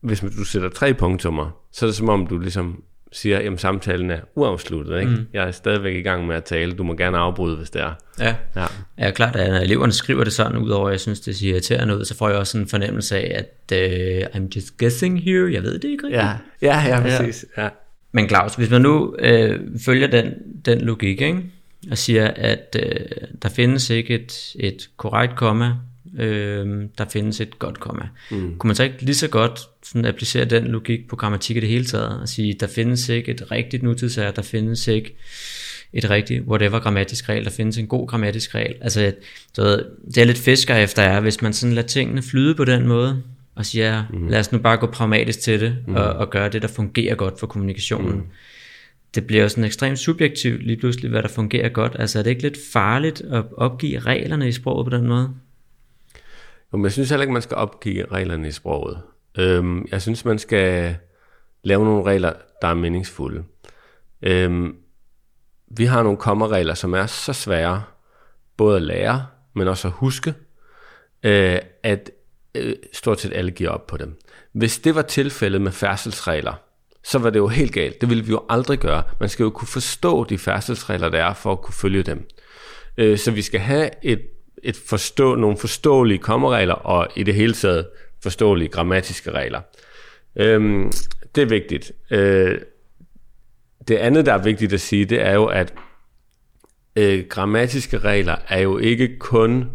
hvis 0.00 0.20
du 0.20 0.44
sætter 0.44 0.68
tre 0.68 0.94
punktummer, 0.94 1.50
så 1.72 1.86
er 1.86 1.88
det 1.88 1.96
som 1.96 2.08
om, 2.08 2.26
du 2.26 2.38
ligesom 2.38 2.82
siger, 3.12 3.52
at 3.52 3.60
samtalen 3.60 4.10
er 4.10 4.20
uafsluttet. 4.34 5.00
Ikke? 5.00 5.10
Mm. 5.10 5.26
Jeg 5.32 5.46
er 5.46 5.50
stadigvæk 5.50 5.96
i 5.96 6.02
gang 6.02 6.26
med 6.26 6.36
at 6.36 6.44
tale. 6.44 6.72
Du 6.72 6.82
må 6.82 6.94
gerne 6.94 7.18
afbryde, 7.18 7.56
hvis 7.56 7.70
det 7.70 7.82
er. 7.82 7.92
Ja, 8.20 8.34
ja. 8.56 8.66
ja 8.98 9.10
klart, 9.10 9.36
at 9.36 9.50
når 9.50 9.58
eleverne 9.58 9.92
skriver 9.92 10.24
det 10.24 10.32
sådan, 10.32 10.56
udover 10.56 10.88
at 10.88 10.92
jeg 10.92 11.00
synes, 11.00 11.20
det 11.20 11.36
siger 11.36 11.52
irriterende 11.52 11.96
ud, 11.96 12.04
så 12.04 12.16
får 12.16 12.28
jeg 12.28 12.38
også 12.38 12.58
en 12.58 12.68
fornemmelse 12.68 13.16
af, 13.16 13.44
at 13.70 13.72
uh, 13.72 14.36
I'm 14.36 14.48
just 14.56 14.78
guessing 14.78 15.22
here. 15.22 15.52
Jeg 15.52 15.62
ved 15.62 15.78
det 15.78 15.88
ikke 15.88 16.06
rigtigt. 16.06 16.22
Ja, 16.22 16.32
ja, 16.62 16.96
ja 16.96 17.00
præcis. 17.00 17.46
Ja. 17.56 17.62
Ja. 17.62 17.68
Men 18.12 18.28
Claus, 18.28 18.54
hvis 18.54 18.70
man 18.70 18.82
nu 18.82 19.16
øh, 19.18 19.60
følger 19.84 20.06
den, 20.06 20.34
den 20.64 20.80
logik, 20.80 21.20
ikke? 21.20 21.42
og 21.90 21.98
siger, 21.98 22.28
at 22.28 22.76
øh, 22.82 23.06
der 23.42 23.48
findes 23.48 23.90
ikke 23.90 24.14
et, 24.14 24.56
et 24.58 24.88
korrekt 24.96 25.36
komma, 25.36 25.72
øh, 26.18 26.84
der 26.98 27.04
findes 27.12 27.40
et 27.40 27.58
godt 27.58 27.80
komma. 27.80 28.08
Mm. 28.30 28.58
Kunne 28.58 28.68
man 28.68 28.76
så 28.76 28.82
ikke 28.82 29.02
lige 29.02 29.14
så 29.14 29.28
godt 29.28 29.60
sådan 29.82 30.04
applicere 30.04 30.44
den 30.44 30.64
logik 30.64 31.08
på 31.08 31.16
grammatik 31.16 31.56
i 31.56 31.60
det 31.60 31.68
hele 31.68 31.84
taget, 31.84 32.20
og 32.20 32.28
sige, 32.28 32.56
der 32.60 32.66
findes 32.66 33.08
ikke 33.08 33.30
et 33.32 33.50
rigtigt 33.50 33.82
nutidsager, 33.82 34.30
der 34.30 34.42
findes 34.42 34.88
ikke 34.88 35.16
et 35.92 36.10
rigtigt 36.10 36.46
whatever 36.46 36.78
grammatisk 36.78 37.28
regel, 37.28 37.44
der 37.44 37.50
findes 37.50 37.78
en 37.78 37.86
god 37.86 38.08
grammatisk 38.08 38.54
regel. 38.54 38.74
Altså, 38.80 39.12
så 39.54 39.84
det 40.14 40.18
er 40.18 40.24
lidt 40.24 40.38
fisker 40.38 40.74
efter 40.74 41.02
jer, 41.02 41.20
hvis 41.20 41.42
man 41.42 41.52
sådan 41.52 41.74
lader 41.74 41.88
tingene 41.88 42.22
flyde 42.22 42.54
på 42.54 42.64
den 42.64 42.86
måde, 42.86 43.22
og 43.54 43.66
siger, 43.66 44.04
mm. 44.10 44.28
lad 44.28 44.40
os 44.40 44.52
nu 44.52 44.58
bare 44.58 44.76
gå 44.76 44.86
pragmatisk 44.86 45.40
til 45.40 45.60
det, 45.60 45.76
mm. 45.86 45.94
og, 45.94 46.04
og 46.04 46.30
gøre 46.30 46.48
det, 46.48 46.62
der 46.62 46.68
fungerer 46.68 47.14
godt 47.14 47.40
for 47.40 47.46
kommunikationen. 47.46 48.16
Mm. 48.16 48.22
Det 49.14 49.26
bliver 49.26 49.42
jo 49.42 49.48
sådan 49.48 49.64
ekstremt 49.64 49.98
subjektivt 49.98 50.66
lige 50.66 50.76
pludselig, 50.76 51.10
hvad 51.10 51.22
der 51.22 51.28
fungerer 51.28 51.68
godt. 51.68 51.96
Altså 51.98 52.18
er 52.18 52.22
det 52.22 52.30
ikke 52.30 52.42
lidt 52.42 52.58
farligt 52.72 53.20
at 53.20 53.44
opgive 53.56 53.98
reglerne 53.98 54.48
i 54.48 54.52
sproget 54.52 54.86
på 54.86 54.96
den 54.96 55.06
måde? 55.06 55.30
Jo, 56.72 56.76
men 56.78 56.84
jeg 56.84 56.92
synes 56.92 57.10
heller 57.10 57.22
ikke, 57.22 57.32
man 57.32 57.42
skal 57.42 57.56
opgive 57.56 58.06
reglerne 58.12 58.48
i 58.48 58.52
sproget. 58.52 59.02
Øhm, 59.38 59.86
jeg 59.90 60.02
synes, 60.02 60.24
man 60.24 60.38
skal 60.38 60.96
lave 61.62 61.84
nogle 61.84 62.04
regler, 62.04 62.32
der 62.62 62.68
er 62.68 62.74
meningsfulde. 62.74 63.44
Øhm, 64.22 64.76
vi 65.76 65.84
har 65.84 66.02
nogle 66.02 66.18
kommerregler, 66.18 66.74
som 66.74 66.94
er 66.94 67.06
så 67.06 67.32
svære, 67.32 67.82
både 68.56 68.76
at 68.76 68.82
lære, 68.82 69.26
men 69.54 69.68
også 69.68 69.88
at 69.88 69.94
huske, 69.94 70.34
øh, 71.22 71.58
at 71.82 72.10
øh, 72.54 72.74
stort 72.92 73.20
set 73.20 73.32
alle 73.34 73.50
giver 73.50 73.70
op 73.70 73.86
på 73.86 73.96
dem. 73.96 74.18
Hvis 74.52 74.78
det 74.78 74.94
var 74.94 75.02
tilfældet 75.02 75.60
med 75.60 75.72
færdselsregler, 75.72 76.54
så 77.04 77.18
var 77.18 77.30
det 77.30 77.38
jo 77.38 77.48
helt 77.48 77.72
galt. 77.72 78.00
Det 78.00 78.08
ville 78.08 78.24
vi 78.24 78.30
jo 78.30 78.42
aldrig 78.48 78.78
gøre. 78.78 79.02
Man 79.20 79.28
skal 79.28 79.44
jo 79.44 79.50
kunne 79.50 79.68
forstå 79.68 80.24
de 80.24 80.38
færdselsregler, 80.38 81.08
der 81.08 81.24
er, 81.24 81.34
for 81.34 81.52
at 81.52 81.60
kunne 81.60 81.74
følge 81.74 82.02
dem. 82.02 82.28
Øh, 82.96 83.18
så 83.18 83.30
vi 83.30 83.42
skal 83.42 83.60
have 83.60 83.90
et 84.02 84.20
et 84.62 84.76
forstå, 84.76 85.34
nogle 85.34 85.56
forståelige 85.56 86.18
kommeregler, 86.18 86.74
og 86.74 87.08
i 87.16 87.22
det 87.22 87.34
hele 87.34 87.52
taget 87.52 87.88
forståelige 88.22 88.68
grammatiske 88.68 89.30
regler. 89.30 89.60
Øhm, 90.36 90.92
det 91.34 91.42
er 91.42 91.46
vigtigt. 91.46 91.92
Øh, 92.10 92.58
det 93.88 93.96
andet, 93.96 94.26
der 94.26 94.34
er 94.34 94.42
vigtigt 94.42 94.72
at 94.72 94.80
sige, 94.80 95.04
det 95.04 95.20
er 95.20 95.32
jo, 95.32 95.44
at 95.44 95.74
øh, 96.96 97.24
grammatiske 97.28 97.98
regler 97.98 98.36
er 98.48 98.58
jo 98.58 98.78
ikke 98.78 99.18
kun 99.18 99.70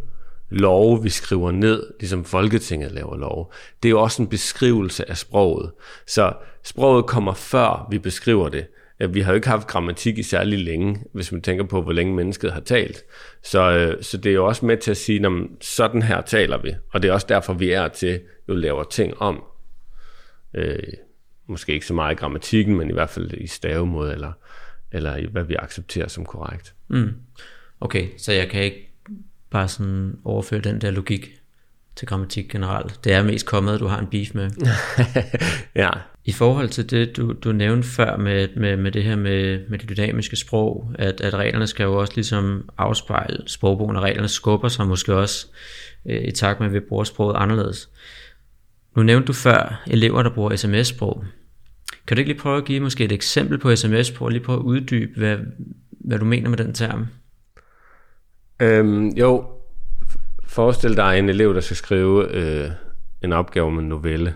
love, 0.49 1.03
vi 1.03 1.09
skriver 1.09 1.51
ned, 1.51 1.93
ligesom 1.99 2.25
Folketinget 2.25 2.91
laver 2.91 3.17
lov. 3.17 3.53
Det 3.83 3.89
er 3.89 3.91
jo 3.91 4.01
også 4.01 4.21
en 4.21 4.27
beskrivelse 4.27 5.09
af 5.09 5.17
sproget. 5.17 5.71
Så 6.07 6.33
sproget 6.63 7.05
kommer 7.05 7.33
før 7.33 7.87
vi 7.91 7.99
beskriver 7.99 8.49
det. 8.49 8.67
Vi 8.99 9.21
har 9.21 9.31
jo 9.31 9.35
ikke 9.35 9.47
haft 9.47 9.67
grammatik 9.67 10.17
i 10.17 10.23
særlig 10.23 10.59
længe, 10.59 10.99
hvis 11.13 11.31
man 11.31 11.41
tænker 11.41 11.63
på, 11.63 11.81
hvor 11.81 11.91
længe 11.91 12.15
mennesket 12.15 12.51
har 12.51 12.59
talt. 12.59 13.03
Så, 13.43 13.71
øh, 13.71 14.03
så 14.03 14.17
det 14.17 14.29
er 14.29 14.33
jo 14.33 14.45
også 14.45 14.65
med 14.65 14.77
til 14.77 14.91
at 14.91 14.97
sige, 14.97 15.25
at 15.25 15.31
sådan 15.61 16.01
her 16.01 16.21
taler 16.21 16.57
vi. 16.61 16.75
Og 16.93 17.01
det 17.01 17.09
er 17.09 17.13
også 17.13 17.27
derfor, 17.29 17.53
vi 17.53 17.71
er 17.71 17.87
til 17.87 18.21
jo 18.49 18.55
laver 18.55 18.83
ting 18.83 19.21
om. 19.21 19.43
Øh, 20.53 20.79
måske 21.47 21.73
ikke 21.73 21.85
så 21.85 21.93
meget 21.93 22.15
i 22.15 22.19
grammatikken, 22.19 22.77
men 22.77 22.89
i 22.89 22.93
hvert 22.93 23.09
fald 23.09 23.33
i 23.33 23.47
stavemåde, 23.47 24.13
eller, 24.13 24.31
eller 24.91 25.15
i 25.15 25.25
hvad 25.31 25.43
vi 25.43 25.55
accepterer 25.55 26.07
som 26.07 26.25
korrekt. 26.25 26.73
Mm. 26.87 27.13
Okay, 27.81 28.07
så 28.17 28.31
jeg 28.31 28.49
kan 28.49 28.63
ikke 28.63 28.93
bare 29.49 29.67
sådan 29.67 30.19
overføre 30.23 30.59
den 30.59 30.81
der 30.81 30.91
logik 30.91 31.41
til 31.95 32.07
grammatik 32.07 32.51
generelt. 32.51 33.03
Det 33.03 33.13
er 33.13 33.23
mest 33.23 33.45
kommet, 33.45 33.73
at 33.73 33.79
du 33.79 33.87
har 33.87 33.99
en 33.99 34.07
beef 34.07 34.33
med. 34.33 34.51
ja. 35.83 35.89
I 36.27 36.31
forhold 36.31 36.69
til 36.69 36.89
det, 36.89 37.17
du, 37.17 37.33
du 37.43 37.51
nævnte 37.51 37.87
før 37.87 38.17
med, 38.17 38.47
med, 38.55 38.77
med 38.77 38.91
det 38.91 39.03
her 39.03 39.15
med, 39.15 39.69
med 39.69 39.79
det 39.79 39.89
dynamiske 39.89 40.35
sprog, 40.35 40.91
at, 40.95 41.21
at 41.21 41.33
reglerne 41.33 41.67
skal 41.67 41.83
jo 41.83 41.93
også 41.93 42.13
ligesom 42.15 42.69
afspejle 42.77 43.37
sprogbogen, 43.45 43.95
og 43.95 44.03
reglerne 44.03 44.27
skubber 44.27 44.67
sig 44.67 44.87
måske 44.87 45.15
også 45.15 45.47
øh, 46.05 46.23
i 46.23 46.31
takt 46.31 46.59
med, 46.59 46.67
at 46.67 46.73
vi 46.73 46.79
bruger 46.79 47.03
sproget 47.03 47.35
anderledes. 47.37 47.89
Nu 48.95 49.03
nævnte 49.03 49.27
du 49.27 49.33
før 49.33 49.83
elever, 49.87 50.23
der 50.23 50.29
bruger 50.29 50.55
sms-sprog. 50.55 51.25
Kan 52.07 52.17
du 52.17 52.19
ikke 52.19 52.31
lige 52.31 52.41
prøve 52.41 52.57
at 52.57 52.65
give 52.65 52.79
måske 52.79 53.05
et 53.05 53.11
eksempel 53.11 53.57
på 53.57 53.75
sms-sprog, 53.75 54.29
lige 54.29 54.43
prøve 54.43 54.59
at 54.59 54.63
uddybe, 54.63 55.19
hvad, 55.19 55.37
hvad 55.89 56.19
du 56.19 56.25
mener 56.25 56.49
med 56.49 56.57
den 56.57 56.73
term? 56.73 57.07
Øhm, 58.59 59.09
jo, 59.09 59.45
forestil 60.47 60.97
dig 60.97 61.19
en 61.19 61.29
elev, 61.29 61.53
der 61.53 61.61
skal 61.61 61.77
skrive 61.77 62.35
øh, 62.35 62.71
en 63.21 63.33
opgave 63.33 63.67
om 63.67 63.79
en 63.79 63.89
novelle, 63.89 64.35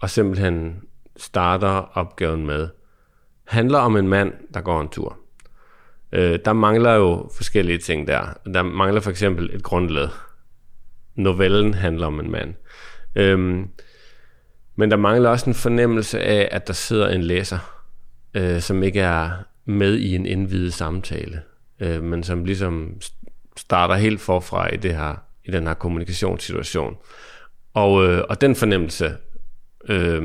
og 0.00 0.10
simpelthen 0.10 0.82
starter 1.16 1.98
opgaven 1.98 2.46
med, 2.46 2.68
handler 3.46 3.78
om 3.78 3.96
en 3.96 4.08
mand, 4.08 4.32
der 4.54 4.60
går 4.60 4.80
en 4.80 4.88
tur. 4.88 5.18
Øh, 6.12 6.38
der 6.44 6.52
mangler 6.52 6.92
jo 6.92 7.30
forskellige 7.36 7.78
ting 7.78 8.06
der. 8.06 8.26
Der 8.54 8.62
mangler 8.62 9.00
for 9.00 9.10
eksempel 9.10 9.50
et 9.54 9.62
grundled. 9.62 10.08
Novellen 11.14 11.74
handler 11.74 12.06
om 12.06 12.20
en 12.20 12.30
mand. 12.30 12.54
Øhm, 13.16 13.68
men 14.76 14.90
der 14.90 14.96
mangler 14.96 15.30
også 15.30 15.50
en 15.50 15.54
fornemmelse 15.54 16.20
af, 16.20 16.48
at 16.52 16.66
der 16.66 16.72
sidder 16.72 17.08
en 17.08 17.22
læser, 17.22 17.82
øh, 18.34 18.60
som 18.60 18.82
ikke 18.82 19.00
er 19.00 19.30
med 19.64 19.94
i 19.94 20.14
en 20.14 20.26
indvidet 20.26 20.74
samtale, 20.74 21.42
øh, 21.80 22.02
men 22.02 22.22
som 22.22 22.44
ligesom 22.44 23.00
starter 23.56 23.94
helt 23.94 24.20
forfra 24.20 24.74
i, 24.74 24.76
det 24.76 24.96
her, 24.96 25.14
i 25.44 25.50
den 25.50 25.66
her 25.66 25.74
kommunikationssituation. 25.74 26.96
Og, 27.74 28.06
øh, 28.06 28.24
og 28.28 28.40
den 28.40 28.54
fornemmelse 28.54 29.16
øh, 29.88 30.22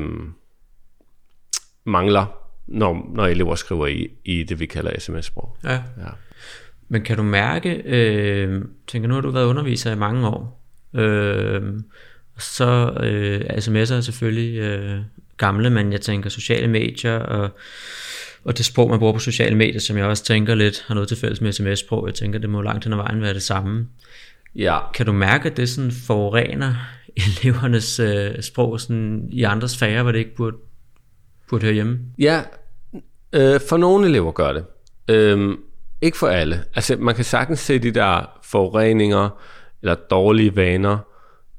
mangler, 1.84 2.26
når, 2.66 3.10
når 3.14 3.26
elever 3.26 3.54
skriver 3.54 3.86
i, 3.86 4.08
i 4.24 4.42
det, 4.42 4.60
vi 4.60 4.66
kalder 4.66 4.98
sms-sprog. 4.98 5.56
Ja. 5.64 5.72
ja. 5.72 6.08
Men 6.88 7.02
kan 7.02 7.16
du 7.16 7.22
mærke, 7.22 7.82
øh, 7.84 8.64
tænker 8.86 9.08
nu 9.08 9.14
har 9.14 9.20
du 9.20 9.30
været 9.30 9.46
underviser 9.46 9.92
i 9.92 9.96
mange 9.96 10.28
år, 10.28 10.62
øh, 10.94 11.62
så 12.38 12.92
øh, 13.02 13.40
sms'er 13.40 13.94
er 13.94 14.00
selvfølgelig 14.00 14.58
øh, 14.58 14.98
gamle, 15.36 15.70
men 15.70 15.92
jeg 15.92 16.00
tænker 16.00 16.30
sociale 16.30 16.68
medier 16.68 17.18
og, 17.18 17.50
og 18.44 18.58
det 18.58 18.66
sprog, 18.66 18.90
man 18.90 18.98
bruger 18.98 19.12
på 19.12 19.18
sociale 19.18 19.56
medier, 19.56 19.80
som 19.80 19.96
jeg 19.96 20.06
også 20.06 20.24
tænker 20.24 20.54
lidt 20.54 20.84
har 20.86 20.94
noget 20.94 21.08
til 21.08 21.16
fælles 21.16 21.40
med 21.40 21.52
sms-sprog. 21.52 22.06
Jeg 22.06 22.14
tænker, 22.14 22.38
det 22.38 22.50
må 22.50 22.62
langt 22.62 22.84
hen 22.84 22.92
ad 22.92 22.96
vejen 22.96 23.22
være 23.22 23.34
det 23.34 23.42
samme. 23.42 23.88
Ja. 24.54 24.78
Kan 24.94 25.06
du 25.06 25.12
mærke, 25.12 25.50
at 25.50 25.56
det 25.56 25.68
sådan 25.68 25.92
forurener 26.06 26.74
elevernes 27.42 28.00
øh, 28.00 28.42
sprog 28.42 28.80
sådan 28.80 29.28
i 29.32 29.42
andre 29.42 29.68
sfære, 29.68 30.02
hvor 30.02 30.12
det 30.12 30.18
ikke 30.18 30.34
burde, 30.34 30.56
burde 31.52 31.64
høre 31.64 31.74
hjemme? 31.74 31.98
Ja, 32.18 32.42
øh, 33.32 33.60
for 33.68 33.76
nogle 33.76 34.06
elever 34.06 34.32
gør 34.32 34.52
det. 34.52 34.64
Øh, 35.08 35.56
ikke 36.00 36.18
for 36.18 36.26
alle. 36.26 36.64
Altså, 36.74 36.96
man 36.96 37.14
kan 37.14 37.24
sagtens 37.24 37.60
se 37.60 37.78
de 37.78 37.90
der 37.90 38.40
forureninger 38.44 39.42
eller 39.82 39.94
dårlige 39.94 40.56
vaner, 40.56 40.98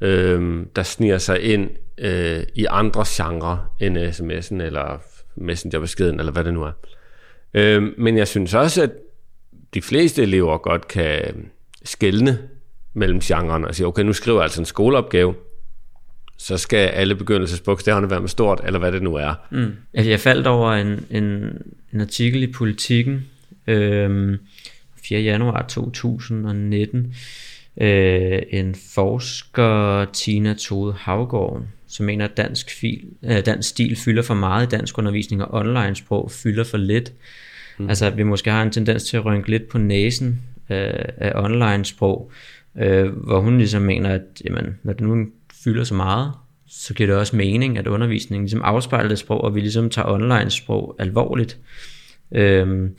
øh, 0.01 0.65
der 0.75 0.84
sniger 0.84 1.17
sig 1.17 1.41
ind 1.41 1.69
øh, 1.97 2.43
i 2.56 2.65
andre 2.69 3.03
genrer 3.08 3.73
end 3.79 3.97
sms'en 3.97 4.63
eller 4.63 5.01
messengerbeskeden 5.36 6.19
eller 6.19 6.32
hvad 6.32 6.43
det 6.43 6.53
nu 6.53 6.63
er. 6.63 6.71
Øh, 7.53 7.84
men 7.97 8.17
jeg 8.17 8.27
synes 8.27 8.53
også, 8.53 8.84
at 8.84 8.91
de 9.73 9.82
fleste 9.82 10.21
elever 10.21 10.58
godt 10.58 10.88
kan 10.88 11.21
øh, 11.21 11.43
skelne 11.84 12.39
mellem 12.93 13.19
genrerne 13.19 13.67
og 13.67 13.75
sige, 13.75 13.88
okay, 13.88 14.03
nu 14.03 14.13
skriver 14.13 14.38
jeg 14.38 14.43
altså 14.43 14.62
en 14.62 14.65
skoleopgave, 14.65 15.36
så 16.43 16.58
skal 16.58 16.77
alle 16.77 17.15
begyndelsesbogstaverne 17.15 18.10
være 18.10 18.21
med 18.21 18.29
stort, 18.29 18.62
eller 18.65 18.79
hvad 18.79 18.91
det 18.91 19.01
nu 19.01 19.15
er. 19.15 19.34
Mm. 19.51 19.71
Altså, 19.93 20.10
jeg 20.10 20.19
faldt 20.19 20.47
over 20.47 20.71
en, 20.71 21.06
en, 21.10 21.23
en 21.93 22.01
artikel 22.01 22.43
i 22.43 22.51
Politiken, 22.51 23.25
øh, 23.67 24.38
4. 25.03 25.21
januar 25.21 25.65
2019, 25.69 27.15
øh, 27.82 28.41
en 28.49 28.75
forsker, 28.93 30.06
Tina 30.06 30.53
Tode 30.53 30.93
Havgård, 30.93 31.62
som 31.88 32.06
mener, 32.06 32.25
at 32.25 32.38
dansk, 32.38 32.71
fil, 32.79 33.03
øh, 33.23 33.45
dansk 33.45 33.69
stil 33.69 33.95
fylder 33.95 34.21
for 34.21 34.34
meget 34.34 34.65
i 34.65 34.69
dansk 34.69 34.97
undervisning, 34.97 35.41
og 35.41 35.53
online 35.53 35.95
sprog 35.95 36.32
fylder 36.32 36.63
for 36.63 36.77
lidt. 36.77 37.13
Mm. 37.77 37.89
Altså, 37.89 38.06
at 38.06 38.17
vi 38.17 38.23
måske 38.23 38.51
har 38.51 38.63
en 38.63 38.71
tendens 38.71 39.03
til 39.03 39.17
at 39.17 39.25
rynke 39.25 39.49
lidt 39.49 39.69
på 39.69 39.77
næsen 39.77 40.41
øh, 40.69 41.06
af 41.17 41.32
online 41.36 41.86
sprog, 41.86 42.32
øh, 42.77 43.06
hvor 43.06 43.39
hun 43.39 43.58
ligesom 43.58 43.82
mener, 43.82 44.10
at 44.10 44.41
jamen, 44.45 44.79
når 44.84 44.93
det 44.93 45.01
nu 45.01 45.25
fylder 45.63 45.84
så 45.84 45.93
meget, 45.93 46.32
så 46.67 46.93
giver 46.93 47.08
det 47.08 47.15
også 47.15 47.36
mening, 47.36 47.78
at 47.78 47.88
undervisningen 47.88 48.45
ligesom 48.45 48.62
afspejler 48.62 49.10
det 49.10 49.19
sprog, 49.19 49.41
og 49.41 49.56
vi 49.56 49.60
ligesom 49.60 49.89
tager 49.89 50.10
online 50.10 50.49
sprog 50.49 50.95
alvorligt. 50.99 51.58
Øh, 52.32 52.89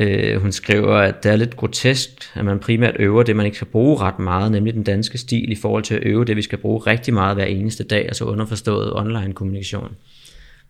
Øh, 0.00 0.40
hun 0.40 0.52
skriver, 0.52 0.94
at 0.94 1.22
det 1.22 1.32
er 1.32 1.36
lidt 1.36 1.56
grotesk, 1.56 2.10
at 2.34 2.44
man 2.44 2.58
primært 2.58 2.96
øver 2.98 3.22
det, 3.22 3.36
man 3.36 3.46
ikke 3.46 3.56
skal 3.56 3.68
bruge 3.68 4.00
ret 4.00 4.18
meget, 4.18 4.52
nemlig 4.52 4.74
den 4.74 4.82
danske 4.82 5.18
stil, 5.18 5.52
i 5.52 5.54
forhold 5.54 5.82
til 5.82 5.94
at 5.94 6.02
øve 6.02 6.24
det, 6.24 6.36
vi 6.36 6.42
skal 6.42 6.58
bruge 6.58 6.78
rigtig 6.78 7.14
meget 7.14 7.36
hver 7.36 7.44
eneste 7.44 7.84
dag, 7.84 8.04
altså 8.04 8.24
underforstået 8.24 8.92
online 8.92 9.32
kommunikation. 9.32 9.96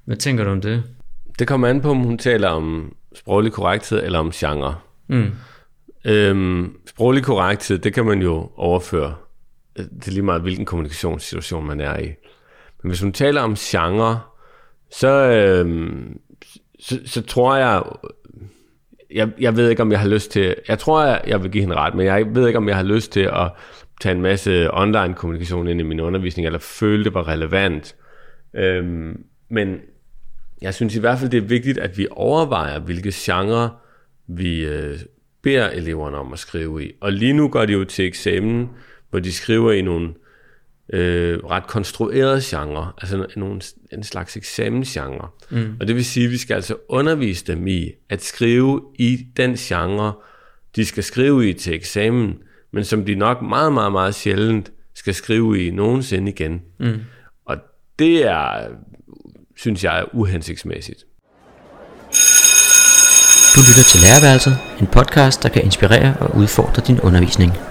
Hvad 0.05 0.17
tænker 0.17 0.45
du 0.45 0.51
om 0.51 0.61
det? 0.61 0.83
Det 1.39 1.49
kommer 1.49 1.69
an 1.69 1.81
på, 1.81 1.91
om 1.91 1.97
hun 1.99 2.19
taler 2.19 2.49
om 2.49 2.95
sproglig 3.15 3.53
korrekthed 3.53 4.05
eller 4.05 4.19
om 4.19 4.31
genre. 4.31 4.75
Mm. 5.09 5.31
Øhm, 6.05 6.77
sproglig 6.87 7.23
korrekthed, 7.23 7.79
det 7.79 7.95
kan 7.95 8.05
man 8.05 8.23
jo 8.23 8.51
overføre 8.57 9.15
det 9.83 10.09
er 10.09 10.13
lige 10.13 10.23
meget, 10.23 10.43
hvilken 10.43 10.65
kommunikationssituation 10.65 11.67
man 11.67 11.81
er 11.81 11.99
i. 11.99 12.07
Men 12.83 12.91
hvis 12.91 13.01
hun 13.01 13.13
taler 13.13 13.41
om 13.41 13.55
genre, 13.55 14.21
så, 14.91 15.09
øh, 15.09 15.91
så, 16.81 17.01
så 17.05 17.23
tror 17.23 17.57
jeg, 17.57 17.83
jeg, 19.11 19.29
jeg 19.41 19.57
ved 19.57 19.71
ikke, 19.71 19.83
om 19.83 19.93
jeg 19.93 20.01
har 20.01 20.09
lyst 20.09 20.31
til... 20.31 20.55
Jeg 20.69 20.79
tror, 20.79 21.05
jeg, 21.05 21.21
jeg 21.27 21.43
vil 21.43 21.51
give 21.51 21.63
hende 21.63 21.77
ret, 21.77 21.95
men 21.95 22.07
jeg 22.07 22.35
ved 22.35 22.47
ikke, 22.47 22.59
om 22.59 22.69
jeg 22.69 22.77
har 22.77 22.83
lyst 22.83 23.13
til 23.13 23.21
at 23.21 23.53
tage 24.01 24.15
en 24.15 24.23
masse 24.23 24.75
online 24.75 25.15
kommunikation 25.15 25.69
ind 25.69 25.81
i 25.81 25.85
min 25.85 26.01
undervisning, 26.01 26.47
eller 26.47 26.59
føle, 26.59 27.05
det 27.05 27.15
var 27.15 27.29
relevant. 27.29 27.97
Øh, 28.55 29.15
men 29.51 29.77
jeg 30.63 30.75
synes 30.75 30.97
i 30.97 31.01
hvert 31.01 31.19
fald, 31.19 31.31
det 31.31 31.39
er 31.39 31.49
vigtigt, 31.49 31.79
at 31.79 31.99
vi 31.99 32.07
overvejer, 32.11 32.79
hvilke 32.79 33.13
genre 33.15 33.71
vi 34.27 34.67
øh, 34.67 34.99
beder 35.43 35.71
eleverne 35.71 36.17
om 36.17 36.33
at 36.33 36.39
skrive 36.39 36.85
i. 36.85 36.93
Og 37.01 37.13
lige 37.13 37.33
nu 37.33 37.49
går 37.49 37.67
de 37.67 37.73
jo 37.73 37.85
til 37.85 38.07
eksamen, 38.07 38.69
hvor 39.11 39.21
de 39.21 39.33
skriver 39.33 39.73
i 39.73 39.83
nogle 39.83 40.15
øh, 40.93 41.39
ret 41.39 41.67
konstrueret 41.67 42.43
genre, 42.43 42.93
altså 42.99 43.27
nogle, 43.37 43.61
en 43.93 44.03
slags 44.03 44.37
eksamensgenre. 44.37 45.29
Mm. 45.51 45.77
Og 45.81 45.87
det 45.87 45.97
vil 45.97 46.05
sige, 46.05 46.27
at 46.27 46.33
vi 46.33 46.39
skal 46.39 46.55
altså 46.55 46.77
undervise 46.89 47.47
dem 47.47 47.67
i 47.67 47.91
at 48.09 48.25
skrive 48.25 48.83
i 48.99 49.27
den 49.37 49.55
genre, 49.55 50.13
de 50.77 50.87
skal 50.87 51.05
skrive 51.05 51.49
i 51.49 51.53
til 51.53 51.75
eksamen, 51.75 52.35
men 52.73 52.85
som 52.85 53.05
de 53.05 53.15
nok 53.15 53.43
meget, 53.43 53.73
meget, 53.73 53.93
meget 53.93 54.15
sjældent 54.15 54.73
skal 54.95 55.15
skrive 55.15 55.67
i 55.67 55.71
nogensinde 55.71 56.33
igen. 56.33 56.63
Mm. 56.81 57.01
Og 57.45 57.57
det 57.99 58.27
er, 58.27 58.69
synes 59.57 59.85
jeg, 59.85 60.01
er 60.01 60.05
uhensigtsmæssigt. 60.13 61.05
Du 63.57 63.61
lytter 63.61 63.85
til 63.91 64.01
Lærerværelset, 64.01 64.57
en 64.81 64.87
podcast, 64.87 65.43
der 65.43 65.49
kan 65.49 65.65
inspirere 65.65 66.17
og 66.21 66.37
udfordre 66.37 66.83
din 66.87 67.01
undervisning. 67.01 67.70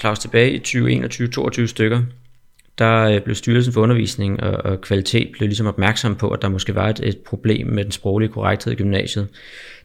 Claus, 0.00 0.18
tilbage 0.18 0.52
i 0.52 0.58
2021-22 0.58 1.66
stykker, 1.66 2.02
der 2.78 3.02
øh, 3.02 3.20
blev 3.20 3.34
Styrelsen 3.34 3.72
for 3.72 3.80
Undervisning 3.80 4.42
og, 4.42 4.72
og 4.72 4.80
Kvalitet 4.80 5.28
blev 5.32 5.46
ligesom 5.48 5.66
opmærksom 5.66 6.14
på, 6.14 6.28
at 6.28 6.42
der 6.42 6.48
måske 6.48 6.74
var 6.74 6.88
et, 6.88 7.00
et 7.02 7.18
problem 7.18 7.66
med 7.66 7.84
den 7.84 7.92
sproglige 7.92 8.28
korrekthed 8.28 8.72
i 8.72 8.76
gymnasiet. 8.76 9.28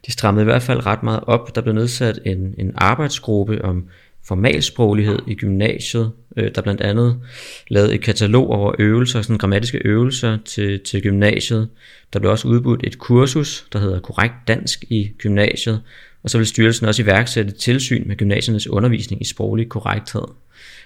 De 0.06 0.12
strammede 0.12 0.42
i 0.42 0.44
hvert 0.44 0.62
fald 0.62 0.86
ret 0.86 1.02
meget 1.02 1.20
op. 1.26 1.54
Der 1.54 1.60
blev 1.60 1.74
nedsat 1.74 2.18
en, 2.26 2.54
en 2.58 2.72
arbejdsgruppe 2.74 3.64
om 3.64 3.88
formalsproglighed 4.26 5.18
i 5.26 5.34
gymnasiet, 5.34 6.12
øh, 6.36 6.50
der 6.54 6.62
blandt 6.62 6.80
andet 6.80 7.20
lavede 7.68 7.94
et 7.94 8.00
katalog 8.00 8.50
over 8.50 8.74
øvelser, 8.78 9.22
sådan 9.22 9.38
grammatiske 9.38 9.80
øvelser 9.84 10.38
til, 10.44 10.80
til 10.80 11.02
gymnasiet. 11.02 11.68
Der 12.12 12.18
blev 12.18 12.30
også 12.30 12.48
udbudt 12.48 12.80
et 12.84 12.98
kursus, 12.98 13.66
der 13.72 13.78
hedder 13.78 14.00
Korrekt 14.00 14.34
Dansk 14.48 14.84
i 14.88 15.10
gymnasiet, 15.18 15.80
og 16.24 16.30
så 16.30 16.38
vil 16.38 16.46
styrelsen 16.46 16.86
også 16.86 17.02
iværksætte 17.02 17.52
tilsyn 17.52 18.08
med 18.08 18.16
gymnasiernes 18.16 18.68
undervisning 18.68 19.22
i 19.22 19.24
sproglig 19.24 19.68
korrekthed. 19.68 20.24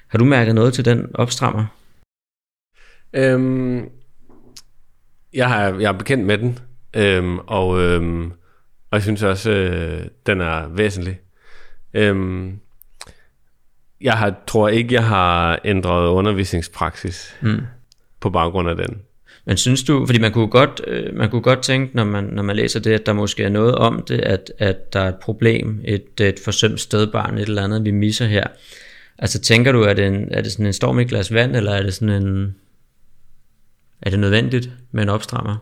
Har 0.08 0.18
du 0.18 0.24
mærket 0.24 0.54
noget 0.54 0.74
til 0.74 0.84
den 0.84 1.06
opstrammer? 1.14 1.66
Øhm, 3.12 3.88
jeg, 5.34 5.48
har, 5.48 5.78
jeg 5.78 5.88
er 5.88 5.98
bekendt 5.98 6.26
med 6.26 6.38
den, 6.38 6.58
øhm, 6.96 7.38
og, 7.38 7.80
øhm, 7.80 8.30
og 8.90 8.92
jeg 8.92 9.02
synes 9.02 9.22
også, 9.22 9.50
øh, 9.50 10.06
den 10.26 10.40
er 10.40 10.68
væsentlig. 10.68 11.20
Øhm, 11.94 12.58
jeg 14.00 14.18
har, 14.18 14.34
tror 14.46 14.68
ikke, 14.68 14.94
jeg 14.94 15.06
har 15.06 15.60
ændret 15.64 16.08
undervisningspraksis 16.08 17.36
mm. 17.42 17.60
på 18.20 18.30
baggrund 18.30 18.68
af 18.68 18.76
den. 18.76 19.02
Men 19.48 19.56
synes 19.56 19.82
du, 19.82 20.06
fordi 20.06 20.18
man 20.18 20.32
kunne 20.32 20.48
godt, 20.48 20.80
øh, 20.86 21.14
man 21.16 21.30
kunne 21.30 21.42
godt 21.42 21.62
tænke, 21.62 21.96
når 21.96 22.04
man, 22.04 22.24
når 22.24 22.42
man 22.42 22.56
læser 22.56 22.80
det, 22.80 22.92
at 22.92 23.06
der 23.06 23.12
måske 23.12 23.42
er 23.44 23.48
noget 23.48 23.74
om 23.74 24.04
det, 24.08 24.20
at, 24.20 24.52
at 24.58 24.92
der 24.92 25.00
er 25.00 25.08
et 25.08 25.18
problem, 25.22 25.80
et, 25.84 26.20
et 26.20 26.40
forsømt 26.44 26.80
stedbarn, 26.80 27.38
et 27.38 27.48
eller 27.48 27.64
andet, 27.64 27.84
vi 27.84 27.90
misser 27.90 28.26
her. 28.26 28.46
Altså 29.18 29.40
tænker 29.40 29.72
du, 29.72 29.84
at 29.84 29.96
det, 29.96 30.06
en, 30.06 30.32
er 30.32 30.40
det 30.42 30.52
sådan 30.52 30.66
en 30.66 30.72
storm 30.72 30.98
i 30.98 31.04
glas 31.04 31.34
vand, 31.34 31.56
eller 31.56 31.72
er 31.72 31.82
det 31.82 31.94
sådan 31.94 32.22
en, 32.22 32.54
er 34.02 34.10
det 34.10 34.18
nødvendigt 34.18 34.70
med 34.92 35.02
en 35.02 35.08
opstrammer? 35.08 35.56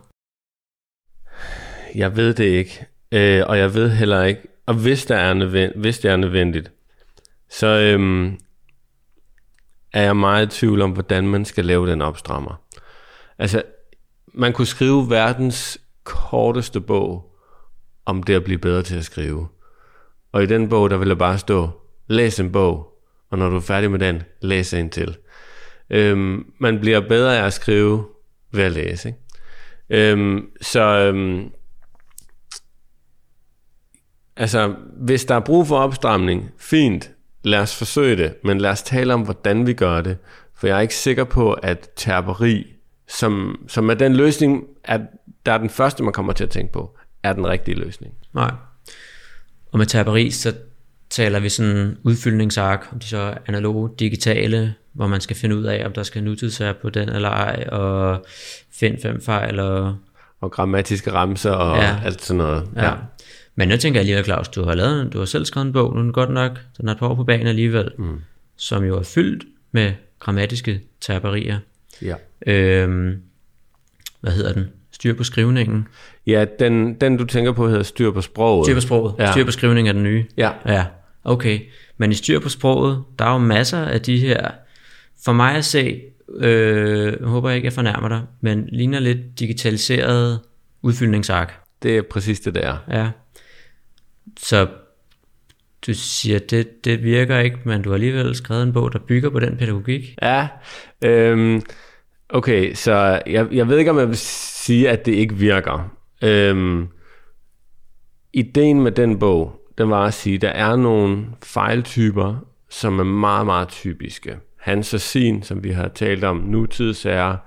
Jeg 1.95 2.16
ved 2.16 2.34
det 2.34 2.45
ikke, 2.45 2.87
øh, 3.12 3.43
og 3.47 3.59
jeg 3.59 3.74
ved 3.74 3.91
heller 3.91 4.24
ikke, 4.24 4.41
og 4.66 4.74
hvis, 4.74 5.07
der 5.07 5.16
er 5.16 5.34
nødvendigt, 5.34 5.80
hvis 5.80 5.99
det 5.99 6.11
er 6.11 6.16
nødvendigt, 6.16 6.70
så 7.51 7.66
øhm, 7.66 8.39
er 9.93 10.03
jeg 10.03 10.16
meget 10.16 10.47
i 10.47 10.59
tvivl 10.59 10.82
om, 10.82 10.91
hvordan 10.91 11.28
man 11.28 11.45
skal 11.45 11.64
lave 11.64 11.91
den 11.91 12.03
opstrammer. 12.03 12.62
Altså, 13.39 13.62
man 14.37 14.53
kunne 14.53 14.66
skrive 14.66 15.11
verdens 15.11 15.78
korteste 16.05 16.80
bog 16.80 17.37
om 18.07 18.22
det 18.22 18.34
at 18.34 18.45
blive 18.45 18.59
bedre 18.59 18.82
til 18.82 18.97
at 18.97 19.05
skrive. 19.05 19.49
Og 20.32 20.43
i 20.43 20.47
den 20.47 20.68
bog, 20.68 20.91
der 20.91 20.97
ville 20.97 21.16
bare 21.16 21.39
stå, 21.39 21.70
læs 22.07 22.41
en 22.41 22.53
bog, 22.53 22.89
og 23.30 23.39
når 23.39 23.51
du 23.51 23.57
er 23.57 23.61
færdig 23.61 23.91
med 23.91 23.99
den, 23.99 24.22
læs 24.41 24.74
en 24.74 24.91
til. 24.91 25.16
Øhm, 25.91 26.53
man 26.61 26.80
bliver 26.80 27.09
bedre 27.09 27.39
af 27.39 27.47
at 27.47 27.53
skrive 27.53 28.07
ved 28.53 28.64
at 28.64 28.72
læse. 28.72 29.09
Ikke? 29.09 29.20
Øhm, 29.91 30.51
så 30.61 30.80
øhm, 30.80 31.51
altså, 34.37 34.74
hvis 34.97 35.24
der 35.24 35.34
er 35.34 35.41
brug 35.41 35.66
for 35.66 35.78
opstramning, 35.78 36.51
fint, 36.59 37.11
lad 37.43 37.61
os 37.61 37.78
forsøge 37.78 38.16
det, 38.16 38.34
men 38.45 38.61
lad 38.61 38.70
os 38.70 38.82
tale 38.82 39.14
om, 39.14 39.22
hvordan 39.22 39.66
vi 39.66 39.72
gør 39.72 40.01
det. 40.01 40.18
For 40.55 40.66
jeg 40.66 40.76
er 40.76 40.80
ikke 40.80 40.97
sikker 40.97 41.24
på, 41.24 41.53
at 41.53 41.89
terperi, 41.97 42.76
som, 43.09 43.64
som 43.68 43.90
er 43.90 43.94
den 43.94 44.16
løsning, 44.16 44.64
at 44.84 45.00
der 45.46 45.52
er 45.52 45.59
den 45.59 45.70
første, 45.70 46.02
man 46.02 46.12
kommer 46.12 46.32
til 46.32 46.44
at 46.44 46.50
tænke 46.50 46.72
på, 46.72 46.98
er 47.22 47.32
den 47.32 47.46
rigtige 47.46 47.74
løsning. 47.74 48.14
Nej. 48.34 48.50
Og 49.72 49.78
med 49.78 49.86
terperi, 49.86 50.30
så 50.30 50.54
taler 51.11 51.40
vi 51.40 51.48
sådan 51.48 51.96
udfyldningsark, 52.02 52.88
om 52.92 52.98
de 52.98 53.07
så 53.07 53.18
er 53.18 53.34
analoge, 53.46 53.90
digitale, 53.98 54.74
hvor 54.92 55.07
man 55.07 55.20
skal 55.20 55.36
finde 55.36 55.57
ud 55.57 55.64
af, 55.64 55.86
om 55.86 55.92
der 55.92 56.02
skal 56.02 56.24
nutidsær 56.24 56.72
på 56.72 56.90
den 56.90 57.09
eller 57.09 57.28
ej, 57.28 57.64
og 57.72 58.26
find 58.72 58.98
fem 59.02 59.22
fejl. 59.22 59.59
Og, 59.59 59.96
og 60.40 60.50
grammatiske 60.50 61.12
ramser 61.12 61.50
og 61.50 61.76
ja. 61.76 62.00
alt 62.04 62.22
sådan 62.22 62.38
noget. 62.38 62.68
Ja. 62.76 62.84
ja. 62.84 62.94
Men 63.54 63.70
jeg 63.70 63.80
tænker 63.80 64.00
alligevel, 64.00 64.24
Claus, 64.24 64.48
du 64.48 64.64
har, 64.64 64.74
lavet, 64.74 65.12
du 65.12 65.18
har 65.18 65.24
selv 65.24 65.44
skrevet 65.44 65.66
en 65.66 65.72
bog, 65.72 65.92
nu 65.92 65.98
er 65.98 66.02
den 66.02 66.12
godt 66.12 66.30
nok, 66.30 66.61
den 66.78 66.88
har 66.88 66.94
et 66.94 66.98
par 66.98 67.09
år 67.09 67.14
på 67.14 67.24
banen 67.24 67.46
alligevel, 67.46 67.90
mm. 67.98 68.20
som 68.57 68.84
jo 68.84 68.98
er 68.98 69.02
fyldt 69.02 69.44
med 69.72 69.92
grammatiske 70.20 70.80
taberier. 71.00 71.59
Ja. 72.02 72.14
Øhm, 72.47 73.22
hvad 74.20 74.32
hedder 74.32 74.53
den? 74.53 74.64
Styr 74.91 75.14
på 75.14 75.24
skrivningen. 75.24 75.89
Ja, 76.26 76.45
den, 76.59 76.95
den 76.95 77.16
du 77.16 77.24
tænker 77.24 77.53
på 77.53 77.68
hedder 77.68 77.82
styr 77.82 78.11
på 78.11 78.20
sproget. 78.20 78.66
Styr 78.66 78.74
på 78.74 78.80
sproget. 78.80 79.14
Ja. 79.18 79.32
Styr 79.32 79.45
på 79.45 79.51
skrivningen 79.51 79.89
er 79.89 79.93
den 79.93 80.03
nye. 80.03 80.24
Ja. 80.37 80.51
Ja, 80.66 80.84
okay. 81.24 81.61
Men 81.97 82.11
i 82.11 82.14
styr 82.14 82.41
på 82.41 82.49
sproget, 82.49 83.03
der 83.18 83.24
er 83.24 83.32
jo 83.32 83.39
masser 83.39 83.78
af 83.78 84.01
de 84.01 84.18
her, 84.18 84.51
for 85.24 85.32
mig 85.32 85.55
at 85.55 85.64
se, 85.64 86.01
øh, 86.37 87.12
jeg 87.20 87.28
håber 87.28 87.49
jeg 87.49 87.57
ikke, 87.57 87.66
jeg 87.66 87.72
fornærmer 87.72 88.09
dig, 88.09 88.22
men 88.41 88.68
ligner 88.72 88.99
lidt 88.99 89.39
digitaliseret 89.41 90.41
udfyldningsark. 90.82 91.61
Det 91.82 91.97
er 91.97 92.03
præcis 92.11 92.41
det 92.41 92.55
der. 92.55 92.76
Ja. 92.91 93.09
Så 94.39 94.66
du 95.87 95.95
siger, 95.95 96.39
det, 96.39 96.84
det 96.84 97.03
virker 97.03 97.39
ikke, 97.39 97.59
men 97.64 97.82
du 97.82 97.89
har 97.89 97.95
alligevel 97.95 98.34
skrevet 98.34 98.62
en 98.62 98.72
bog, 98.72 98.93
der 98.93 98.99
bygger 98.99 99.30
på 99.30 99.41
den 99.41 99.57
pædagogik. 99.57 100.14
Ja, 100.22 100.49
øhm, 101.05 101.62
okay, 102.29 102.74
så 102.74 103.22
jeg, 103.27 103.47
jeg 103.53 103.68
ved 103.68 103.79
ikke, 103.79 103.91
om 103.91 103.99
jeg 103.99 104.09
vil 104.09 104.16
sige, 104.16 104.91
at 104.91 105.07
det 105.07 105.12
ikke 105.12 105.35
virker. 105.35 105.91
Øhm, 106.22 106.89
ideen 108.33 108.83
med 108.83 108.93
den 108.93 109.18
bog, 109.18 109.61
den 109.79 109.91
var 109.91 110.05
at 110.05 110.14
sige, 110.14 110.35
at 110.35 110.43
der 110.43 110.49
er 110.49 110.77
nogle 110.77 111.27
fejltyper, 111.43 112.35
som 112.70 112.99
er 112.99 113.05
meget, 113.05 113.47
meget 113.47 113.68
typiske. 113.68 114.37
Hans 114.61 114.95
og 114.95 115.01
sin, 115.01 115.43
som 115.43 115.64
vi 115.64 115.70
har 115.70 115.89
talt 115.89 116.24
om, 116.24 116.37
nutidsære, 116.37 117.39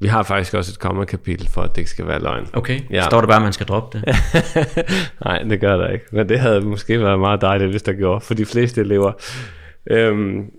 vi 0.00 0.06
har 0.06 0.22
faktisk 0.22 0.54
også 0.54 0.72
et 0.72 0.78
kommende 0.78 1.06
kapitel 1.06 1.48
for, 1.48 1.62
at 1.62 1.70
det 1.70 1.78
ikke 1.78 1.90
skal 1.90 2.06
være 2.06 2.22
løgn. 2.22 2.46
Okay, 2.52 2.80
ja. 2.90 3.02
står 3.02 3.20
der 3.20 3.28
bare, 3.28 3.36
at 3.36 3.42
man 3.42 3.52
skal 3.52 3.66
droppe 3.66 3.98
det? 3.98 4.08
Nej, 5.24 5.42
det 5.42 5.60
gør 5.60 5.76
der 5.76 5.88
ikke. 5.88 6.04
Men 6.12 6.28
det 6.28 6.40
havde 6.40 6.60
måske 6.60 7.00
været 7.00 7.18
meget 7.18 7.40
dejligt, 7.40 7.70
hvis 7.70 7.82
der 7.82 7.92
gjorde, 7.92 8.20
for 8.20 8.34
de 8.34 8.46
fleste 8.46 8.80
elever. 8.80 9.12
Øhm, 9.90 10.50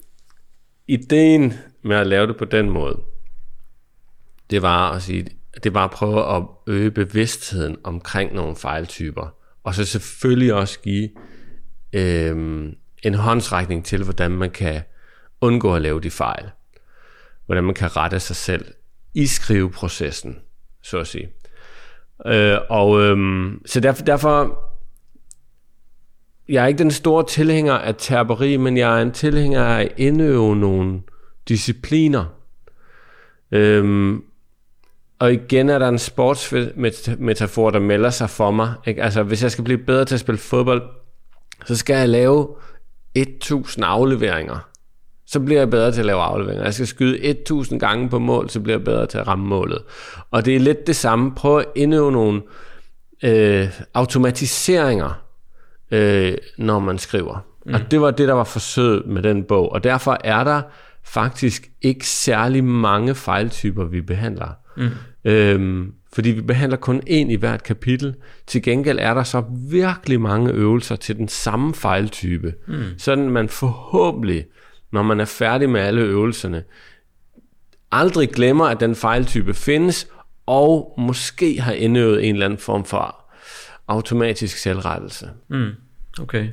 ideen 0.87 1.53
med 1.83 1.95
at 1.95 2.07
lave 2.07 2.27
det 2.27 2.37
på 2.37 2.45
den 2.45 2.69
måde, 2.69 2.99
det 4.49 4.61
var 4.61 4.91
at 4.91 5.01
sige, 5.01 5.27
det 5.63 5.73
var 5.73 5.85
at 5.85 5.91
prøve 5.91 6.35
at 6.35 6.43
øge 6.67 6.91
bevidstheden 6.91 7.77
omkring 7.83 8.33
nogle 8.33 8.55
fejltyper. 8.55 9.35
Og 9.63 9.75
så 9.75 9.85
selvfølgelig 9.85 10.53
også 10.53 10.79
give 10.79 11.09
øh, 11.93 12.65
en 13.03 13.13
håndsrækning 13.13 13.85
til, 13.85 14.03
hvordan 14.03 14.31
man 14.31 14.51
kan 14.51 14.81
undgå 15.41 15.75
at 15.75 15.81
lave 15.81 16.01
de 16.01 16.11
fejl. 16.11 16.49
Hvordan 17.45 17.63
man 17.63 17.75
kan 17.75 17.97
rette 17.97 18.19
sig 18.19 18.35
selv 18.35 18.65
i 19.13 19.25
skriveprocessen, 19.25 20.39
så 20.83 20.97
at 20.97 21.07
sige. 21.07 21.29
Øh, 22.25 22.57
og 22.69 23.01
øh, 23.01 23.51
så 23.65 23.79
derfor, 23.79 24.03
derfor, 24.03 24.59
jeg 26.49 26.63
er 26.63 26.67
ikke 26.67 26.77
den 26.77 26.91
store 26.91 27.25
tilhænger 27.27 27.73
af 27.73 27.95
terperi, 27.97 28.57
men 28.57 28.77
jeg 28.77 28.97
er 28.97 29.01
en 29.01 29.11
tilhænger 29.11 29.63
af 29.63 29.81
at 29.81 29.91
indøve 29.97 30.55
nogle 30.55 31.01
discipliner. 31.47 32.25
Øhm, 33.51 34.23
og 35.19 35.33
igen 35.33 35.69
er 35.69 35.79
der 35.79 35.89
en 35.89 35.99
sportsmetafor, 35.99 37.69
der 37.69 37.79
melder 37.79 38.09
sig 38.09 38.29
for 38.29 38.51
mig. 38.51 38.73
Ikke? 38.87 39.03
Altså, 39.03 39.23
hvis 39.23 39.43
jeg 39.43 39.51
skal 39.51 39.63
blive 39.63 39.77
bedre 39.77 40.05
til 40.05 40.15
at 40.15 40.19
spille 40.19 40.39
fodbold, 40.39 40.81
så 41.65 41.75
skal 41.75 41.95
jeg 41.95 42.09
lave 42.09 42.47
1000 43.15 43.85
afleveringer 43.85 44.69
så 45.29 45.39
bliver 45.39 45.61
jeg 45.61 45.69
bedre 45.69 45.91
til 45.91 45.99
at 45.99 46.05
lave 46.05 46.21
afleveringer. 46.21 46.63
Jeg 46.63 46.73
skal 46.73 46.87
skyde 46.87 47.23
1000 47.23 47.79
gange 47.79 48.09
på 48.09 48.19
mål, 48.19 48.49
så 48.49 48.59
bliver 48.59 48.77
jeg 48.77 48.85
bedre 48.85 49.05
til 49.05 49.17
at 49.17 49.27
ramme 49.27 49.45
målet. 49.45 49.81
Og 50.31 50.45
det 50.45 50.55
er 50.55 50.59
lidt 50.59 50.87
det 50.87 50.95
samme. 50.95 51.35
Prøv 51.35 51.59
at 51.59 51.65
indøve 51.75 52.11
nogle 52.11 52.41
øh, 53.23 53.67
automatiseringer, 53.93 55.23
øh, 55.91 56.33
når 56.57 56.79
man 56.79 56.97
skriver. 56.97 57.45
Mm. 57.65 57.73
Og 57.73 57.91
det 57.91 58.01
var 58.01 58.11
det, 58.11 58.27
der 58.27 58.33
var 58.33 58.43
forsøget 58.43 59.05
med 59.05 59.23
den 59.23 59.43
bog. 59.43 59.71
Og 59.71 59.83
derfor 59.83 60.17
er 60.23 60.43
der 60.43 60.61
faktisk 61.03 61.69
ikke 61.81 62.07
særlig 62.07 62.63
mange 62.63 63.15
fejltyper, 63.15 63.85
vi 63.85 64.01
behandler. 64.01 64.49
Mm. 64.77 64.89
Øhm, 65.29 65.93
fordi 66.13 66.29
vi 66.29 66.41
behandler 66.41 66.77
kun 66.77 67.01
en 67.07 67.31
i 67.31 67.35
hvert 67.35 67.63
kapitel. 67.63 68.15
Til 68.47 68.61
gengæld 68.61 68.99
er 69.01 69.13
der 69.13 69.23
så 69.23 69.43
virkelig 69.69 70.21
mange 70.21 70.51
øvelser 70.51 70.95
til 70.95 71.17
den 71.17 71.27
samme 71.27 71.73
fejltype. 71.73 72.53
Mm. 72.67 72.83
Sådan 72.97 73.29
man 73.29 73.49
forhåbentlig 73.49 74.45
når 74.91 75.03
man 75.03 75.19
er 75.19 75.25
færdig 75.25 75.69
med 75.69 75.81
alle 75.81 76.01
øvelserne, 76.01 76.63
aldrig 77.91 78.29
glemmer, 78.29 78.65
at 78.65 78.79
den 78.79 78.95
fejltype 78.95 79.53
findes, 79.53 80.07
og 80.45 80.93
måske 80.97 81.61
har 81.61 81.73
indøvet 81.73 82.25
en 82.25 82.35
eller 82.35 82.45
anden 82.45 82.59
form 82.59 82.85
for 82.85 83.31
automatisk 83.87 84.57
selvrettelse. 84.57 85.29
Mm, 85.49 85.71
okay. 86.19 86.47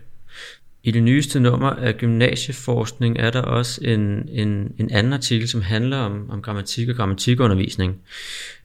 I 0.87 0.91
det 0.91 1.03
nyeste 1.03 1.41
nummer 1.41 1.71
af 1.71 1.97
Gymnasieforskning 1.97 3.19
er 3.19 3.31
der 3.31 3.43
også 3.43 3.81
en, 3.85 4.29
en, 4.29 4.73
en 4.79 4.91
anden 4.91 5.13
artikel, 5.13 5.49
som 5.49 5.63
handler 5.63 5.97
om, 5.97 6.31
om 6.31 6.43
grammatik 6.43 6.89
og 6.89 6.97
grammatikundervisning. 6.97 7.97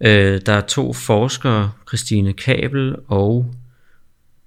Øh, 0.02 0.42
der 0.46 0.54
er 0.54 0.62
to 0.62 0.94
forskere, 0.94 1.72
Christine 1.88 2.34
Kabel 2.34 2.96
og 3.08 3.56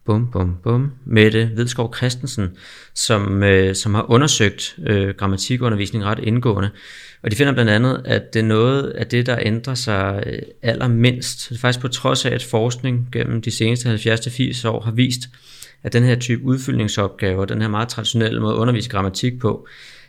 bum, 0.04 0.30
bum, 0.30 0.56
bum, 0.62 0.92
Mette 1.04 1.50
Vedskov 1.54 1.94
Christensen, 1.96 2.48
som, 2.94 3.42
øh, 3.42 3.74
som 3.74 3.94
har 3.94 4.10
undersøgt 4.10 4.76
øh, 4.86 5.14
grammatikundervisning 5.14 6.04
ret 6.04 6.18
indgående. 6.18 6.70
Og 7.22 7.30
de 7.30 7.36
finder 7.36 7.52
blandt 7.52 7.70
andet, 7.70 8.02
at 8.04 8.34
det 8.34 8.40
er 8.40 8.44
noget 8.44 8.90
af 8.90 9.06
det, 9.06 9.26
der 9.26 9.38
ændrer 9.42 9.74
sig 9.74 10.22
øh, 10.26 10.38
allermindst. 10.62 11.48
Det 11.48 11.54
er 11.54 11.60
faktisk 11.60 11.80
på 11.80 11.88
trods 11.88 12.24
af, 12.24 12.30
at 12.30 12.44
forskning 12.44 13.08
gennem 13.12 13.42
de 13.42 13.50
seneste 13.50 13.94
70-80 13.94 14.68
år 14.68 14.80
har 14.80 14.92
vist, 14.92 15.20
at 15.84 15.92
den 15.92 16.02
her 16.04 16.14
type 16.14 16.44
udfyldningsopgaver, 16.44 17.44
den 17.44 17.60
her 17.60 17.68
meget 17.68 17.88
traditionelle 17.88 18.40
måde 18.40 18.54
at 18.54 18.58
undervise 18.58 18.90
grammatik 18.90 19.40
på, 19.40 19.66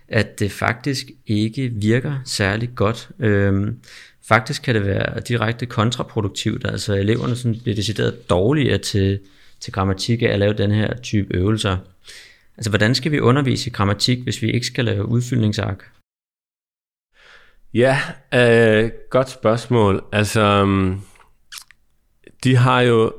at 0.07 0.39
det 0.39 0.51
faktisk 0.51 1.11
ikke 1.27 1.71
virker 1.73 2.13
særlig 2.25 2.69
godt. 2.75 3.09
Øhm, 3.19 3.79
faktisk 4.27 4.61
kan 4.61 4.75
det 4.75 4.85
være 4.85 5.19
direkte 5.19 5.65
kontraproduktivt, 5.65 6.65
altså 6.67 6.93
eleverne 6.93 7.35
sådan 7.35 7.59
bliver 7.63 7.75
decideret 7.75 8.29
dårligere 8.29 8.77
til, 8.77 9.19
til 9.59 9.73
grammatik 9.73 10.21
af 10.21 10.27
at 10.27 10.39
lave 10.39 10.53
den 10.53 10.71
her 10.71 10.97
type 10.97 11.35
øvelser. 11.35 11.77
Altså, 12.57 12.69
hvordan 12.69 12.95
skal 12.95 13.11
vi 13.11 13.19
undervise 13.19 13.69
i 13.69 13.73
grammatik, 13.73 14.19
hvis 14.23 14.41
vi 14.41 14.51
ikke 14.51 14.65
skal 14.65 14.85
lave 14.85 15.05
udfyldningsark? 15.05 15.91
Ja, 17.73 17.99
øh, 18.33 18.91
godt 19.09 19.29
spørgsmål. 19.29 20.05
Altså, 20.11 20.41
øhm, 20.41 20.99
de 22.43 22.55
har 22.55 22.81
jo 22.81 23.13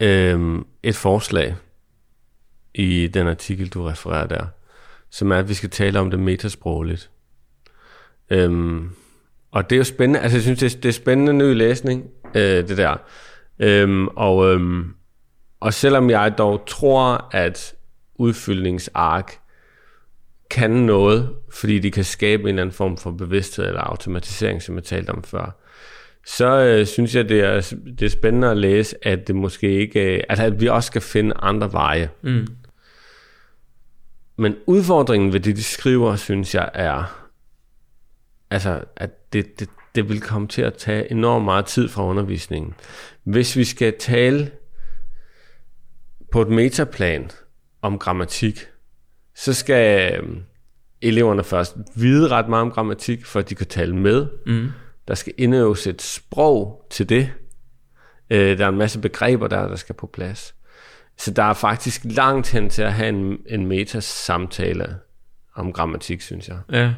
øh, 0.00 0.58
et 0.82 0.96
forslag 0.96 1.56
i 2.74 3.06
den 3.06 3.28
artikel, 3.28 3.68
du 3.68 3.82
refererer 3.82 4.26
der, 4.26 4.46
som 5.10 5.30
er, 5.30 5.36
at 5.36 5.48
vi 5.48 5.54
skal 5.54 5.70
tale 5.70 6.00
om 6.00 6.10
det 6.10 6.20
metasprogligt. 6.20 7.10
Øhm, 8.30 8.90
og 9.50 9.70
det 9.70 9.76
er 9.76 9.78
jo 9.78 9.84
spændende, 9.84 10.20
altså 10.20 10.36
jeg 10.36 10.42
synes, 10.42 10.58
det 10.58 10.74
er, 10.74 10.80
det 10.80 10.88
er 10.88 10.92
spændende 10.92 11.32
ny 11.32 11.54
læsning, 11.54 12.04
øh, 12.34 12.68
det 12.68 12.76
der. 12.76 12.96
Øhm, 13.58 14.08
og, 14.08 14.52
øhm, 14.52 14.94
og 15.60 15.74
selvom 15.74 16.10
jeg 16.10 16.38
dog 16.38 16.64
tror, 16.66 17.28
at 17.32 17.74
udfyldningsark 18.14 19.38
kan 20.50 20.70
noget, 20.70 21.30
fordi 21.52 21.78
de 21.78 21.90
kan 21.90 22.04
skabe 22.04 22.42
en 22.42 22.48
eller 22.48 22.62
anden 22.62 22.74
form 22.74 22.96
for 22.96 23.10
bevidsthed 23.10 23.66
eller 23.66 23.80
automatisering, 23.80 24.62
som 24.62 24.74
jeg 24.74 24.84
talte 24.84 25.10
om 25.10 25.22
før, 25.22 25.58
så 26.26 26.60
øh, 26.60 26.86
synes 26.86 27.14
jeg, 27.14 27.28
det 27.28 27.40
er, 27.40 27.74
det 27.98 28.02
er 28.02 28.10
spændende 28.10 28.50
at 28.50 28.56
læse, 28.56 29.06
at 29.06 29.28
det 29.28 29.36
måske 29.36 29.70
ikke, 29.70 30.16
øh, 30.16 30.22
altså 30.28 30.44
at 30.44 30.60
vi 30.60 30.66
også 30.66 30.86
skal 30.86 31.00
finde 31.00 31.34
andre 31.38 31.72
veje. 31.72 32.10
Mm. 32.22 32.46
Men 34.38 34.56
udfordringen 34.66 35.32
ved 35.32 35.40
det, 35.40 35.56
de 35.56 35.62
skriver, 35.62 36.16
synes 36.16 36.54
jeg 36.54 36.70
er, 36.74 37.28
altså, 38.50 38.84
at 38.96 39.32
det, 39.32 39.60
det, 39.60 39.68
det 39.94 40.08
vil 40.08 40.20
komme 40.20 40.48
til 40.48 40.62
at 40.62 40.74
tage 40.74 41.10
enormt 41.10 41.44
meget 41.44 41.66
tid 41.66 41.88
fra 41.88 42.04
undervisningen. 42.04 42.74
Hvis 43.24 43.56
vi 43.56 43.64
skal 43.64 43.94
tale 43.98 44.50
på 46.32 46.42
et 46.42 46.48
metaplan 46.48 47.30
om 47.82 47.98
grammatik, 47.98 48.66
så 49.34 49.54
skal 49.54 50.12
øh, 50.12 50.36
eleverne 51.02 51.44
først 51.44 51.76
vide 51.96 52.28
ret 52.28 52.48
meget 52.48 52.62
om 52.62 52.70
grammatik, 52.70 53.26
for 53.26 53.40
at 53.40 53.50
de 53.50 53.54
kan 53.54 53.66
tale 53.66 53.96
med. 53.96 54.26
Mm. 54.46 54.68
Der 55.08 55.14
skal 55.14 55.32
indøves 55.38 55.86
et 55.86 56.02
sprog 56.02 56.86
til 56.90 57.08
det. 57.08 57.32
Øh, 58.30 58.58
der 58.58 58.64
er 58.64 58.68
en 58.68 58.78
masse 58.78 59.00
begreber, 59.00 59.48
der, 59.48 59.68
der 59.68 59.76
skal 59.76 59.94
på 59.94 60.06
plads. 60.06 60.54
Så 61.18 61.30
der 61.30 61.42
er 61.42 61.54
faktisk 61.54 62.00
langt 62.04 62.50
hen 62.50 62.70
til 62.70 62.82
at 62.82 62.92
have 62.92 63.08
en, 63.08 63.38
en 63.46 63.66
metasamtale 63.66 64.96
om 65.54 65.72
grammatik, 65.72 66.20
synes 66.20 66.48
jeg. 66.48 66.58
Ja. 66.72 66.92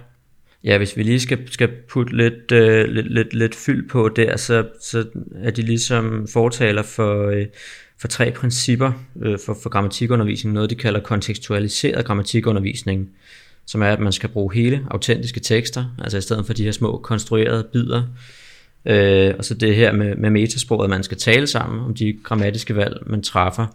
Ja, 0.64 0.79
hvis 0.79 0.97
vi 0.97 1.03
lige 1.03 1.21
skal, 1.21 1.53
skal 1.53 1.68
putte 1.89 2.16
lidt, 2.16 2.53
øh, 2.53 2.89
lidt, 2.89 3.14
lidt, 3.14 3.35
lidt 3.35 3.55
fyld 3.55 3.89
på 3.89 4.09
der, 4.09 4.37
så, 4.37 4.68
så 4.81 5.05
er 5.35 5.51
de 5.51 5.62
ligesom 5.62 6.27
fortaler 6.33 6.83
for, 6.83 7.29
øh, 7.29 7.47
for 8.01 8.09
tre 8.09 8.31
principper 8.31 8.93
øh, 9.23 9.39
for, 9.47 9.59
for 9.62 9.71
grammatikundervisning. 9.71 10.55
Noget, 10.55 10.71
de 10.71 10.75
kalder 10.75 11.01
kontekstualiseret 11.01 12.05
grammatikundervisning, 12.05 13.11
som 13.66 13.83
er, 13.83 13.87
at 13.87 14.01
man 14.01 14.12
skal 14.12 14.29
bruge 14.29 14.55
hele 14.55 14.87
autentiske 14.91 15.41
tekster, 15.41 15.85
altså 15.99 16.18
i 16.18 16.21
stedet 16.21 16.47
for 16.47 16.53
de 16.53 16.64
her 16.64 16.73
små 16.73 16.97
konstruerede 16.99 17.68
bidder. 17.73 18.03
Øh, 18.87 19.35
og 19.39 19.45
så 19.45 19.55
det 19.55 19.77
her 19.77 19.93
med, 19.93 20.16
med 20.16 20.31
metasproget, 20.31 20.85
at 20.85 20.91
man 20.91 21.03
skal 21.03 21.18
tale 21.18 21.47
sammen 21.47 21.85
om 21.85 21.95
de 21.95 22.18
grammatiske 22.23 22.77
valg, 22.77 22.97
man 23.07 23.23
træffer. 23.23 23.66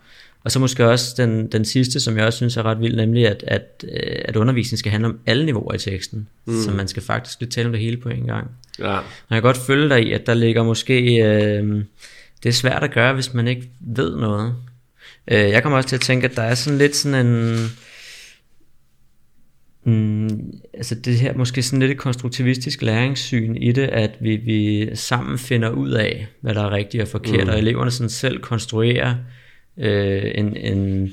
Og 0.46 0.52
så 0.52 0.60
måske 0.60 0.90
også 0.90 1.14
den, 1.18 1.48
den 1.48 1.66
sidste, 1.66 2.00
som 2.00 2.18
jeg 2.18 2.26
også 2.26 2.38
synes 2.38 2.58
er 2.58 2.64
ret 2.64 2.82
vild, 2.82 2.96
nemlig 2.96 3.28
at, 3.28 3.44
at, 3.48 3.86
øh, 3.88 4.22
at 4.26 4.36
undervisningen 4.36 4.78
skal 4.78 4.92
handle 4.92 5.08
om 5.08 5.20
alle 5.26 5.46
niveauer 5.46 5.74
i 5.74 5.78
teksten. 5.78 6.28
Mm. 6.46 6.62
Så 6.62 6.72
man 6.72 6.88
skal 6.88 7.04
faktisk 7.04 7.40
lidt 7.40 7.52
tale 7.52 7.66
om 7.66 7.72
det 7.72 7.82
hele 7.82 7.98
på 7.98 8.10
en 8.10 8.26
gang. 8.26 8.52
Ja. 8.80 8.98
Og 8.98 9.04
jeg 9.30 9.36
kan 9.36 9.42
godt 9.42 9.58
følge 9.58 9.90
dig 9.90 10.08
i, 10.08 10.12
at 10.12 10.28
der 10.28 10.34
ligger 10.34 10.64
måske... 10.64 11.24
Øh, 11.24 11.84
det 12.44 12.50
er 12.50 12.54
svært 12.54 12.84
at 12.84 12.92
gøre, 12.92 13.14
hvis 13.14 13.34
man 13.34 13.48
ikke 13.48 13.70
ved 13.80 14.18
noget. 14.18 14.56
Øh, 15.28 15.38
jeg 15.38 15.64
kommer 15.64 15.78
også 15.78 15.90
til 15.90 15.96
at 15.96 16.02
tænke, 16.02 16.28
at 16.28 16.36
der 16.36 16.42
er 16.42 16.56
sådan 16.56 16.78
lidt 16.78 16.96
sådan 16.96 17.26
en... 17.26 17.68
Mm, 19.84 20.52
altså 20.74 20.96
det 20.96 21.20
her 21.20 21.34
måske 21.38 21.64
sådan 21.64 21.80
lidt 21.80 21.92
et 21.92 21.98
konstruktivistisk 21.98 22.82
læringssyn 22.82 23.56
i 23.56 23.72
det, 23.72 23.88
at 23.88 24.12
vi, 24.22 24.36
vi 24.36 24.90
sammen 24.96 25.38
finder 25.38 25.70
ud 25.70 25.92
af, 25.92 26.28
hvad 26.42 26.56
der 26.56 26.62
er 26.62 26.72
rigtigt 26.72 27.04
og 27.04 27.08
forkert, 27.08 27.48
mm. 27.48 27.50
og 27.50 27.58
eleverne 27.58 27.92
sådan 27.92 28.10
selv 28.10 28.40
konstruerer 28.40 29.16
øh, 29.78 30.32
en, 30.36 30.58
en, 30.58 31.12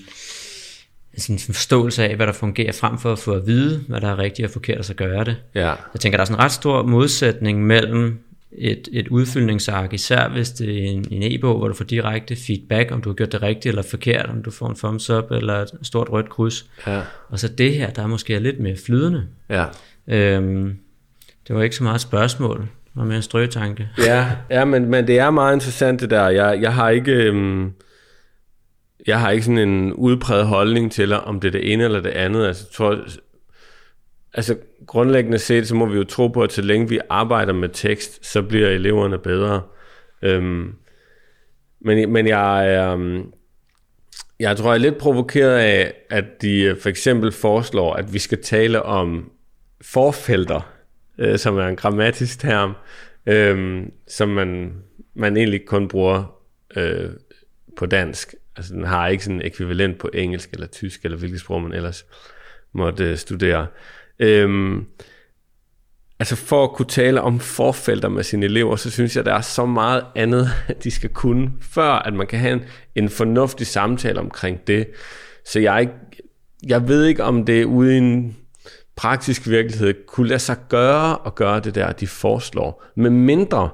sådan 1.16 1.36
en 1.36 1.54
forståelse 1.54 2.04
af, 2.08 2.16
hvad 2.16 2.26
der 2.26 2.32
fungerer, 2.32 2.72
frem 2.72 2.98
for 2.98 3.12
at 3.12 3.18
få 3.18 3.32
at 3.32 3.46
vide, 3.46 3.84
hvad 3.88 4.00
der 4.00 4.08
er 4.08 4.18
rigtigt 4.18 4.46
og 4.46 4.52
forkert, 4.52 4.78
og 4.78 4.84
så 4.84 4.94
gøre 4.94 5.24
det. 5.24 5.36
Ja. 5.54 5.68
Jeg 5.68 6.00
tænker, 6.00 6.16
der 6.16 6.22
er 6.22 6.24
sådan 6.24 6.40
en 6.40 6.44
ret 6.44 6.52
stor 6.52 6.82
modsætning 6.82 7.66
mellem 7.66 8.18
et, 8.58 8.88
et 8.92 9.08
udfyldningsark, 9.08 9.92
især 9.92 10.28
hvis 10.28 10.50
det 10.50 10.84
er 10.84 10.90
en, 10.90 11.06
en 11.10 11.22
e-bog, 11.22 11.58
hvor 11.58 11.68
du 11.68 11.74
får 11.74 11.84
direkte 11.84 12.36
feedback, 12.36 12.92
om 12.92 13.02
du 13.02 13.08
har 13.08 13.14
gjort 13.14 13.32
det 13.32 13.42
rigtigt 13.42 13.66
eller 13.66 13.82
forkert, 13.82 14.26
om 14.26 14.42
du 14.42 14.50
får 14.50 14.68
en 14.68 14.76
thumbs 14.76 15.10
up 15.10 15.30
eller 15.30 15.54
et 15.54 15.70
stort 15.82 16.08
rødt 16.10 16.28
kryds. 16.28 16.66
Ja. 16.86 17.00
Og 17.28 17.38
så 17.38 17.48
det 17.48 17.74
her, 17.74 17.90
der 17.90 18.02
er 18.02 18.06
måske 18.06 18.38
lidt 18.38 18.60
mere 18.60 18.76
flydende. 18.86 19.26
Ja. 19.50 19.64
Øhm, 20.08 20.76
det 21.48 21.56
var 21.56 21.62
ikke 21.62 21.76
så 21.76 21.82
meget 21.82 22.00
spørgsmål, 22.00 22.68
var 22.94 23.04
mere 23.04 23.16
en 23.16 23.22
strøgetanke. 23.22 23.88
Ja, 23.98 24.26
ja 24.50 24.64
men, 24.64 24.90
men 24.90 25.06
det 25.06 25.18
er 25.18 25.30
meget 25.30 25.54
interessant 25.54 26.00
det 26.00 26.10
der. 26.10 26.28
Jeg, 26.28 26.62
jeg 26.62 26.74
har 26.74 26.90
ikke... 26.90 27.12
Øhm 27.12 27.72
jeg 29.06 29.20
har 29.20 29.30
ikke 29.30 29.44
sådan 29.44 29.68
en 29.68 29.92
udpræget 29.92 30.46
holdning 30.46 30.92
til, 30.92 31.12
om 31.12 31.40
det 31.40 31.48
er 31.48 31.52
det 31.52 31.72
ene 31.72 31.84
eller 31.84 32.00
det 32.00 32.10
andet. 32.10 32.46
Altså, 32.46 32.72
tror, 32.72 32.98
altså 34.34 34.56
grundlæggende 34.86 35.38
set, 35.38 35.68
så 35.68 35.74
må 35.74 35.86
vi 35.86 35.96
jo 35.96 36.04
tro 36.04 36.28
på, 36.28 36.42
at 36.42 36.52
så 36.52 36.62
længe 36.62 36.88
vi 36.88 37.00
arbejder 37.10 37.52
med 37.52 37.68
tekst, 37.68 38.26
så 38.26 38.42
bliver 38.42 38.68
eleverne 38.68 39.18
bedre. 39.18 39.62
Øhm, 40.22 40.74
men, 41.80 42.12
men 42.12 42.26
jeg 42.26 42.74
er... 42.74 42.92
Øhm, 42.92 43.32
jeg 44.40 44.56
tror, 44.56 44.70
jeg 44.72 44.74
er 44.74 44.82
lidt 44.82 44.98
provokeret 44.98 45.58
af, 45.58 45.94
at 46.10 46.24
de 46.42 46.62
øh, 46.62 46.78
for 46.80 46.88
eksempel 46.88 47.32
foreslår, 47.32 47.94
at 47.94 48.12
vi 48.12 48.18
skal 48.18 48.42
tale 48.42 48.82
om 48.82 49.30
forfelter, 49.82 50.72
øh, 51.18 51.38
som 51.38 51.58
er 51.58 51.66
en 51.66 51.76
grammatisk 51.76 52.40
term, 52.40 52.72
øh, 53.26 53.82
som 54.08 54.28
man, 54.28 54.72
man 55.14 55.36
egentlig 55.36 55.66
kun 55.66 55.88
bruger 55.88 56.38
øh, 56.76 57.10
på 57.76 57.86
dansk. 57.86 58.34
Altså 58.56 58.74
den 58.74 58.84
har 58.84 59.08
ikke 59.08 59.24
sådan 59.24 59.36
en 59.36 59.46
ekvivalent 59.46 59.98
på 59.98 60.10
engelsk 60.14 60.50
eller 60.52 60.66
tysk, 60.66 61.04
eller 61.04 61.18
hvilket 61.18 61.40
sprog 61.40 61.62
man 61.62 61.72
ellers 61.72 62.06
måtte 62.74 63.04
øh, 63.04 63.16
studere. 63.16 63.66
Øhm, 64.18 64.86
altså 66.18 66.36
for 66.36 66.64
at 66.64 66.72
kunne 66.72 66.88
tale 66.88 67.20
om 67.20 67.40
forfelter 67.40 68.08
med 68.08 68.22
sine 68.22 68.46
elever, 68.46 68.76
så 68.76 68.90
synes 68.90 69.16
jeg, 69.16 69.24
der 69.24 69.34
er 69.34 69.40
så 69.40 69.66
meget 69.66 70.04
andet, 70.16 70.48
de 70.84 70.90
skal 70.90 71.10
kunne, 71.10 71.52
før 71.60 71.92
at 71.92 72.14
man 72.14 72.26
kan 72.26 72.38
have 72.38 72.52
en, 72.52 72.64
en 72.94 73.08
fornuftig 73.08 73.66
samtale 73.66 74.20
omkring 74.20 74.66
det. 74.66 74.86
Så 75.46 75.60
jeg, 75.60 75.80
ikke, 75.80 75.92
jeg 76.66 76.88
ved 76.88 77.04
ikke, 77.04 77.24
om 77.24 77.44
det 77.44 77.64
ude 77.64 77.94
i 77.94 77.98
en 77.98 78.36
praktisk 78.96 79.48
virkelighed 79.48 79.94
kunne 80.06 80.28
lade 80.28 80.38
sig 80.38 80.56
gøre 80.68 81.26
at 81.26 81.34
gøre 81.34 81.60
det 81.60 81.74
der, 81.74 81.92
de 81.92 82.06
foreslår. 82.06 82.84
Med 82.96 83.10
mindre 83.10 83.70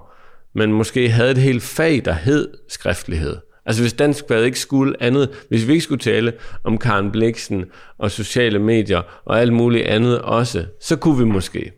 man 0.55 0.72
måske 0.72 1.11
havde 1.11 1.31
et 1.31 1.39
helt 1.39 1.62
fag, 1.62 2.03
der 2.05 2.12
hed 2.12 2.49
skriftlighed. 2.68 3.37
Altså 3.69 3.83
hvis 3.83 3.93
danskfaget 3.93 4.47
ikke 4.47 4.61
skulle 4.61 5.03
andet, 5.03 5.29
hvis 5.49 5.66
vi 5.66 5.73
ikke 5.73 5.85
skulle 5.85 6.01
tale 6.01 6.33
om 6.64 6.79
Karen 6.79 7.11
Bliksen 7.11 7.64
og 7.99 8.11
sociale 8.11 8.59
medier 8.59 9.03
og 9.25 9.41
alt 9.41 9.53
muligt 9.53 9.87
andet 9.87 10.19
også, 10.23 10.64
så 10.81 10.97
kunne 10.97 11.19
vi 11.19 11.25
måske. 11.25 11.73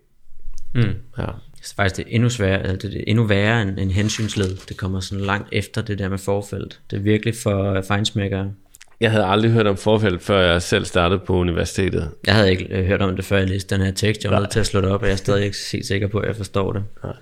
Mm. 0.74 0.80
Ja. 1.18 1.22
Er 1.22 1.72
faktisk 1.76 1.96
det 1.96 2.02
er 2.02 2.14
endnu, 2.14 2.28
sværere, 2.28 2.62
altså 2.62 2.88
det 2.88 2.96
er 2.96 3.04
endnu 3.06 3.24
værre 3.24 3.62
end, 3.62 3.78
end 3.78 3.90
hensynsled. 3.90 4.56
Det 4.68 4.76
kommer 4.76 5.00
sådan 5.00 5.24
langt 5.24 5.48
efter 5.52 5.82
det 5.82 5.98
der 5.98 6.08
med 6.08 6.18
forfelt. 6.18 6.80
Det 6.90 6.96
er 6.96 7.00
virkelig 7.00 7.34
for 7.42 7.82
fejnsmækkere. 7.88 8.52
Jeg 9.00 9.10
havde 9.10 9.24
aldrig 9.24 9.50
hørt 9.50 9.66
om 9.66 9.76
forfelt, 9.76 10.22
før 10.22 10.52
jeg 10.52 10.62
selv 10.62 10.84
startede 10.84 11.20
på 11.26 11.36
universitetet. 11.36 12.10
Jeg 12.26 12.34
havde 12.34 12.50
ikke 12.50 12.66
øh, 12.70 12.84
hørt 12.84 13.02
om 13.02 13.16
det, 13.16 13.24
før 13.24 13.38
jeg 13.38 13.48
læste 13.48 13.74
den 13.74 13.84
her 13.84 13.92
tekst. 13.92 14.24
Jeg 14.24 14.32
var 14.32 14.38
nødt 14.38 14.50
til 14.50 14.60
at 14.60 14.66
slå 14.66 14.80
det 14.80 14.90
op, 14.90 15.00
og 15.00 15.06
jeg 15.06 15.12
er 15.12 15.16
stadig 15.16 15.44
ikke 15.44 15.56
helt 15.72 15.86
sikker 15.86 16.08
på, 16.08 16.18
at 16.18 16.28
jeg 16.28 16.36
forstår 16.36 16.72
det. 16.72 16.84
Nej. 17.04 17.14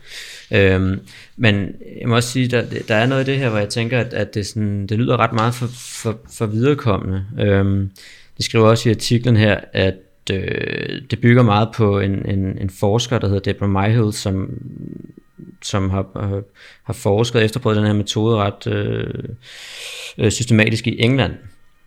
Øhm, 0.62 1.00
men 1.36 1.74
jeg 2.00 2.08
må 2.08 2.16
også 2.16 2.28
sige, 2.28 2.48
der, 2.48 2.64
der 2.88 2.94
er 2.94 3.06
noget 3.06 3.28
i 3.28 3.30
det 3.30 3.38
her, 3.38 3.48
hvor 3.48 3.58
jeg 3.58 3.68
tænker, 3.68 4.00
at, 4.00 4.14
at 4.14 4.34
det, 4.34 4.46
sådan, 4.46 4.86
det 4.86 4.98
lyder 4.98 5.16
ret 5.16 5.32
meget 5.32 5.54
for, 5.54 5.66
for, 6.02 6.18
for 6.32 6.46
viderekommende. 6.46 7.24
Øhm, 7.38 7.90
de 8.38 8.42
skriver 8.42 8.68
også 8.68 8.88
i 8.88 8.92
artiklen 8.92 9.36
her, 9.36 9.60
at 9.72 9.94
øh, 10.32 11.02
det 11.10 11.20
bygger 11.20 11.42
meget 11.42 11.68
på 11.74 12.00
en, 12.00 12.30
en, 12.30 12.58
en 12.60 12.70
forsker, 12.70 13.18
der 13.18 13.26
hedder 13.28 13.52
Deborah 13.52 13.70
Myhill, 13.70 14.12
som, 14.12 14.50
som 15.62 15.90
har, 15.90 16.06
har, 16.84 16.92
forsket 16.92 17.42
efterprøvet 17.42 17.76
den 17.76 17.86
her 17.86 17.92
metode 17.92 18.36
ret 18.36 18.66
øh, 18.66 19.14
øh 20.18 20.30
systematisk 20.30 20.86
i 20.86 21.02
England 21.02 21.32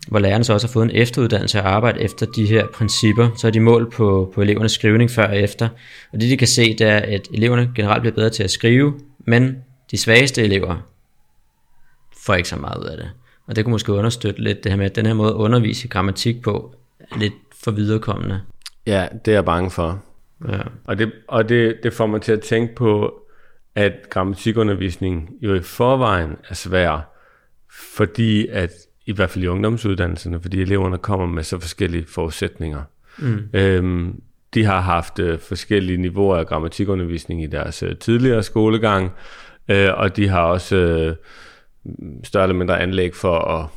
hvor 0.08 0.20
lærerne 0.20 0.44
så 0.44 0.54
også 0.54 0.68
har 0.68 0.72
fået 0.72 0.84
en 0.84 0.96
efteruddannelse 0.96 1.62
og 1.62 1.70
arbejde 1.70 2.02
efter 2.02 2.26
de 2.26 2.46
her 2.46 2.68
principper, 2.68 3.30
så 3.38 3.48
er 3.48 3.52
de 3.52 3.60
mål 3.60 3.92
på, 3.92 4.32
på 4.36 4.42
elevernes 4.42 4.72
skrivning 4.72 5.12
før 5.12 5.28
og 5.28 5.38
efter. 5.38 5.70
Og 6.14 6.22
det 6.22 6.30
de 6.30 6.38
kan 6.38 6.48
se, 6.48 6.78
det 6.78 6.88
er, 6.88 6.98
at 6.98 7.28
eleverne 7.34 7.72
generelt 7.76 8.02
bliver 8.02 8.16
bedre 8.16 8.30
til 8.30 8.44
at 8.44 8.52
skrive, 8.52 9.00
men 9.20 9.58
de 9.92 9.98
svageste 9.98 10.44
elever 10.44 10.88
får 12.26 12.34
ikke 12.34 12.50
så 12.50 12.56
meget 12.56 12.84
ud 12.84 12.86
af 12.86 12.98
det. 12.98 13.10
Og 13.48 13.56
det 13.56 13.66
kunne 13.66 13.72
måske 13.72 13.94
understøtte 13.94 14.42
lidt 14.42 14.64
det 14.64 14.72
her 14.72 14.78
med, 14.78 14.86
at 14.86 14.96
den 14.96 15.06
her 15.06 15.14
måde 15.14 15.30
at 15.30 15.36
undervise 15.36 15.88
grammatik 15.88 16.42
på, 16.42 16.76
er 17.00 17.18
lidt 17.20 17.34
for 17.64 17.72
viderekommende. 17.72 18.42
Ja, 18.88 19.08
det 19.26 19.32
er 19.32 19.36
jeg 19.36 19.46
bange 19.46 19.72
for. 19.72 20.04
Ja. 20.50 20.62
Og, 20.86 20.98
det, 20.98 21.12
og 21.28 21.50
det, 21.50 21.76
det 21.84 21.94
får 21.94 22.06
mig 22.06 22.22
til 22.22 22.32
at 22.32 22.42
tænke 22.42 22.76
på, 22.76 23.14
at 23.76 23.94
grammatikundervisning 24.10 25.30
jo 25.42 25.56
i 25.56 25.62
forvejen 25.62 26.38
er 26.50 26.54
svær, 26.54 27.12
fordi 27.96 28.48
at 28.48 28.72
i 29.12 29.16
hvert 29.16 29.30
fald 29.30 29.44
i 29.44 29.48
ungdomsuddannelserne, 29.48 30.42
fordi 30.42 30.62
eleverne 30.62 30.98
kommer 30.98 31.26
med 31.26 31.44
så 31.44 31.60
forskellige 31.60 32.06
forudsætninger. 32.08 32.82
Mm. 33.18 33.40
Øhm, 33.54 34.22
de 34.54 34.66
har 34.66 34.82
haft 34.82 35.20
øh, 35.20 35.40
forskellige 35.40 35.98
niveauer 35.98 36.38
af 36.38 36.48
grammatikundervisning 36.48 37.44
i 37.44 37.48
deres 37.48 37.84
øh, 37.84 37.98
tidligere 37.98 38.44
skolegang, 38.44 39.12
øh, 39.70 39.90
og 39.94 40.16
de 40.16 40.28
har 40.28 40.42
også 40.42 40.76
øh, 40.76 41.16
større 42.24 42.44
eller 42.44 42.56
mindre 42.56 42.80
anlæg 42.80 43.16
for 43.16 43.40
at 43.40 43.68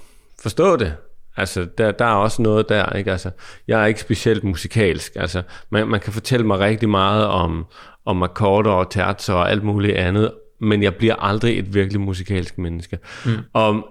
forstå 0.43 0.77
det. 0.77 0.95
Altså, 1.37 1.67
der, 1.79 1.93
der 1.93 2.05
er 2.05 2.15
også 2.15 2.43
noget 2.43 2.69
der, 2.69 2.93
ikke? 2.93 3.13
Altså, 3.13 3.31
jeg 3.69 3.83
er 3.83 3.87
ikke 3.87 4.01
specielt 4.01 4.45
musikalsk. 4.45 5.13
Altså, 5.17 5.43
man, 5.71 5.89
man 5.89 6.01
kan 6.01 6.13
fortælle 6.13 6.47
mig 6.47 6.59
rigtig 6.59 6.89
meget 6.89 7.27
om, 7.27 7.67
om 8.05 8.23
akkorder 8.23 8.71
og 8.71 8.91
tertser 8.91 9.35
og 9.35 9.51
alt 9.51 9.63
muligt 9.63 9.97
andet, 9.97 10.33
men 10.61 10.83
jeg 10.83 10.95
bliver 10.95 11.17
aldrig 11.17 11.59
et 11.59 11.75
virkelig 11.75 12.01
musikalsk 12.01 12.59
menneske. 12.59 12.99
Mm. 13.27 13.33
Og 13.53 13.87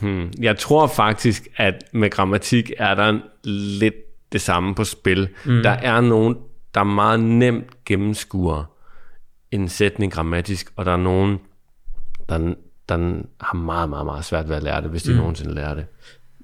hmm, 0.00 0.32
jeg 0.40 0.58
tror 0.58 0.86
faktisk, 0.86 1.48
at 1.56 1.74
med 1.92 2.10
grammatik 2.10 2.72
er 2.78 2.94
der 2.94 3.18
lidt 3.44 3.94
det 4.32 4.40
samme 4.40 4.74
på 4.74 4.84
spil. 4.84 5.28
Mm. 5.44 5.62
Der 5.62 5.70
er 5.70 6.00
nogen, 6.00 6.36
der 6.74 6.84
meget 6.84 7.20
nemt 7.20 7.84
gennemskuer 7.84 8.64
en 9.50 9.68
sætning 9.68 10.12
grammatisk, 10.12 10.72
og 10.76 10.84
der 10.84 10.92
er 10.92 10.96
nogen, 10.96 11.38
der, 12.28 12.54
der 12.88 13.22
har 13.40 13.54
meget, 13.54 13.88
meget, 13.88 14.06
meget 14.06 14.24
svært 14.24 14.48
ved 14.48 14.56
at 14.56 14.62
lære 14.62 14.82
det, 14.82 14.90
hvis 14.90 15.02
de 15.02 15.12
mm. 15.12 15.16
nogensinde 15.16 15.54
lærer 15.54 15.74
det. 15.74 15.84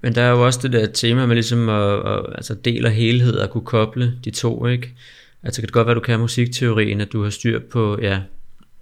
Men 0.03 0.15
der 0.15 0.23
er 0.23 0.31
jo 0.31 0.47
også 0.47 0.61
det 0.63 0.73
der 0.73 0.87
tema 0.87 1.27
med 1.27 1.35
ligesom 1.35 1.69
at, 1.69 2.13
at 2.13 2.27
altså 2.35 2.55
del 2.55 2.87
og 2.87 2.93
helhed 2.93 3.39
at 3.39 3.51
kunne 3.51 3.65
koble 3.65 4.19
de 4.25 4.31
to, 4.31 4.67
ikke? 4.67 4.95
Altså 5.43 5.61
kan 5.61 5.67
det 5.67 5.73
godt 5.73 5.87
være, 5.87 5.93
at 5.93 5.97
du 5.97 6.01
kan 6.01 6.21
musikteorien, 6.21 7.01
at 7.01 7.13
du 7.13 7.23
har 7.23 7.31
styr 7.31 7.61
på, 7.73 7.99
ja, 8.03 8.21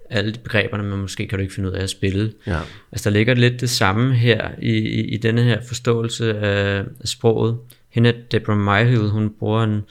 alle 0.09 0.31
de 0.31 0.39
begreberne, 0.39 0.83
men 0.83 0.99
måske 0.99 1.27
kan 1.27 1.37
du 1.37 1.41
ikke 1.41 1.53
finde 1.53 1.69
ud 1.69 1.73
af 1.73 1.83
at 1.83 1.89
spille. 1.89 2.33
Ja. 2.47 2.59
Altså 2.91 3.09
der 3.09 3.13
ligger 3.13 3.33
lidt 3.33 3.61
det 3.61 3.69
samme 3.69 4.13
her 4.13 4.49
i, 4.61 4.71
i, 4.71 5.01
i 5.01 5.17
denne 5.17 5.43
her 5.43 5.61
forståelse 5.67 6.37
af, 6.37 6.83
af 7.01 7.07
sproget. 7.07 7.57
Hende, 7.89 8.13
Deborah 8.31 8.59
Myhill, 8.59 9.09
hun 9.09 9.29
bruger 9.39 9.63
en, 9.63 9.81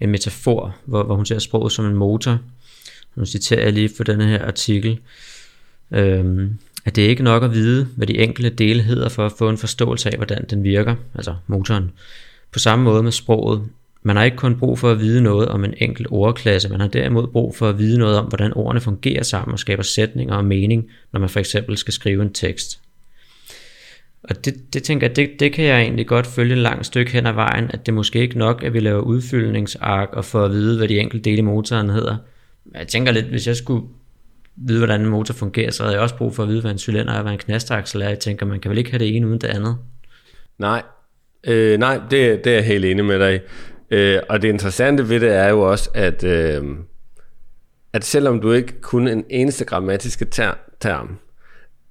en 0.00 0.10
metafor, 0.10 0.76
hvor, 0.84 1.02
hvor 1.02 1.16
hun 1.16 1.26
ser 1.26 1.38
sproget 1.38 1.72
som 1.72 1.84
en 1.84 1.94
motor. 1.94 2.38
Nu 3.16 3.24
citerer 3.24 3.62
jeg 3.62 3.72
lige 3.72 3.90
for 3.96 4.04
denne 4.04 4.26
her 4.26 4.44
artikel. 4.44 4.98
Øhm, 5.90 6.58
at 6.84 6.96
det 6.96 7.04
er 7.04 7.08
ikke 7.08 7.22
nok 7.22 7.42
at 7.42 7.52
vide, 7.52 7.88
hvad 7.96 8.06
de 8.06 8.18
enkelte 8.18 8.50
dele 8.50 8.82
hedder 8.82 9.08
for 9.08 9.26
at 9.26 9.32
få 9.38 9.48
en 9.48 9.58
forståelse 9.58 10.10
af, 10.10 10.16
hvordan 10.16 10.46
den 10.50 10.64
virker, 10.64 10.96
altså 11.14 11.34
motoren. 11.46 11.90
På 12.52 12.58
samme 12.58 12.84
måde 12.84 13.02
med 13.02 13.12
sproget. 13.12 13.62
Man 14.02 14.16
har 14.16 14.24
ikke 14.24 14.36
kun 14.36 14.58
brug 14.58 14.78
for 14.78 14.90
at 14.90 15.00
vide 15.00 15.22
noget 15.22 15.48
om 15.48 15.64
en 15.64 15.74
enkelt 15.76 16.08
ordklasse, 16.10 16.68
man 16.68 16.80
har 16.80 16.88
derimod 16.88 17.26
brug 17.26 17.56
for 17.56 17.68
at 17.68 17.78
vide 17.78 17.98
noget 17.98 18.18
om, 18.18 18.24
hvordan 18.24 18.52
ordene 18.52 18.80
fungerer 18.80 19.22
sammen 19.22 19.52
og 19.52 19.58
skaber 19.58 19.82
sætninger 19.82 20.34
og 20.34 20.44
mening, 20.44 20.90
når 21.12 21.20
man 21.20 21.28
for 21.28 21.40
eksempel 21.40 21.76
skal 21.76 21.92
skrive 21.92 22.22
en 22.22 22.32
tekst. 22.32 22.80
Og 24.22 24.44
det, 24.44 24.74
det 24.74 24.82
tænker 24.82 25.06
jeg, 25.06 25.16
det, 25.16 25.30
det 25.40 25.52
kan 25.52 25.64
jeg 25.64 25.80
egentlig 25.80 26.06
godt 26.06 26.26
følge 26.26 26.52
et 26.52 26.58
langt 26.58 26.86
stykke 26.86 27.12
hen 27.12 27.26
ad 27.26 27.32
vejen, 27.32 27.70
at 27.70 27.86
det 27.86 27.94
måske 27.94 28.18
ikke 28.18 28.38
nok, 28.38 28.62
at 28.62 28.74
vi 28.74 28.80
laver 28.80 29.00
udfyldningsark 29.00 30.08
og 30.12 30.24
får 30.24 30.44
at 30.44 30.50
vide, 30.50 30.76
hvad 30.76 30.88
de 30.88 30.98
enkelte 30.98 31.30
dele 31.30 31.38
i 31.38 31.42
motoren 31.42 31.90
hedder. 31.90 32.16
Jeg 32.74 32.88
tænker 32.88 33.12
lidt, 33.12 33.26
hvis 33.26 33.46
jeg 33.46 33.56
skulle 33.56 33.86
vide, 34.56 34.78
hvordan 34.78 35.00
en 35.00 35.06
motor 35.06 35.34
fungerer, 35.34 35.70
så 35.70 35.82
havde 35.82 35.94
jeg 35.94 36.02
også 36.02 36.16
brug 36.16 36.34
for 36.34 36.42
at 36.42 36.48
vide, 36.48 36.60
hvad 36.60 36.70
en 36.70 36.78
cylinder 36.78 37.12
er, 37.12 37.22
hvad 37.22 37.32
en 37.32 37.38
knastaksel 37.38 38.02
er. 38.02 38.08
Jeg 38.08 38.18
tænker, 38.18 38.46
man 38.46 38.60
kan 38.60 38.70
vel 38.70 38.78
ikke 38.78 38.90
have 38.90 38.98
det 38.98 39.16
ene 39.16 39.26
uden 39.26 39.40
det 39.40 39.48
andet? 39.48 39.76
Nej, 40.58 40.82
øh, 41.46 41.78
nej 41.78 42.00
det, 42.10 42.44
det 42.44 42.50
er 42.50 42.54
jeg 42.54 42.64
helt 42.64 42.84
enig 42.84 43.04
med 43.04 43.18
dig 43.18 43.40
øh, 43.90 44.18
Og 44.28 44.42
det 44.42 44.48
interessante 44.48 45.08
ved 45.08 45.20
det 45.20 45.34
er 45.34 45.48
jo 45.48 45.60
også, 45.60 45.90
at, 45.94 46.24
øh, 46.24 46.64
at 47.92 48.04
selvom 48.04 48.40
du 48.40 48.52
ikke 48.52 48.80
kun 48.80 49.08
en 49.08 49.24
eneste 49.30 49.64
grammatiske 49.64 50.24
ter- 50.24 50.58
term, 50.80 51.18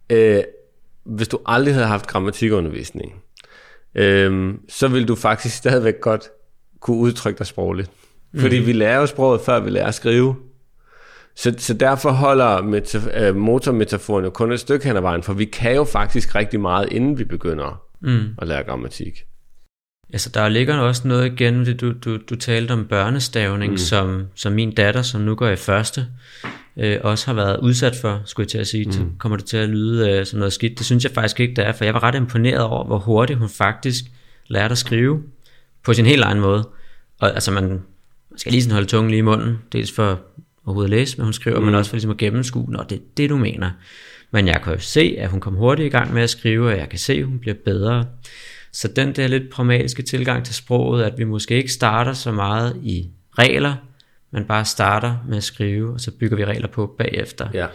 øh, 0.10 0.44
hvis 1.04 1.28
du 1.28 1.40
aldrig 1.46 1.74
havde 1.74 1.88
haft 1.88 2.08
grammatikundervisning, 2.08 3.14
øh, 3.96 4.54
så 4.70 4.88
vil 4.88 5.08
du 5.08 5.16
faktisk 5.16 5.56
stadigvæk 5.58 6.02
godt 6.02 6.30
kunne 6.80 6.98
udtrykke 6.98 7.38
dig 7.38 7.48
sprogligt. 7.48 7.92
Fordi 8.40 8.60
mm. 8.60 8.66
vi 8.66 8.74
lærer 8.74 9.00
jo 9.00 9.06
sproget, 9.06 9.42
før 9.42 9.60
vi 9.60 9.70
lærer 9.70 9.88
at 9.88 9.94
skrive. 9.94 10.36
Så, 11.36 11.56
så 11.58 11.74
derfor 11.74 12.10
holder 12.10 12.58
metaf- 12.58 13.20
øh, 13.22 13.36
motormetaforen 13.36 14.26
jo 14.26 14.30
kun 14.32 14.52
et 14.52 14.60
stykke 14.60 14.86
hen 14.86 14.98
ad 14.98 15.02
vejen, 15.02 15.24
for 15.24 15.34
vi 15.34 15.46
kan 15.46 15.76
jo 15.76 15.84
faktisk 15.84 16.36
rigtig 16.36 16.60
meget, 16.60 16.92
inden 16.92 17.18
vi 17.18 17.24
begynder 17.24 17.84
mm. 18.02 18.20
at 18.42 18.48
lære 18.48 18.64
grammatik. 18.64 19.24
Altså 20.14 20.30
der 20.30 20.50
ligger 20.50 20.76
også 20.76 21.08
noget 21.08 21.26
igen, 21.26 21.66
det 21.66 21.82
du, 21.82 21.94
du, 22.06 22.18
du 22.30 22.36
talte 22.36 22.72
om 22.72 22.86
børnestavning, 22.86 23.72
mm. 23.72 23.78
som, 23.78 24.28
som 24.36 24.54
min 24.54 24.76
datter, 24.76 25.02
som 25.02 25.22
nu 25.22 25.36
går 25.36 25.50
i 25.50 25.56
første, 25.56 26.08
øh, 26.78 26.98
også 27.02 27.26
har 27.26 27.34
været 27.34 27.60
udsat 27.60 27.96
for, 27.96 28.22
skulle 28.26 28.44
jeg 28.46 28.50
til 28.50 28.58
at 28.58 28.68
sige. 28.68 28.86
Mm. 28.86 29.18
Kommer 29.18 29.38
det 29.38 29.46
til 29.46 29.58
at 29.58 29.70
lyde 29.70 30.10
øh, 30.10 30.26
som 30.26 30.40
noget 30.40 30.54
skidt? 30.54 30.78
Det 30.78 30.86
synes 30.86 31.04
jeg 31.04 31.12
faktisk 31.12 31.40
ikke, 31.40 31.54
det 31.56 31.66
er, 31.68 31.72
for 31.72 31.84
jeg 31.84 31.94
var 31.94 32.04
ret 32.04 32.16
imponeret 32.16 32.64
over, 32.64 32.86
hvor 32.86 32.98
hurtigt 32.98 33.40
hun 33.40 33.50
faktisk 33.50 34.04
lærte 34.48 34.72
at 34.72 34.78
skrive 34.78 35.24
på 35.84 35.94
sin 35.94 36.06
helt 36.06 36.24
egen 36.24 36.40
måde. 36.40 36.70
Og 37.20 37.34
altså 37.34 37.52
man, 37.52 37.70
man 38.30 38.38
skal 38.38 38.52
lige 38.52 38.64
sådan 38.64 38.74
holde 38.74 38.88
tungen 38.88 39.10
lige 39.10 39.20
i 39.20 39.22
munden, 39.22 39.58
dels 39.72 39.92
for 39.92 40.20
overhovedet 40.66 40.90
læse, 40.90 41.16
hvad 41.16 41.26
hun 41.26 41.34
skriver, 41.34 41.60
mm. 41.60 41.66
men 41.66 41.76
også 41.76 41.90
for 41.90 41.96
ligesom 41.96 42.12
at 42.12 42.18
gennemskue, 42.18 42.72
når 42.72 42.84
det 42.84 42.96
er 42.96 43.02
det, 43.18 43.30
du 43.30 43.38
mener. 43.38 43.72
Men 44.32 44.48
jeg 44.48 44.62
kan 44.64 44.74
jo 44.74 44.80
se, 44.80 45.16
at 45.20 45.30
hun 45.30 45.40
kommer 45.40 45.60
hurtigt 45.60 45.86
i 45.86 45.90
gang 45.90 46.14
med 46.14 46.22
at 46.22 46.30
skrive, 46.30 46.68
og 46.68 46.78
jeg 46.78 46.90
kan 46.90 47.00
se, 47.00 47.14
at 47.14 47.26
hun 47.26 47.40
bliver 47.40 47.56
bedre. 47.66 48.06
Så 48.72 48.88
den 48.88 49.16
der 49.16 49.28
lidt 49.28 49.50
pragmatiske 49.50 50.04
tilgang 50.04 50.46
til 50.46 50.56
sproget, 50.56 51.04
at 51.04 51.18
vi 51.18 51.24
måske 51.24 51.56
ikke 51.56 51.72
starter 51.72 52.14
så 52.14 52.32
meget 52.32 52.80
i 52.84 53.10
regler, 53.32 53.76
men 54.32 54.46
bare 54.46 54.66
starter 54.66 55.18
med 55.28 55.38
at 55.38 55.44
skrive, 55.44 55.94
og 55.94 56.00
så 56.00 56.12
bygger 56.12 56.38
vi 56.38 56.46
regler 56.46 56.68
på 56.68 56.96
bagefter. 56.98 57.50
Ja. 57.54 57.68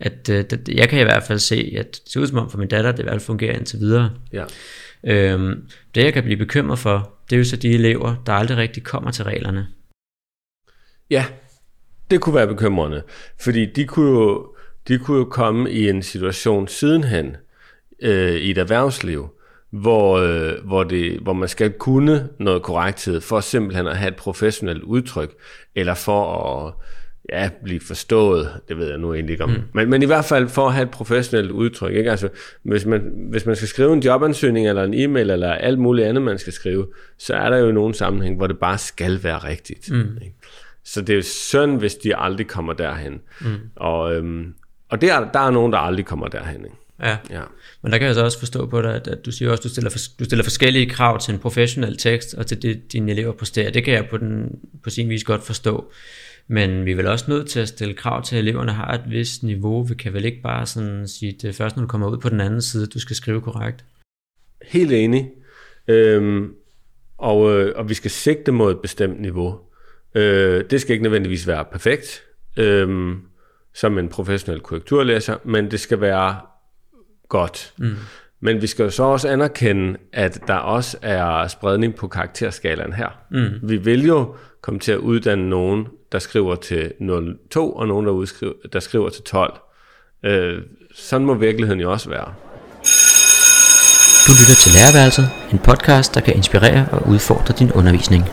At, 0.00 0.28
øh, 0.28 0.44
det, 0.50 0.68
jeg 0.68 0.88
kan 0.88 1.00
i 1.00 1.02
hvert 1.02 1.22
fald 1.22 1.38
se, 1.38 1.74
at 1.78 2.00
det 2.04 2.12
ser 2.12 2.20
ud 2.20 2.26
som 2.26 2.38
om 2.38 2.50
for 2.50 2.58
min 2.58 2.68
datter, 2.68 2.92
det 2.92 2.98
i 2.98 3.02
hvert 3.02 3.12
fald 3.12 3.20
fungerer 3.20 3.56
indtil 3.56 3.78
videre. 3.78 4.10
Ja. 4.32 4.44
Øhm, 5.04 5.68
det 5.94 6.04
jeg 6.04 6.12
kan 6.12 6.22
blive 6.22 6.36
bekymret 6.36 6.78
for, 6.78 7.12
det 7.30 7.36
er 7.36 7.38
jo 7.38 7.44
så 7.44 7.56
de 7.56 7.68
elever, 7.68 8.16
der 8.26 8.32
aldrig 8.32 8.56
rigtig 8.56 8.82
kommer 8.82 9.10
til 9.10 9.24
reglerne. 9.24 9.66
Ja, 11.10 11.24
det 12.10 12.20
kunne 12.20 12.34
være 12.34 12.46
bekymrende, 12.46 13.02
fordi 13.40 13.66
de 13.66 13.84
kunne 13.84 14.10
jo, 14.10 14.54
de 14.88 14.98
kunne 14.98 15.18
jo 15.18 15.24
komme 15.24 15.70
i 15.70 15.88
en 15.88 16.02
situation 16.02 16.68
sidenhen 16.68 17.36
øh, 18.02 18.34
i 18.34 18.50
et 18.50 18.58
erhvervsliv, 18.58 19.28
hvor, 19.70 20.18
øh, 20.18 20.52
hvor, 20.64 20.84
det, 20.84 21.18
hvor 21.20 21.32
man 21.32 21.48
skal 21.48 21.72
kunne 21.72 22.28
noget 22.38 22.62
korrekthed 22.62 23.20
for 23.20 23.40
simpelthen 23.40 23.86
at 23.86 23.96
have 23.96 24.08
et 24.08 24.16
professionelt 24.16 24.82
udtryk, 24.82 25.34
eller 25.74 25.94
for 25.94 26.46
at 26.46 26.74
ja, 27.32 27.50
blive 27.64 27.80
forstået, 27.80 28.60
det 28.68 28.78
ved 28.78 28.88
jeg 28.88 28.98
nu 28.98 29.14
egentlig 29.14 29.32
ikke 29.32 29.44
om, 29.44 29.50
mm. 29.50 29.62
men, 29.74 29.90
men 29.90 30.02
i 30.02 30.06
hvert 30.06 30.24
fald 30.24 30.48
for 30.48 30.66
at 30.66 30.72
have 30.74 30.84
et 30.84 30.90
professionelt 30.90 31.50
udtryk. 31.50 31.94
Ikke? 31.94 32.10
Altså, 32.10 32.28
hvis, 32.62 32.86
man, 32.86 33.12
hvis 33.30 33.46
man 33.46 33.56
skal 33.56 33.68
skrive 33.68 33.92
en 33.92 34.00
jobansøgning, 34.02 34.68
eller 34.68 34.84
en 34.84 34.94
e-mail, 34.94 35.30
eller 35.30 35.52
alt 35.52 35.78
muligt 35.78 36.08
andet, 36.08 36.22
man 36.22 36.38
skal 36.38 36.52
skrive, 36.52 36.86
så 37.18 37.34
er 37.34 37.50
der 37.50 37.56
jo 37.56 37.72
nogen 37.72 37.94
sammenhæng, 37.94 38.36
hvor 38.36 38.46
det 38.46 38.58
bare 38.58 38.78
skal 38.78 39.24
være 39.24 39.38
rigtigt. 39.38 39.90
Mm. 39.90 40.18
Ikke? 40.22 40.36
Så 40.84 41.00
det 41.00 41.10
er 41.10 41.16
jo 41.16 41.22
synd, 41.22 41.78
hvis 41.78 41.94
de 41.94 42.16
aldrig 42.16 42.46
kommer 42.46 42.72
derhen. 42.72 43.20
Mm. 43.40 43.56
Og, 43.76 44.14
øhm, 44.14 44.54
og 44.88 45.00
der, 45.00 45.30
der 45.32 45.40
er 45.40 45.50
nogen, 45.50 45.72
der 45.72 45.78
aldrig 45.78 46.06
kommer 46.06 46.28
derhen. 46.28 46.64
Ikke? 46.64 46.76
Ja. 47.02 47.16
ja, 47.30 47.42
men 47.82 47.92
der 47.92 47.98
kan 47.98 48.06
jeg 48.06 48.14
så 48.14 48.24
også 48.24 48.38
forstå 48.38 48.66
på 48.66 48.82
dig, 48.82 48.94
at, 48.94 49.08
at 49.08 49.26
du 49.26 49.30
siger 49.32 49.50
også, 49.50 49.60
at 49.60 49.64
du 49.64 49.68
stiller, 49.68 49.90
for, 49.90 49.98
du 50.18 50.24
stiller 50.24 50.42
forskellige 50.42 50.90
krav 50.90 51.20
til 51.20 51.34
en 51.34 51.40
professionel 51.40 51.96
tekst, 51.96 52.34
og 52.34 52.46
til 52.46 52.62
det, 52.62 52.92
dine 52.92 53.12
elever 53.12 53.32
præsterer. 53.32 53.70
Det 53.70 53.84
kan 53.84 53.94
jeg 53.94 54.08
på, 54.10 54.16
den, 54.16 54.58
på 54.84 54.90
sin 54.90 55.08
vis 55.08 55.24
godt 55.24 55.42
forstå. 55.42 55.92
Men 56.48 56.84
vi 56.84 56.92
er 56.92 56.96
vel 56.96 57.06
også 57.06 57.24
nødt 57.28 57.48
til 57.48 57.60
at 57.60 57.68
stille 57.68 57.94
krav 57.94 58.22
til, 58.22 58.36
at 58.36 58.40
eleverne 58.40 58.72
har 58.72 58.94
et 58.94 59.10
vist 59.10 59.42
niveau. 59.42 59.82
Vi 59.82 59.94
kan 59.94 60.12
vel 60.12 60.24
ikke 60.24 60.42
bare 60.42 60.66
sådan 60.66 61.08
sige, 61.08 61.34
at 61.34 61.42
det 61.42 61.48
er 61.48 61.52
først, 61.52 61.76
når 61.76 61.82
du 61.82 61.88
kommer 61.88 62.10
ud 62.10 62.18
på 62.18 62.28
den 62.28 62.40
anden 62.40 62.62
side, 62.62 62.86
du 62.86 63.00
skal 63.00 63.16
skrive 63.16 63.40
korrekt. 63.40 63.84
Helt 64.62 64.92
enig. 64.92 65.30
Øhm, 65.88 66.54
og, 67.18 67.52
øh, 67.52 67.72
og 67.76 67.88
vi 67.88 67.94
skal 67.94 68.10
sigte 68.10 68.52
mod 68.52 68.70
et 68.70 68.80
bestemt 68.80 69.20
niveau. 69.20 69.60
Øh, 70.14 70.64
det 70.70 70.80
skal 70.80 70.92
ikke 70.92 71.02
nødvendigvis 71.02 71.46
være 71.46 71.64
perfekt, 71.72 72.22
øh, 72.56 73.16
som 73.74 73.98
en 73.98 74.08
professionel 74.08 74.60
korrekturlæser, 74.60 75.36
men 75.44 75.70
det 75.70 75.80
skal 75.80 76.00
være 76.00 76.40
godt. 77.28 77.72
Mm. 77.78 77.96
Men 78.40 78.62
vi 78.62 78.66
skal 78.66 78.82
jo 78.82 78.90
så 78.90 79.02
også 79.02 79.28
anerkende, 79.28 79.98
at 80.12 80.40
der 80.46 80.54
også 80.54 80.98
er 81.02 81.48
spredning 81.48 81.94
på 81.94 82.08
karakterskalaen 82.08 82.92
her. 82.92 83.08
Mm. 83.30 83.68
Vi 83.68 83.76
vil 83.76 84.06
jo 84.06 84.34
komme 84.62 84.80
til 84.80 84.92
at 84.92 84.98
uddanne 84.98 85.50
nogen, 85.50 85.86
der 86.12 86.18
skriver 86.18 86.54
til 86.54 86.92
0,2, 87.00 87.58
og 87.58 87.88
nogen, 87.88 88.06
der, 88.06 88.12
udskriver, 88.12 88.52
der 88.72 88.80
skriver 88.80 89.08
til 89.08 89.22
12. 89.22 89.60
Øh, 90.22 90.62
sådan 90.94 91.26
må 91.26 91.34
virkeligheden 91.34 91.80
jo 91.80 91.92
også 91.92 92.08
være. 92.08 92.34
Du 94.26 94.32
lytter 94.32 94.54
til 94.62 94.72
Lærerværelset, 94.72 95.28
en 95.52 95.58
podcast, 95.58 96.14
der 96.14 96.20
kan 96.20 96.36
inspirere 96.36 96.88
og 96.92 97.08
udfordre 97.08 97.54
din 97.58 97.72
undervisning. 97.72 98.24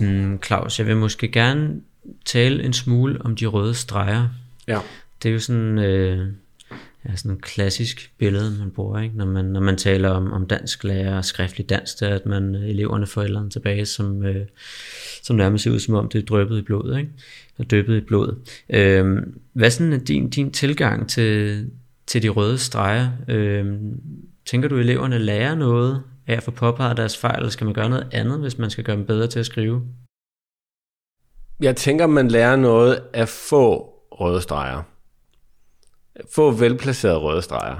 Mm, 0.00 0.42
Claus, 0.42 0.78
jeg 0.78 0.86
vil 0.86 0.96
måske 0.96 1.28
gerne 1.28 1.80
tale 2.24 2.64
en 2.64 2.72
smule 2.72 3.18
om 3.24 3.36
de 3.36 3.46
røde 3.46 3.74
streger. 3.74 4.28
Ja. 4.68 4.78
Det 5.22 5.28
er 5.28 5.32
jo 5.32 5.38
sådan, 5.38 5.78
øh, 5.78 6.26
ja, 7.04 7.16
sådan 7.16 7.36
et 7.36 7.42
klassisk 7.42 8.12
billede, 8.18 8.58
man 8.58 8.70
bruger, 8.70 9.00
ikke? 9.00 9.16
Når, 9.16 9.24
man, 9.24 9.44
når 9.44 9.60
man 9.60 9.76
taler 9.76 10.08
om, 10.08 10.32
om 10.32 10.46
dansk 10.46 10.84
lærer 10.84 11.16
og 11.16 11.24
skriftlig 11.24 11.68
dansk, 11.68 12.00
det 12.00 12.08
er, 12.08 12.14
at 12.14 12.26
man, 12.26 12.54
øh, 12.54 12.68
eleverne 12.68 13.06
får 13.06 13.20
et 13.20 13.24
eller 13.24 13.40
andet 13.40 13.52
tilbage, 13.52 13.86
som, 13.86 14.22
øh, 14.24 14.46
som 15.22 15.36
nærmest 15.36 15.64
ser 15.64 15.70
ud 15.70 15.78
som 15.78 15.94
om, 15.94 16.08
det 16.08 16.22
er 16.22 16.26
drøbet 16.26 16.58
i 16.58 16.62
blodet, 16.62 16.98
ikke? 16.98 17.10
Og 17.58 17.70
døbet 17.70 17.96
i 17.96 18.00
blodet. 18.00 18.38
Øh, 18.70 19.16
hvad 19.52 19.80
er 19.80 19.94
øh, 19.94 20.00
din, 20.00 20.30
din 20.30 20.52
tilgang 20.52 21.08
til, 21.08 21.66
til 22.06 22.22
de 22.22 22.28
røde 22.28 22.58
streger. 22.58 23.10
Øh, 23.28 23.66
tænker 24.46 24.68
du, 24.68 24.74
at 24.74 24.80
eleverne 24.80 25.18
lærer 25.18 25.54
noget 25.54 26.02
af 26.26 26.36
at 26.36 26.42
få 26.42 26.50
påpeget 26.50 26.96
deres 26.96 27.16
fejl, 27.16 27.36
eller 27.36 27.50
skal 27.50 27.64
man 27.64 27.74
gøre 27.74 27.88
noget 27.88 28.08
andet, 28.12 28.40
hvis 28.40 28.58
man 28.58 28.70
skal 28.70 28.84
gøre 28.84 28.96
dem 28.96 29.06
bedre 29.06 29.26
til 29.26 29.38
at 29.38 29.46
skrive? 29.46 29.82
Jeg 31.60 31.76
tænker, 31.76 32.06
man 32.06 32.28
lærer 32.28 32.56
noget 32.56 33.02
af 33.12 33.28
få 33.28 33.94
røde 34.12 34.40
streger. 34.40 34.89
Få 36.34 36.50
velplacerede 36.50 37.18
røde 37.18 37.42
streger. 37.42 37.76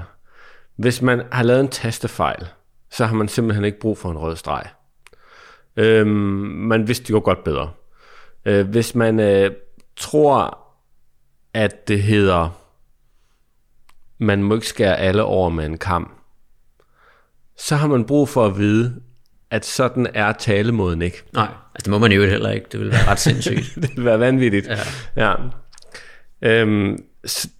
Hvis 0.75 1.01
man 1.01 1.21
har 1.31 1.43
lavet 1.43 1.59
en 1.59 1.67
tastefejl, 1.67 2.47
så 2.91 3.05
har 3.05 3.15
man 3.15 3.27
simpelthen 3.27 3.65
ikke 3.65 3.79
brug 3.79 3.97
for 3.97 4.11
en 4.11 4.17
rød 4.17 4.35
streg. 4.35 4.63
Øhm, 5.77 6.07
man 6.67 6.87
vidste 6.87 7.11
jo 7.11 7.21
godt 7.23 7.43
bedre. 7.43 7.71
Øh, 8.45 8.67
hvis 8.67 8.95
man 8.95 9.19
øh, 9.19 9.51
tror, 9.95 10.57
at 11.53 11.87
det 11.87 12.03
hedder, 12.03 12.49
man 14.17 14.43
må 14.43 14.55
ikke 14.55 14.67
skære 14.67 14.97
alle 14.97 15.23
over 15.23 15.49
med 15.49 15.65
en 15.65 15.77
kam, 15.77 16.11
så 17.57 17.75
har 17.75 17.87
man 17.87 18.05
brug 18.05 18.29
for 18.29 18.45
at 18.45 18.57
vide, 18.57 19.01
at 19.51 19.65
sådan 19.65 20.07
er 20.13 20.31
talemåden 20.31 21.01
ikke. 21.01 21.23
Nej, 21.33 21.47
altså 21.47 21.83
det 21.83 21.89
må 21.89 21.97
man 21.97 22.11
jo 22.11 22.25
heller 22.25 22.49
ikke. 22.49 22.65
Det 22.71 22.79
vil 22.79 22.91
være 22.91 23.07
ret 23.07 23.19
sindssygt. 23.19 23.75
det 23.81 23.95
vil 23.95 24.05
være 24.05 24.19
vanvittigt. 24.19 24.67
Ja. 24.67 24.77
ja. 25.15 25.35
Øhm, 26.41 26.97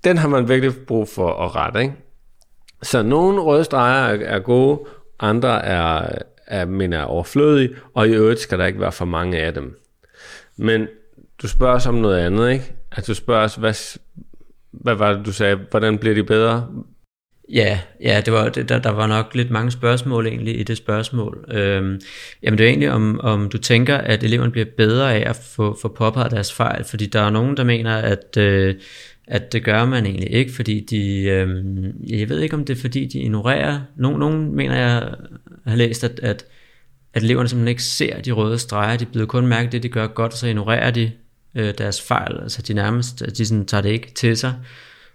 den 0.04 0.18
har 0.18 0.28
man 0.28 0.50
virkelig 0.50 0.76
brug 0.88 1.10
for 1.10 1.46
at 1.46 1.56
rette. 1.56 1.82
Ikke? 1.82 1.94
Så 2.84 3.04
nogle 3.04 3.42
røde 3.42 3.64
streger 3.64 4.08
er, 4.08 4.36
er 4.36 4.40
gode, 4.40 4.80
andre 5.20 5.66
er, 5.66 6.10
er, 6.48 6.66
men 6.66 6.94
er 6.94 7.04
overflødige, 7.04 7.76
og 7.94 8.08
i 8.08 8.12
øvrigt 8.12 8.40
skal 8.40 8.60
der 8.60 8.66
ikke 8.66 8.80
være 8.80 8.92
for 8.92 9.06
mange 9.06 9.38
af 9.38 9.54
dem. 9.54 9.80
Men 10.58 10.88
du 11.42 11.48
spørger 11.48 11.76
os 11.76 11.88
om 11.88 11.96
noget 11.96 12.20
andet, 12.20 12.52
ikke? 12.52 12.74
At 12.92 13.08
du 13.08 13.14
spørger 13.14 13.44
os, 13.44 13.56
hvad, 13.56 14.00
hvad 14.72 14.96
var 14.96 15.14
det, 15.14 15.26
du 15.26 15.32
sagde? 15.32 15.60
Hvordan 15.70 15.98
bliver 15.98 16.16
de 16.16 16.24
bedre? 16.24 16.68
Ja, 17.54 17.80
ja 18.04 18.22
det 18.26 18.34
var, 18.34 18.50
det, 18.50 18.70
der, 18.70 18.80
der 18.80 18.90
var 18.90 19.08
nok 19.08 19.36
lidt 19.36 19.52
mange 19.52 19.72
spørgsmål 19.72 20.28
egentlig 20.28 20.60
i 20.60 20.64
det 20.64 20.78
spørgsmål. 20.78 21.46
Øhm, 21.52 22.02
jamen 22.44 22.58
det 22.58 22.64
er 22.64 22.68
egentlig 22.68 22.92
om, 22.92 23.20
om 23.20 23.50
du 23.50 23.58
tænker, 23.58 23.98
at 23.98 24.24
eleverne 24.24 24.52
bliver 24.52 24.66
bedre 24.78 25.16
af 25.16 25.30
at 25.30 25.36
få, 25.36 25.78
få 25.82 25.88
påpeget 25.88 26.32
deres 26.32 26.54
fejl, 26.54 26.84
fordi 26.84 27.06
der 27.06 27.22
er 27.22 27.30
nogen, 27.30 27.58
der 27.58 27.64
mener, 27.64 27.98
at, 27.98 28.38
øh, 28.38 28.76
at 29.28 29.54
det 29.54 29.64
gør 29.64 29.86
man 29.86 30.06
egentlig 30.06 30.32
ikke, 30.32 30.54
fordi 30.54 30.80
de, 30.80 31.22
øh, 31.22 31.64
jeg 32.08 32.30
ved 32.30 32.40
ikke 32.40 32.56
om 32.56 32.66
det 32.66 32.78
er 32.78 32.82
fordi 32.82 33.06
de 33.06 33.20
ignorerer, 33.20 33.80
nogen, 33.96 34.20
nogen 34.20 34.56
mener 34.56 34.76
jeg 34.76 35.14
har 35.68 35.76
læst, 35.76 36.04
at, 36.04 36.20
at, 36.24 36.46
at 37.14 37.24
eleverne 37.24 37.50
simpelthen 37.50 37.72
ikke 37.72 37.84
ser 37.84 38.22
de 38.22 38.32
røde 38.32 38.60
streger, 38.60 38.98
de 38.98 39.06
bliver 39.06 39.26
kun 39.26 39.48
mærke 39.48 39.72
det, 39.72 39.84
de 39.84 39.90
gør 39.90 40.08
godt, 40.08 40.34
så 40.34 40.48
ignorerer 40.48 40.92
de 40.92 41.12
øh, 41.56 41.74
deres 41.78 42.02
fejl, 42.02 42.40
altså 42.42 42.62
de 42.62 42.74
nærmest, 42.74 43.24
de 43.38 43.46
sådan, 43.46 43.66
tager 43.66 43.82
det 43.82 43.90
ikke 43.90 44.12
til 44.14 44.38
sig. 44.38 44.54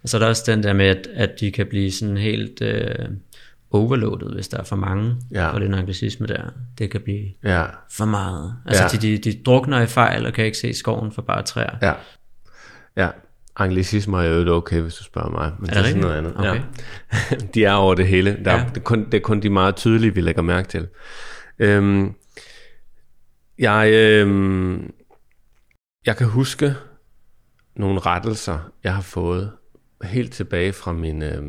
Og 0.06 0.10
så 0.10 0.16
er 0.16 0.18
der 0.18 0.28
også 0.28 0.42
den 0.46 0.62
der 0.62 0.72
med, 0.72 0.86
at, 0.86 1.08
at 1.14 1.30
de 1.40 1.52
kan 1.52 1.66
blive 1.66 1.92
sådan 1.92 2.16
helt 2.16 2.62
øh, 2.62 3.08
overloadet, 3.70 4.34
hvis 4.34 4.48
der 4.48 4.58
er 4.58 4.64
for 4.64 4.76
mange, 4.76 5.16
ja. 5.32 5.52
for 5.52 5.58
den 5.58 5.74
anglicisme 5.74 6.26
der. 6.26 6.42
Det 6.78 6.90
kan 6.90 7.00
blive 7.00 7.26
ja. 7.44 7.64
for 7.90 8.04
meget. 8.04 8.54
Altså 8.66 8.82
ja. 8.82 8.88
de, 8.88 9.18
de, 9.18 9.30
de 9.30 9.42
drukner 9.42 9.80
i 9.80 9.86
fejl 9.86 10.26
og 10.26 10.32
kan 10.32 10.44
ikke 10.44 10.58
se 10.58 10.74
skoven 10.74 11.12
for 11.12 11.22
bare 11.22 11.42
træer. 11.42 11.76
Ja, 11.82 11.92
ja. 12.96 13.08
Anglicismer 13.56 14.22
er 14.22 14.28
jo 14.28 14.54
okay, 14.54 14.80
hvis 14.80 14.94
du 14.94 15.04
spørger 15.04 15.30
mig. 15.30 15.52
Men 15.58 15.70
er 15.70 15.74
det, 15.74 15.76
det 15.76 15.80
er 15.80 15.88
sådan 15.88 16.00
noget 16.00 16.16
andet. 16.16 16.36
Okay. 16.36 16.60
Ja. 17.30 17.36
de 17.54 17.64
er 17.64 17.72
over 17.72 17.94
det 17.94 18.06
hele. 18.06 18.38
Der 18.44 18.52
ja. 18.52 18.58
er, 18.58 18.68
det, 18.68 18.76
er 18.76 18.80
kun, 18.80 19.04
det 19.04 19.14
er 19.14 19.20
kun 19.22 19.40
de 19.40 19.50
meget 19.50 19.76
tydelige, 19.76 20.14
vi 20.14 20.20
lægger 20.20 20.42
mærke 20.42 20.68
til. 20.68 20.88
Øhm, 21.58 22.14
jeg, 23.58 23.90
øhm, 23.92 24.90
jeg 26.06 26.16
kan 26.16 26.26
huske 26.26 26.74
nogle 27.76 28.00
rettelser, 28.00 28.58
jeg 28.84 28.94
har 28.94 29.02
fået 29.02 29.50
helt 30.06 30.32
tilbage 30.32 30.72
fra 30.72 30.92
min 30.92 31.22
øh, 31.22 31.42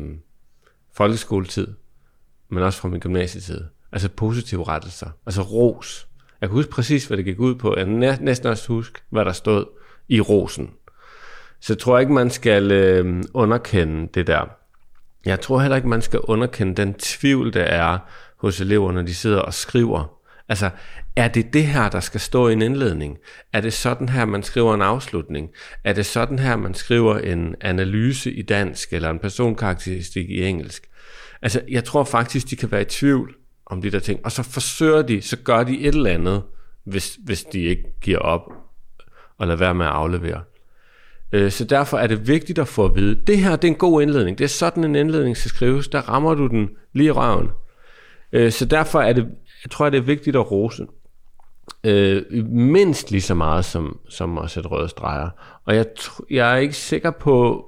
folkeskoletid, 0.96 1.68
men 2.48 2.62
også 2.62 2.80
fra 2.80 2.88
min 2.88 3.00
gymnasietid. 3.00 3.64
Altså 3.92 4.08
positive 4.08 4.64
rettelser, 4.64 5.10
altså 5.26 5.42
ros. 5.42 6.08
Jeg 6.40 6.48
kan 6.48 6.56
huske 6.56 6.70
præcis, 6.70 7.06
hvad 7.06 7.16
det 7.16 7.24
gik 7.24 7.38
ud 7.38 7.54
på. 7.54 7.76
Jeg 7.76 7.86
kan 7.86 8.18
næsten 8.20 8.48
også 8.48 8.68
huske, 8.68 9.00
hvad 9.10 9.24
der 9.24 9.32
stod 9.32 9.64
i 10.08 10.20
rosen. 10.20 10.70
Så 11.60 11.72
jeg 11.72 11.78
tror 11.78 11.98
ikke, 11.98 12.12
man 12.12 12.30
skal 12.30 12.72
øh, 12.72 13.22
underkende 13.34 14.08
det 14.14 14.26
der. 14.26 14.44
Jeg 15.24 15.40
tror 15.40 15.60
heller 15.60 15.76
ikke, 15.76 15.88
man 15.88 16.02
skal 16.02 16.20
underkende 16.20 16.74
den 16.74 16.94
tvivl, 16.94 17.52
der 17.52 17.62
er 17.62 17.98
hos 18.36 18.60
eleverne, 18.60 18.94
når 18.94 19.02
de 19.02 19.14
sidder 19.14 19.40
og 19.40 19.54
skriver. 19.54 20.18
Altså, 20.48 20.70
er 21.18 21.28
det 21.28 21.52
det 21.52 21.66
her, 21.66 21.88
der 21.88 22.00
skal 22.00 22.20
stå 22.20 22.48
i 22.48 22.52
en 22.52 22.62
indledning? 22.62 23.18
Er 23.52 23.60
det 23.60 23.72
sådan 23.72 24.08
her, 24.08 24.24
man 24.24 24.42
skriver 24.42 24.74
en 24.74 24.82
afslutning? 24.82 25.50
Er 25.84 25.92
det 25.92 26.06
sådan 26.06 26.38
her, 26.38 26.56
man 26.56 26.74
skriver 26.74 27.18
en 27.18 27.54
analyse 27.60 28.32
i 28.32 28.42
dansk, 28.42 28.92
eller 28.92 29.10
en 29.10 29.18
personkarakteristik 29.18 30.30
i 30.30 30.44
engelsk? 30.44 30.88
Altså, 31.42 31.60
jeg 31.68 31.84
tror 31.84 32.04
faktisk, 32.04 32.50
de 32.50 32.56
kan 32.56 32.70
være 32.70 32.82
i 32.82 32.84
tvivl 32.84 33.34
om 33.66 33.82
de 33.82 33.90
der 33.90 33.98
ting, 33.98 34.20
og 34.24 34.32
så 34.32 34.42
forsøger 34.42 35.02
de, 35.02 35.22
så 35.22 35.36
gør 35.36 35.62
de 35.62 35.80
et 35.80 35.94
eller 35.94 36.10
andet, 36.10 36.42
hvis, 36.84 37.18
hvis 37.24 37.44
de 37.44 37.62
ikke 37.62 37.84
giver 38.00 38.18
op 38.18 38.52
og 39.38 39.46
lader 39.46 39.58
være 39.58 39.74
med 39.74 39.86
at 39.86 39.92
aflevere. 39.92 40.42
Øh, 41.32 41.50
så 41.50 41.64
derfor 41.64 41.98
er 41.98 42.06
det 42.06 42.28
vigtigt 42.28 42.58
at 42.58 42.68
få 42.68 42.84
at 42.84 42.94
vide, 42.94 43.20
det 43.26 43.38
her 43.38 43.56
det 43.56 43.68
er 43.68 43.72
en 43.72 43.78
god 43.78 44.02
indledning. 44.02 44.38
Det 44.38 44.44
er 44.44 44.48
sådan 44.48 44.84
en 44.84 44.96
indledning 44.96 45.36
skal 45.36 45.48
skrives. 45.48 45.88
Der 45.88 46.00
rammer 46.00 46.34
du 46.34 46.46
den 46.46 46.70
lige 46.92 47.06
i 47.06 47.10
røven. 47.10 47.48
Øh, 48.32 48.52
så 48.52 48.64
derfor 48.64 49.00
er 49.00 49.12
det, 49.12 49.28
jeg 49.64 49.70
tror 49.70 49.84
jeg, 49.84 49.92
det 49.92 49.98
er 49.98 50.02
vigtigt 50.02 50.36
at 50.36 50.50
rose. 50.50 50.86
Øh, 51.84 52.22
mindst 52.48 53.10
lige 53.10 53.22
så 53.22 53.34
meget 53.34 53.64
som, 53.64 53.98
som 54.08 54.38
at 54.38 54.50
sætte 54.50 54.68
røde 54.68 54.88
streger. 54.88 55.28
Og 55.64 55.76
jeg, 55.76 55.86
jeg 56.30 56.52
er 56.52 56.56
ikke 56.56 56.74
sikker 56.74 57.10
på 57.10 57.66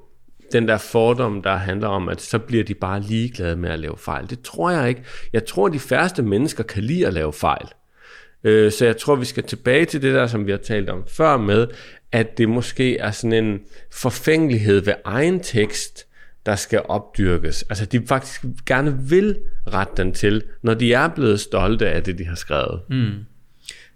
den 0.52 0.68
der 0.68 0.78
fordom, 0.78 1.42
der 1.42 1.56
handler 1.56 1.88
om, 1.88 2.08
at 2.08 2.20
så 2.20 2.38
bliver 2.38 2.64
de 2.64 2.74
bare 2.74 3.00
ligeglade 3.00 3.56
med 3.56 3.70
at 3.70 3.78
lave 3.78 3.96
fejl. 3.98 4.30
Det 4.30 4.42
tror 4.42 4.70
jeg 4.70 4.88
ikke. 4.88 5.02
Jeg 5.32 5.44
tror, 5.44 5.68
de 5.68 5.78
færreste 5.78 6.22
mennesker 6.22 6.64
kan 6.64 6.82
lide 6.82 7.06
at 7.06 7.12
lave 7.12 7.32
fejl. 7.32 7.66
Øh, 8.44 8.72
så 8.72 8.84
jeg 8.86 8.96
tror, 8.96 9.16
vi 9.16 9.24
skal 9.24 9.42
tilbage 9.42 9.84
til 9.84 10.02
det 10.02 10.14
der, 10.14 10.26
som 10.26 10.46
vi 10.46 10.50
har 10.50 10.58
talt 10.58 10.90
om 10.90 11.04
før 11.08 11.36
med, 11.36 11.66
at 12.12 12.38
det 12.38 12.48
måske 12.48 12.98
er 12.98 13.10
sådan 13.10 13.44
en 13.44 13.60
forfængelighed 13.92 14.84
ved 14.84 14.94
egen 15.04 15.40
tekst, 15.40 16.06
der 16.46 16.56
skal 16.56 16.82
opdyrkes. 16.88 17.62
Altså 17.62 17.86
de 17.86 18.06
faktisk 18.06 18.44
gerne 18.66 18.98
vil 19.08 19.38
rette 19.72 19.92
den 19.96 20.12
til, 20.12 20.42
når 20.62 20.74
de 20.74 20.92
er 20.92 21.08
blevet 21.08 21.40
stolte 21.40 21.88
af 21.88 22.02
det, 22.02 22.18
de 22.18 22.24
har 22.24 22.34
skrevet. 22.34 22.80
Mm. 22.90 23.10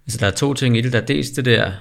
Altså 0.07 0.19
der 0.21 0.27
er 0.27 0.31
to 0.31 0.55
ting 0.55 0.77
i 0.77 0.81
det. 0.81 0.93
Der 0.93 1.01
er 1.01 1.07
dels 1.07 1.31
det 1.31 1.45
der, 1.45 1.73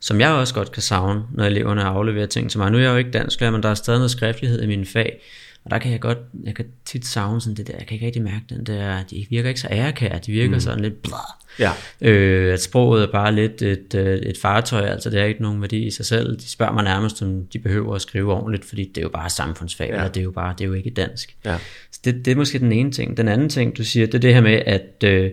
som 0.00 0.20
jeg 0.20 0.30
også 0.30 0.54
godt 0.54 0.72
kan 0.72 0.82
savne, 0.82 1.22
når 1.32 1.44
eleverne 1.44 1.82
afleverer 1.82 2.26
ting 2.26 2.50
til 2.50 2.58
mig. 2.58 2.70
Nu 2.70 2.78
er 2.78 2.82
jeg 2.82 2.90
jo 2.90 2.96
ikke 2.96 3.10
dansk 3.10 3.40
men 3.40 3.62
der 3.62 3.68
er 3.68 3.74
stadig 3.74 3.98
noget 3.98 4.10
skriftlighed 4.10 4.62
i 4.62 4.66
mine 4.66 4.86
fag. 4.86 5.20
Og 5.64 5.70
der 5.70 5.78
kan 5.78 5.92
jeg 5.92 6.00
godt, 6.00 6.18
jeg 6.44 6.54
kan 6.54 6.64
tit 6.84 7.06
savne 7.06 7.40
sådan 7.40 7.56
det 7.56 7.66
der, 7.66 7.74
jeg 7.78 7.86
kan 7.86 7.94
ikke 7.94 8.06
rigtig 8.06 8.22
mærke 8.22 8.44
den 8.48 8.66
der, 8.66 9.02
de 9.10 9.26
virker 9.30 9.48
ikke 9.48 9.60
så 9.60 9.68
ærekære, 9.70 10.18
de 10.26 10.32
virker 10.32 10.54
mm. 10.54 10.60
sådan 10.60 10.80
lidt 10.80 11.02
blah. 11.02 11.20
Ja. 11.58 11.70
Øh, 12.00 12.52
at 12.52 12.62
sproget 12.62 13.02
er 13.02 13.12
bare 13.12 13.34
lidt 13.34 13.62
et, 13.62 13.94
øh, 13.94 14.18
et 14.18 14.38
fartøj, 14.38 14.86
altså 14.86 15.10
det 15.10 15.20
er 15.20 15.24
ikke 15.24 15.42
nogen 15.42 15.60
værdi 15.60 15.86
i 15.86 15.90
sig 15.90 16.06
selv. 16.06 16.36
De 16.36 16.48
spørger 16.48 16.72
mig 16.72 16.84
nærmest, 16.84 17.22
om 17.22 17.46
de 17.46 17.58
behøver 17.58 17.94
at 17.94 18.02
skrive 18.02 18.32
ordentligt, 18.32 18.64
fordi 18.64 18.84
det 18.84 18.98
er 18.98 19.02
jo 19.02 19.08
bare 19.08 19.30
samfundsfag, 19.30 19.90
ja. 19.90 20.08
det 20.08 20.16
er 20.16 20.24
jo 20.24 20.30
bare, 20.30 20.54
det 20.58 20.64
er 20.64 20.68
jo 20.68 20.74
ikke 20.74 20.90
dansk. 20.90 21.36
Ja. 21.44 21.58
Så 21.92 22.00
det, 22.04 22.24
det 22.24 22.30
er 22.30 22.36
måske 22.36 22.58
den 22.58 22.72
ene 22.72 22.92
ting. 22.92 23.16
Den 23.16 23.28
anden 23.28 23.48
ting, 23.48 23.76
du 23.76 23.84
siger, 23.84 24.06
det 24.06 24.14
er 24.14 24.18
det 24.18 24.34
her 24.34 24.40
med, 24.40 24.62
at, 24.66 25.04
øh, 25.04 25.30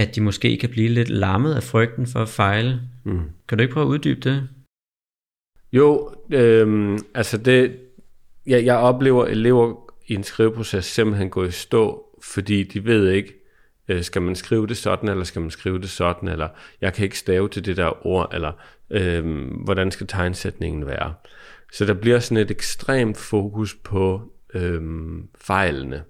at 0.00 0.14
de 0.14 0.20
måske 0.20 0.56
kan 0.56 0.70
blive 0.70 0.88
lidt 0.88 1.08
lammet 1.08 1.54
af 1.54 1.62
frygten 1.62 2.06
for 2.06 2.22
at 2.22 2.28
fejle. 2.28 2.80
Mm. 3.04 3.22
Kan 3.48 3.58
du 3.58 3.62
ikke 3.62 3.74
prøve 3.74 3.86
at 3.86 3.90
uddybe 3.90 4.20
det? 4.20 4.48
Jo, 5.72 6.14
øh, 6.30 6.98
altså 7.14 7.38
det, 7.38 7.76
jeg, 8.46 8.64
jeg 8.64 8.76
oplever 8.76 9.26
elever 9.26 9.92
i 10.06 10.14
en 10.14 10.24
skriveproces 10.24 10.84
simpelthen 10.84 11.30
gå 11.30 11.44
i 11.44 11.50
stå, 11.50 12.04
fordi 12.22 12.62
de 12.62 12.84
ved 12.84 13.10
ikke, 13.10 13.34
øh, 13.88 14.02
skal 14.02 14.22
man 14.22 14.34
skrive 14.34 14.66
det 14.66 14.76
sådan, 14.76 15.08
eller 15.08 15.24
skal 15.24 15.42
man 15.42 15.50
skrive 15.50 15.78
det 15.78 15.90
sådan, 15.90 16.28
eller 16.28 16.48
jeg 16.80 16.94
kan 16.94 17.04
ikke 17.04 17.18
stave 17.18 17.48
til 17.48 17.64
det 17.64 17.76
der 17.76 18.06
ord, 18.06 18.30
eller 18.34 18.52
øh, 18.90 19.46
hvordan 19.64 19.90
skal 19.90 20.06
tegnsætningen 20.06 20.86
være. 20.86 21.14
Så 21.72 21.84
der 21.84 21.94
bliver 21.94 22.18
sådan 22.18 22.44
et 22.44 22.50
ekstremt 22.50 23.16
fokus 23.16 23.74
på 23.74 24.32
øh, 24.54 24.82
fejlene, 25.40 26.02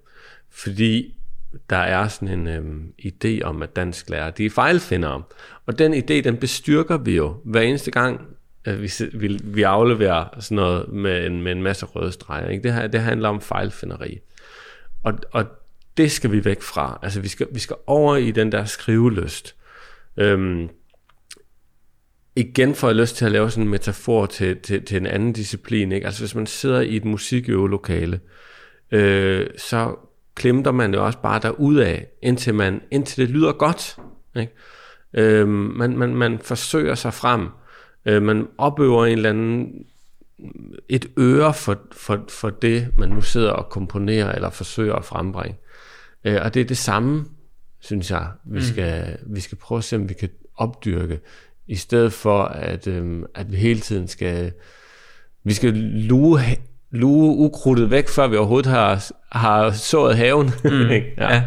fordi 0.49 1.20
der 1.69 1.77
er 1.77 2.07
sådan 2.07 2.27
en 2.27 2.47
øhm, 2.47 2.93
idé 3.05 3.41
om, 3.43 3.61
at 3.61 3.75
dansk 3.75 4.09
lærer, 4.09 4.29
de 4.29 4.45
er 4.45 4.49
fejlfindere. 4.49 5.23
Og 5.65 5.79
den 5.79 5.93
idé, 5.93 6.21
den 6.21 6.37
bestyrker 6.37 6.97
vi 6.97 7.15
jo 7.15 7.35
hver 7.43 7.61
eneste 7.61 7.91
gang, 7.91 8.21
at 8.65 8.81
vi, 8.81 8.91
vi, 9.13 9.39
vi 9.43 9.61
afleverer 9.61 10.25
sådan 10.39 10.55
noget 10.55 10.89
med 10.89 11.25
en, 11.25 11.41
med 11.41 11.51
en 11.51 11.63
masse 11.63 11.85
røde 11.85 12.11
streger. 12.11 12.49
Ikke? 12.49 12.63
Det, 12.63 12.73
her, 12.73 12.87
det 12.87 13.01
handler 13.01 13.29
om 13.29 13.41
fejlfinderi. 13.41 14.19
Og, 15.03 15.13
og 15.31 15.45
det 15.97 16.11
skal 16.11 16.31
vi 16.31 16.45
væk 16.45 16.61
fra. 16.61 16.99
Altså 17.01 17.21
vi 17.21 17.27
skal, 17.27 17.47
vi 17.51 17.59
skal 17.59 17.75
over 17.87 18.15
i 18.15 18.31
den 18.31 18.51
der 18.51 18.65
skriveløst. 18.65 19.55
Øhm, 20.17 20.69
igen 22.35 22.75
får 22.75 22.87
jeg 22.87 22.95
lyst 22.95 23.15
til 23.15 23.25
at 23.25 23.31
lave 23.31 23.51
sådan 23.51 23.63
en 23.63 23.69
metafor 23.69 24.25
til, 24.25 24.59
til, 24.59 24.85
til 24.85 24.97
en 24.97 25.07
anden 25.07 25.33
disciplin. 25.33 25.91
Ikke? 25.91 26.05
Altså 26.05 26.21
hvis 26.21 26.35
man 26.35 26.45
sidder 26.45 26.81
i 26.81 26.95
et 26.95 27.05
musikøvelokale, 27.05 28.19
øh, 28.91 29.47
så 29.57 29.95
klemter 30.41 30.71
man 30.71 30.93
jo 30.93 31.05
også 31.05 31.19
bare 31.19 31.39
af, 31.85 32.07
indtil, 32.21 32.55
man, 32.55 32.81
indtil 32.91 33.27
det 33.27 33.35
lyder 33.35 33.51
godt. 33.51 33.97
Ikke? 34.35 34.53
Øh, 35.13 35.47
man, 35.47 35.97
man, 35.97 36.15
man 36.15 36.39
forsøger 36.39 36.95
sig 36.95 37.13
frem. 37.13 37.47
Øh, 38.05 38.21
man 38.21 38.47
opøver 38.57 39.05
en 39.05 39.11
eller 39.11 39.29
anden 39.29 39.85
et 40.89 41.05
øre 41.17 41.53
for, 41.53 41.77
for, 41.91 42.25
for 42.29 42.49
det, 42.49 42.87
man 42.97 43.09
nu 43.09 43.21
sidder 43.21 43.51
og 43.51 43.69
komponerer 43.69 44.31
eller 44.31 44.49
forsøger 44.49 44.95
at 44.95 45.05
frembringe. 45.05 45.57
Øh, 46.23 46.39
og 46.41 46.53
det 46.53 46.61
er 46.61 46.65
det 46.65 46.77
samme, 46.77 47.25
synes 47.79 48.11
jeg, 48.11 48.27
vi, 48.45 48.59
mm. 48.59 48.61
skal, 48.61 49.17
vi 49.27 49.39
skal 49.39 49.57
prøve 49.57 49.77
at 49.77 49.83
se, 49.83 49.95
om 49.95 50.09
vi 50.09 50.13
kan 50.13 50.29
opdyrke, 50.55 51.19
i 51.67 51.75
stedet 51.75 52.13
for, 52.13 52.43
at, 52.43 52.87
øh, 52.87 53.23
at 53.35 53.51
vi 53.51 53.57
hele 53.57 53.79
tiden 53.79 54.07
skal, 54.07 54.51
vi 55.43 55.53
skal 55.53 55.73
luge, 55.73 56.39
luge 56.91 57.37
ukrudtet 57.37 57.91
væk, 57.91 58.09
før 58.09 58.27
vi 58.27 58.37
overhovedet 58.37 58.71
har, 58.71 59.11
har 59.31 59.71
sået 59.71 60.17
haven. 60.17 60.51
Mm. 60.63 60.71
ja. 60.91 61.01
ja. 61.17 61.43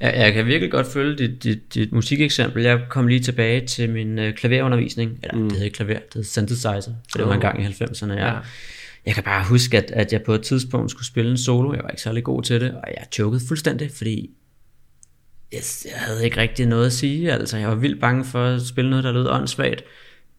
Jeg, 0.00 0.14
jeg 0.16 0.32
kan 0.32 0.46
virkelig 0.46 0.70
godt 0.70 0.86
følge 0.86 1.18
dit, 1.18 1.42
dit, 1.42 1.74
dit 1.74 1.92
musikeksempel. 1.92 2.62
Jeg 2.62 2.80
kom 2.88 3.06
lige 3.06 3.20
tilbage 3.20 3.66
til 3.66 3.90
min 3.90 4.18
øh, 4.18 4.34
klaverundervisning. 4.34 5.18
Eller 5.22 5.36
mm. 5.36 5.42
det 5.42 5.52
hedder 5.52 5.64
ikke 5.64 5.76
klaver, 5.76 5.94
det 5.94 6.14
hedder 6.14 6.28
synthesizer. 6.28 6.80
Så 7.08 7.18
det 7.18 7.26
var 7.26 7.34
en 7.34 7.40
gang 7.40 7.62
i 7.62 7.66
90'erne. 7.66 8.12
Jeg, 8.12 8.18
ja. 8.18 8.34
jeg 9.06 9.14
kan 9.14 9.24
bare 9.24 9.44
huske, 9.44 9.76
at, 9.76 9.90
at 9.90 10.12
jeg 10.12 10.22
på 10.22 10.34
et 10.34 10.42
tidspunkt 10.42 10.90
skulle 10.90 11.06
spille 11.06 11.30
en 11.30 11.38
solo. 11.38 11.72
Jeg 11.72 11.82
var 11.82 11.88
ikke 11.88 12.02
særlig 12.02 12.24
god 12.24 12.42
til 12.42 12.60
det, 12.60 12.70
og 12.70 12.84
jeg 12.96 13.06
chokede 13.12 13.42
fuldstændig, 13.48 13.90
fordi 13.96 14.30
jeg, 15.52 15.60
jeg 15.84 16.00
havde 16.00 16.24
ikke 16.24 16.36
rigtig 16.36 16.66
noget 16.66 16.86
at 16.86 16.92
sige. 16.92 17.32
Altså, 17.32 17.56
jeg 17.56 17.68
var 17.68 17.74
vildt 17.74 18.00
bange 18.00 18.24
for 18.24 18.44
at 18.44 18.62
spille 18.62 18.90
noget, 18.90 19.04
der 19.04 19.12
lød 19.12 19.28
åndssvagt. 19.28 19.84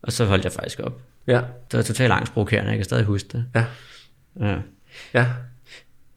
Og 0.01 0.11
så 0.11 0.25
holdt 0.25 0.43
jeg 0.43 0.51
faktisk 0.51 0.79
op. 0.79 1.01
Ja. 1.27 1.41
Det 1.71 1.77
var 1.77 1.81
totalt 1.81 2.11
angstprovokerende, 2.11 2.69
jeg 2.69 2.77
kan 2.77 2.85
stadig 2.85 3.05
huske 3.05 3.29
det. 3.31 3.45
Ja. 3.55 3.65
Ja. 4.41 4.55
ja. 5.13 5.25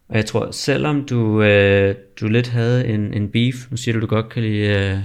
Og 0.09 0.17
jeg 0.17 0.27
tror, 0.27 0.51
selvom 0.51 1.05
du, 1.05 1.43
øh, 1.43 1.95
du 2.21 2.29
lidt 2.29 2.49
havde 2.49 2.87
en, 2.87 3.15
en 3.15 3.29
beef, 3.29 3.55
nu 3.71 3.77
siger 3.77 3.95
du, 3.95 4.01
du 4.01 4.07
godt 4.07 4.29
kan 4.29 4.43
lide 4.43 4.67
øh, 4.67 4.99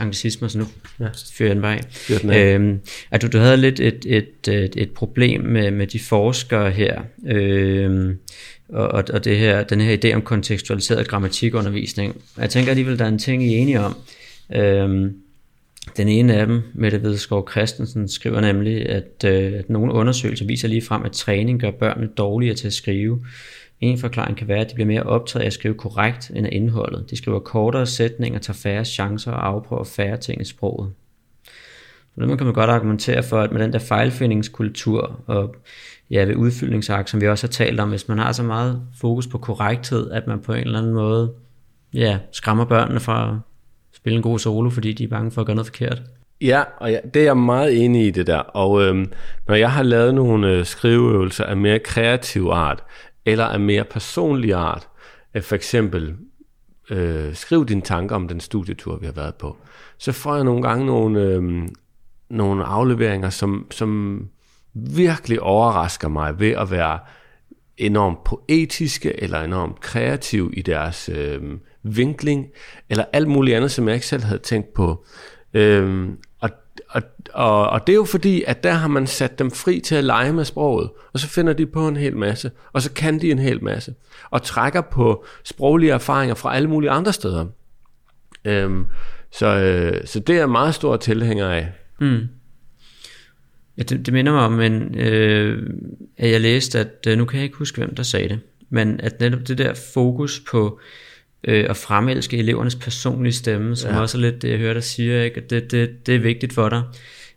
anglicismer, 0.00 0.48
så 0.48 0.58
nu 0.58 0.64
ja. 1.00 1.08
fyrer 1.32 1.48
jeg 1.48 1.56
den 1.56 1.62
bare 1.62 2.54
øhm, 2.54 2.80
at 3.10 3.22
du, 3.22 3.26
du 3.26 3.38
havde 3.38 3.56
lidt 3.56 3.80
et, 3.80 4.06
et, 4.06 4.48
et, 4.48 4.74
et 4.76 4.90
problem 4.90 5.40
med, 5.40 5.70
med 5.70 5.86
de 5.86 6.00
forskere 6.00 6.70
her, 6.70 7.00
øh, 7.26 8.14
og, 8.68 9.04
og 9.12 9.24
det 9.24 9.38
her, 9.38 9.62
den 9.64 9.80
her 9.80 9.96
idé 9.96 10.14
om 10.14 10.22
kontekstualiseret 10.22 11.08
grammatikundervisning. 11.08 12.22
Jeg 12.38 12.50
tænker 12.50 12.70
alligevel, 12.70 12.98
der 12.98 13.04
er 13.04 13.08
en 13.08 13.18
ting, 13.18 13.44
I 13.44 13.54
er 13.54 13.58
enige 13.58 13.80
om. 13.80 13.96
Øh, 14.54 15.10
den 15.96 16.08
ene 16.08 16.34
af 16.34 16.46
dem, 16.46 16.62
Mette 16.74 17.02
Vedskov 17.02 17.50
Christensen, 17.50 18.08
skriver 18.08 18.40
nemlig, 18.40 18.88
at, 18.88 19.24
øh, 19.24 19.52
at 19.52 19.70
nogle 19.70 19.92
undersøgelser 19.92 20.46
viser 20.46 20.68
lige 20.68 20.82
frem, 20.82 21.04
at 21.04 21.12
træning 21.12 21.60
gør 21.60 21.70
børnene 21.70 22.08
dårligere 22.16 22.54
til 22.54 22.66
at 22.66 22.72
skrive. 22.72 23.24
En 23.80 23.98
forklaring 23.98 24.36
kan 24.36 24.48
være, 24.48 24.58
at 24.58 24.70
de 24.70 24.74
bliver 24.74 24.86
mere 24.86 25.02
optaget 25.02 25.42
af 25.42 25.46
at 25.46 25.52
skrive 25.52 25.74
korrekt 25.74 26.30
end 26.34 26.46
af 26.46 26.50
indholdet. 26.52 27.10
De 27.10 27.16
skriver 27.16 27.38
kortere 27.38 27.86
sætninger, 27.86 28.38
tager 28.38 28.56
færre 28.56 28.84
chancer 28.84 29.32
og 29.32 29.46
afprøver 29.46 29.84
færre 29.84 30.16
ting 30.16 30.40
i 30.40 30.44
sproget. 30.44 30.92
Så 32.14 32.26
det 32.26 32.38
kan 32.38 32.46
man 32.46 32.54
godt 32.54 32.70
argumentere 32.70 33.22
for, 33.22 33.40
at 33.40 33.52
med 33.52 33.62
den 33.62 33.72
der 33.72 33.78
fejlfindingskultur 33.78 35.20
og 35.26 35.56
ja, 36.10 36.24
ved 36.24 36.36
udfyldningsakt, 36.36 37.10
som 37.10 37.20
vi 37.20 37.28
også 37.28 37.46
har 37.46 37.52
talt 37.52 37.80
om, 37.80 37.88
hvis 37.88 38.08
man 38.08 38.18
har 38.18 38.32
så 38.32 38.42
meget 38.42 38.82
fokus 39.00 39.26
på 39.26 39.38
korrekthed, 39.38 40.10
at 40.10 40.26
man 40.26 40.40
på 40.40 40.52
en 40.52 40.60
eller 40.60 40.78
anden 40.78 40.94
måde 40.94 41.32
ja, 41.94 42.18
skræmmer 42.32 42.64
børnene 42.64 43.00
fra 43.00 43.40
spille 44.08 44.16
en 44.16 44.22
god 44.22 44.38
solo, 44.38 44.70
fordi 44.70 44.92
de 44.92 45.04
er 45.04 45.08
bange 45.08 45.30
for 45.30 45.40
at 45.40 45.46
gøre 45.46 45.56
noget 45.56 45.66
forkert. 45.66 46.02
Ja, 46.40 46.62
og 46.80 46.90
ja, 46.90 46.98
det 47.14 47.20
er 47.20 47.24
jeg 47.24 47.36
meget 47.36 47.84
enig 47.84 48.06
i 48.06 48.10
det 48.10 48.26
der. 48.26 48.38
Og 48.38 48.82
øhm, 48.82 49.12
når 49.48 49.54
jeg 49.54 49.72
har 49.72 49.82
lavet 49.82 50.14
nogle 50.14 50.50
øh, 50.50 50.64
skriveøvelser 50.64 51.44
af 51.44 51.56
mere 51.56 51.78
kreativ 51.78 52.48
art, 52.52 52.84
eller 53.24 53.44
af 53.44 53.60
mere 53.60 53.84
personlig 53.84 54.54
art. 54.54 54.88
Øh, 55.34 55.42
for 55.42 55.54
eksempel, 55.54 56.16
øh, 56.90 57.34
skriv 57.34 57.66
dine 57.66 57.82
tanker 57.82 58.16
om 58.16 58.28
den 58.28 58.40
studietur, 58.40 58.96
vi 58.96 59.06
har 59.06 59.12
været 59.12 59.34
på. 59.34 59.56
Så 59.98 60.12
får 60.12 60.34
jeg 60.34 60.44
nogle 60.44 60.62
gange 60.62 60.86
nogle, 60.86 61.20
øh, 61.20 61.68
nogle 62.30 62.64
afleveringer, 62.64 63.30
som, 63.30 63.66
som 63.70 64.22
virkelig 64.74 65.40
overrasker 65.40 66.08
mig 66.08 66.40
ved 66.40 66.50
at 66.50 66.70
være 66.70 66.98
enormt 67.76 68.24
poetiske 68.24 69.22
eller 69.22 69.40
enormt 69.40 69.80
kreative 69.80 70.54
i 70.54 70.62
deres 70.62 71.08
øh, 71.08 71.42
vinkling, 71.96 72.46
eller 72.88 73.04
alt 73.12 73.28
muligt 73.28 73.56
andet, 73.56 73.70
som 73.70 73.88
jeg 73.88 73.94
ikke 73.94 74.06
selv 74.06 74.22
havde 74.22 74.40
tænkt 74.40 74.74
på. 74.74 75.04
Øhm, 75.54 76.18
og, 76.88 77.02
og, 77.32 77.70
og 77.70 77.86
det 77.86 77.92
er 77.92 77.96
jo 77.96 78.04
fordi, 78.04 78.42
at 78.46 78.62
der 78.62 78.72
har 78.72 78.88
man 78.88 79.06
sat 79.06 79.38
dem 79.38 79.50
fri 79.50 79.80
til 79.80 79.94
at 79.94 80.04
lege 80.04 80.32
med 80.32 80.44
sproget, 80.44 80.90
og 81.12 81.20
så 81.20 81.28
finder 81.28 81.52
de 81.52 81.66
på 81.66 81.88
en 81.88 81.96
hel 81.96 82.16
masse, 82.16 82.50
og 82.72 82.82
så 82.82 82.92
kan 82.92 83.20
de 83.20 83.30
en 83.30 83.38
hel 83.38 83.64
masse, 83.64 83.94
og 84.30 84.42
trækker 84.42 84.80
på 84.80 85.24
sproglige 85.44 85.92
erfaringer 85.92 86.34
fra 86.34 86.56
alle 86.56 86.68
mulige 86.68 86.90
andre 86.90 87.12
steder. 87.12 87.46
Øhm, 88.44 88.86
så, 89.32 89.46
øh, 89.46 90.06
så 90.06 90.20
det 90.20 90.34
er 90.34 90.38
jeg 90.38 90.50
meget 90.50 90.74
stor 90.74 90.96
tilhænger 90.96 91.48
af. 91.48 91.72
Mm. 92.00 92.28
Ja, 93.78 93.82
det, 93.82 94.06
det 94.06 94.14
minder 94.14 94.32
mig 94.32 94.42
om, 94.42 94.60
en, 94.60 94.98
øh, 94.98 95.70
at 96.16 96.30
jeg 96.30 96.40
læste, 96.40 96.78
at 96.78 97.06
øh, 97.08 97.18
nu 97.18 97.24
kan 97.24 97.36
jeg 97.36 97.44
ikke 97.44 97.56
huske, 97.56 97.78
hvem 97.78 97.94
der 97.94 98.02
sagde 98.02 98.28
det, 98.28 98.40
men 98.70 99.00
at 99.00 99.20
netop 99.20 99.40
det 99.48 99.58
der 99.58 99.74
fokus 99.94 100.42
på 100.50 100.80
øh, 100.82 101.07
at 101.44 101.76
fremelske 101.76 102.36
elevernes 102.36 102.74
personlige 102.74 103.32
stemme, 103.32 103.76
som 103.76 103.94
ja. 103.94 104.00
også 104.00 104.18
er 104.18 104.22
lidt 104.22 104.42
det, 104.42 104.50
jeg 104.50 104.58
hører 104.58 104.74
dig 104.74 104.84
sige, 104.84 105.24
ikke? 105.24 105.36
At 105.36 105.50
det, 105.50 105.70
det, 105.70 106.06
det 106.06 106.14
er 106.14 106.18
vigtigt 106.18 106.52
for 106.52 106.68
dig. 106.68 106.82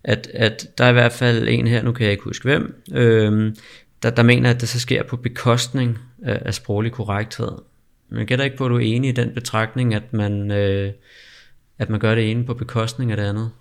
At, 0.03 0.27
at 0.33 0.67
der 0.77 0.85
er 0.85 0.89
i 0.89 0.93
hvert 0.93 1.11
fald 1.11 1.47
en 1.47 1.67
her, 1.67 1.83
nu 1.83 1.91
kan 1.91 2.03
jeg 2.03 2.11
ikke 2.11 2.23
huske 2.23 2.43
hvem, 2.43 2.83
øh, 2.93 3.53
der, 4.03 4.09
der 4.09 4.23
mener, 4.23 4.49
at 4.49 4.61
det 4.61 4.69
så 4.69 4.79
sker 4.79 5.03
på 5.03 5.17
bekostning 5.17 5.97
af, 6.23 6.41
af 6.45 6.53
sproglig 6.53 6.91
korrekthed. 6.91 7.51
Men 8.09 8.27
gætter 8.27 8.45
ikke 8.45 8.57
på, 8.57 8.65
at 8.65 8.69
du 8.69 8.75
er 8.75 8.79
enig 8.79 9.09
i 9.09 9.13
den 9.13 9.33
betragtning, 9.33 9.93
at 9.93 10.13
man, 10.13 10.51
øh, 10.51 10.91
at 11.79 11.89
man 11.89 11.99
gør 11.99 12.15
det 12.15 12.31
ene 12.31 12.45
på 12.45 12.53
bekostning 12.53 13.11
af 13.11 13.17
det 13.17 13.23
andet? 13.23 13.51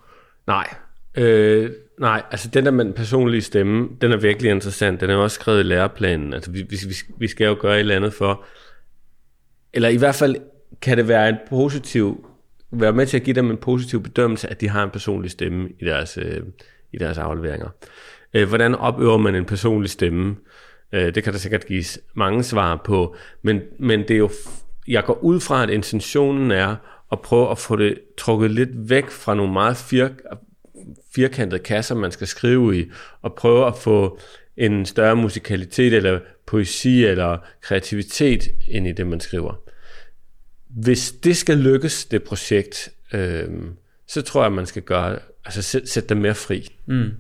Nej, 0.47 0.67
Øh, 1.15 1.71
nej, 2.01 2.23
altså 2.31 2.49
den 2.49 2.65
der 2.65 2.71
med 2.71 2.85
den 2.85 2.93
personlige 2.93 3.43
stemme, 3.43 3.89
den 4.01 4.13
er 4.13 4.17
virkelig 4.17 4.51
interessant. 4.51 5.01
Den 5.01 5.11
er 5.11 5.17
også 5.17 5.35
skrevet 5.35 5.61
i 5.61 5.63
læreplanen. 5.63 6.35
Altså 6.35 6.51
vi, 6.51 6.63
vi, 6.63 6.77
vi 7.19 7.29
skal 7.29 7.47
jo 7.47 7.57
gøre 7.61 7.75
et 7.75 7.81
eller 7.81 7.97
andet 7.97 8.15
for, 8.15 8.45
eller 9.73 9.89
i 9.89 9.97
hvert 9.97 10.15
fald 10.15 10.37
kan 10.83 10.99
det 10.99 11.09
være 11.09 11.29
en 11.29 11.37
positiv, 11.49 12.27
være 12.71 12.93
med 12.93 13.07
til 13.07 13.17
at 13.17 13.23
give 13.23 13.35
dem 13.35 13.51
en 13.51 13.57
positiv 13.57 14.03
bedømmelse, 14.03 14.49
at 14.49 14.61
de 14.61 14.69
har 14.69 14.85
en 14.85 14.91
personlig 14.91 15.31
stemme 15.31 15.69
i 15.81 15.85
deres, 15.85 16.19
øh, 16.19 16.43
i 16.93 16.99
deres 16.99 17.19
afleveringer. 17.19 17.69
Øh, 18.35 18.49
hvordan 18.49 18.75
opøver 18.75 19.17
man 19.17 19.35
en 19.35 19.45
personlig 19.45 19.91
stemme? 19.91 20.37
Øh, 20.93 21.15
det 21.15 21.25
kan 21.25 21.33
der 21.33 21.39
sikkert 21.39 21.67
gives 21.67 21.99
mange 22.15 22.43
svar 22.43 22.81
på, 22.85 23.17
men, 23.43 23.61
men 23.79 24.01
det 24.01 24.11
er 24.11 24.19
jo, 24.19 24.31
jeg 24.89 25.05
går 25.05 25.19
ud 25.23 25.41
fra, 25.41 25.63
at 25.63 25.71
intentionen 25.71 26.51
er 26.51 26.77
at 27.13 27.21
prøve 27.21 27.51
at 27.51 27.59
få 27.59 27.77
det 27.77 27.99
trukket 28.19 28.51
lidt 28.51 28.91
væk 28.91 29.11
fra 29.11 29.35
nogle 29.35 29.53
meget 29.53 29.77
fir, 29.77 30.09
firkantede 31.15 31.63
kasser, 31.63 31.95
man 31.95 32.11
skal 32.11 32.27
skrive 32.27 32.79
i, 32.79 32.91
og 33.23 33.35
prøve 33.35 33.67
at 33.67 33.77
få 33.77 34.19
en 34.61 34.87
større 34.87 35.17
musikalitet 35.17 35.95
eller 35.95 36.21
poesi 36.47 37.05
eller 37.05 37.39
kreativitet 37.61 38.49
ind 38.69 38.87
i 38.87 38.93
det, 38.93 39.07
man 39.07 39.21
skriver. 39.21 39.55
Hvis 40.69 41.13
det 41.13 41.37
skal 41.37 41.59
lykkes, 41.59 42.05
det 42.05 42.23
projekt, 42.23 42.89
øh, 43.13 43.49
så 44.09 44.23
tror 44.23 44.43
jeg, 44.43 44.53
man 44.53 44.67
skal 44.67 44.83
gøre, 44.83 45.19
altså 45.45 45.63
sætte, 45.63 45.89
sætte 45.89 46.09
dem 46.09 46.17
mere 46.17 46.35
fri. 46.35 46.69
Mm. 46.87 47.11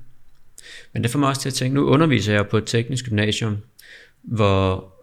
Men 0.92 1.02
det 1.02 1.10
får 1.10 1.18
mig 1.18 1.28
også 1.28 1.42
til 1.42 1.48
at 1.48 1.54
tænke, 1.54 1.74
nu 1.74 1.88
underviser 1.88 2.32
jeg 2.32 2.48
på 2.48 2.58
et 2.58 2.64
teknisk 2.66 3.04
gymnasium, 3.04 3.56
hvor 4.22 4.94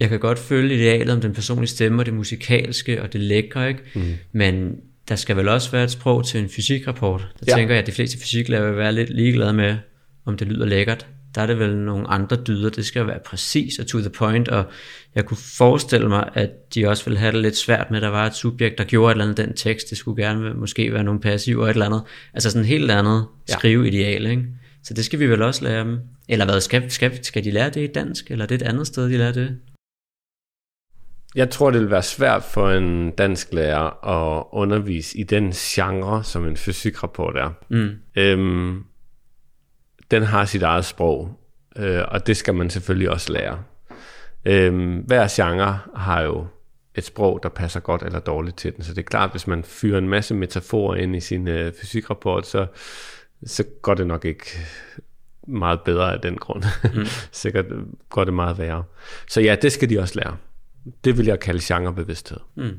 jeg 0.00 0.08
kan 0.08 0.20
godt 0.20 0.38
følge 0.38 0.74
idealet 0.74 1.14
om 1.14 1.20
den 1.20 1.32
personlige 1.32 1.68
stemme 1.68 2.02
og 2.02 2.06
det 2.06 2.14
musikalske 2.14 3.02
og 3.02 3.12
det 3.12 3.20
lækre, 3.20 3.68
ikke? 3.68 3.80
Mm. 3.94 4.14
men 4.32 4.80
der 5.08 5.16
skal 5.16 5.36
vel 5.36 5.48
også 5.48 5.70
være 5.70 5.84
et 5.84 5.90
sprog 5.90 6.26
til 6.26 6.40
en 6.40 6.48
fysikrapport. 6.48 7.20
Der 7.20 7.46
ja. 7.48 7.56
tænker 7.56 7.74
jeg, 7.74 7.82
at 7.82 7.86
de 7.86 7.92
fleste 7.92 8.18
fysiklærer 8.18 8.66
vil 8.66 8.76
være 8.76 8.92
lidt 8.92 9.10
ligeglade 9.10 9.52
med, 9.52 9.76
om 10.24 10.36
det 10.36 10.46
lyder 10.46 10.66
lækkert 10.66 11.06
der 11.36 11.42
er 11.42 11.46
det 11.46 11.58
vel 11.58 11.76
nogle 11.76 12.08
andre 12.08 12.36
dyder. 12.36 12.70
Det 12.70 12.86
skal 12.86 13.06
være 13.06 13.18
præcis 13.26 13.78
og 13.78 13.86
to 13.86 14.00
the 14.00 14.10
point, 14.10 14.48
og 14.48 14.64
jeg 15.14 15.24
kunne 15.24 15.38
forestille 15.58 16.08
mig, 16.08 16.30
at 16.34 16.50
de 16.74 16.88
også 16.88 17.04
ville 17.04 17.18
have 17.18 17.32
det 17.32 17.42
lidt 17.42 17.56
svært 17.56 17.90
med, 17.90 17.98
at 17.98 18.02
der 18.02 18.08
var 18.08 18.26
et 18.26 18.34
subjekt, 18.34 18.78
der 18.78 18.84
gjorde 18.84 19.10
et 19.10 19.14
eller 19.14 19.24
andet 19.24 19.36
den 19.36 19.56
tekst. 19.56 19.90
Det 19.90 19.98
skulle 19.98 20.24
gerne 20.24 20.54
måske 20.54 20.92
være 20.92 21.04
nogle 21.04 21.20
passive 21.20 21.62
og 21.62 21.66
et 21.66 21.70
eller 21.70 21.86
andet. 21.86 22.02
Altså 22.34 22.50
sådan 22.50 22.62
et 22.62 22.68
helt 22.68 22.90
andet 22.90 23.26
skriveideal, 23.48 24.26
ikke? 24.26 24.44
Så 24.84 24.94
det 24.94 25.04
skal 25.04 25.18
vi 25.18 25.26
vel 25.26 25.42
også 25.42 25.64
lære 25.64 25.84
dem. 25.84 25.98
Eller 26.28 26.44
hvad, 26.44 26.60
skal, 26.60 26.90
skal, 26.90 27.24
skal 27.24 27.44
de 27.44 27.50
lære 27.50 27.70
det 27.70 27.88
i 27.88 27.92
dansk, 27.92 28.30
eller 28.30 28.44
er 28.44 28.46
det 28.46 28.62
et 28.62 28.66
andet 28.66 28.86
sted, 28.86 29.04
de 29.10 29.16
lærer 29.16 29.32
det? 29.32 29.56
Jeg 31.34 31.50
tror, 31.50 31.70
det 31.70 31.80
vil 31.80 31.90
være 31.90 32.02
svært 32.02 32.42
for 32.42 32.70
en 32.70 33.10
dansk 33.10 33.52
lærer 33.52 34.06
at 34.06 34.44
undervise 34.52 35.18
i 35.18 35.22
den 35.22 35.52
genre, 35.52 36.24
som 36.24 36.46
en 36.46 36.56
fysikrapport 36.56 37.36
er. 37.36 37.50
Mm. 37.68 37.90
Øhm, 38.16 38.84
den 40.10 40.22
har 40.22 40.44
sit 40.44 40.62
eget 40.62 40.84
sprog, 40.84 41.40
øh, 41.76 42.02
og 42.08 42.26
det 42.26 42.36
skal 42.36 42.54
man 42.54 42.70
selvfølgelig 42.70 43.10
også 43.10 43.32
lære. 43.32 43.62
Øh, 44.44 44.98
hver 45.06 45.28
genre 45.30 45.78
har 45.96 46.22
jo 46.22 46.46
et 46.94 47.04
sprog, 47.04 47.40
der 47.42 47.48
passer 47.48 47.80
godt 47.80 48.02
eller 48.02 48.18
dårligt 48.18 48.56
til 48.56 48.76
den, 48.76 48.84
så 48.84 48.94
det 48.94 48.98
er 48.98 49.06
klart, 49.06 49.30
hvis 49.30 49.46
man 49.46 49.64
fyrer 49.64 49.98
en 49.98 50.08
masse 50.08 50.34
metaforer 50.34 50.96
ind 50.96 51.16
i 51.16 51.20
sin 51.20 51.48
øh, 51.48 51.72
fysikrapport, 51.80 52.46
så, 52.46 52.66
så 53.46 53.64
går 53.82 53.94
det 53.94 54.06
nok 54.06 54.24
ikke 54.24 54.46
meget 55.46 55.80
bedre 55.80 56.12
af 56.12 56.20
den 56.20 56.36
grund. 56.36 56.64
Mm. 56.94 57.06
Sikkert 57.32 57.66
går 58.08 58.24
det 58.24 58.34
meget 58.34 58.58
værre. 58.58 58.84
Så 59.28 59.40
ja, 59.40 59.56
det 59.62 59.72
skal 59.72 59.90
de 59.90 59.98
også 59.98 60.14
lære. 60.14 60.36
Det 61.04 61.18
vil 61.18 61.26
jeg 61.26 61.40
kalde 61.40 61.60
genrebevidsthed. 61.62 62.38
Mm. 62.54 62.78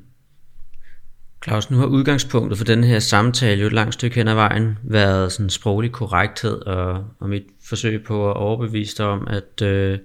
Claus, 1.44 1.72
nu 1.72 1.78
har 1.78 1.86
udgangspunktet 1.86 2.58
for 2.58 2.66
den 2.66 2.84
her 2.84 3.00
samtale 3.00 3.62
jo 3.62 3.68
et 3.68 3.74
langt 3.74 3.94
stykke 3.94 4.16
hen 4.16 4.28
ad 4.28 4.34
vejen 4.34 4.78
været 4.84 5.32
sådan 5.32 5.50
sproglig 5.50 5.92
korrekthed 5.92 6.62
og, 6.62 7.06
og 7.20 7.30
mit 7.30 7.44
forsøg 7.70 8.04
på 8.04 8.30
at 8.30 8.38
overbevise 8.38 8.98
dig 8.98 9.06
om, 9.06 9.28
at, 9.30 9.62
øh, 9.62 10.00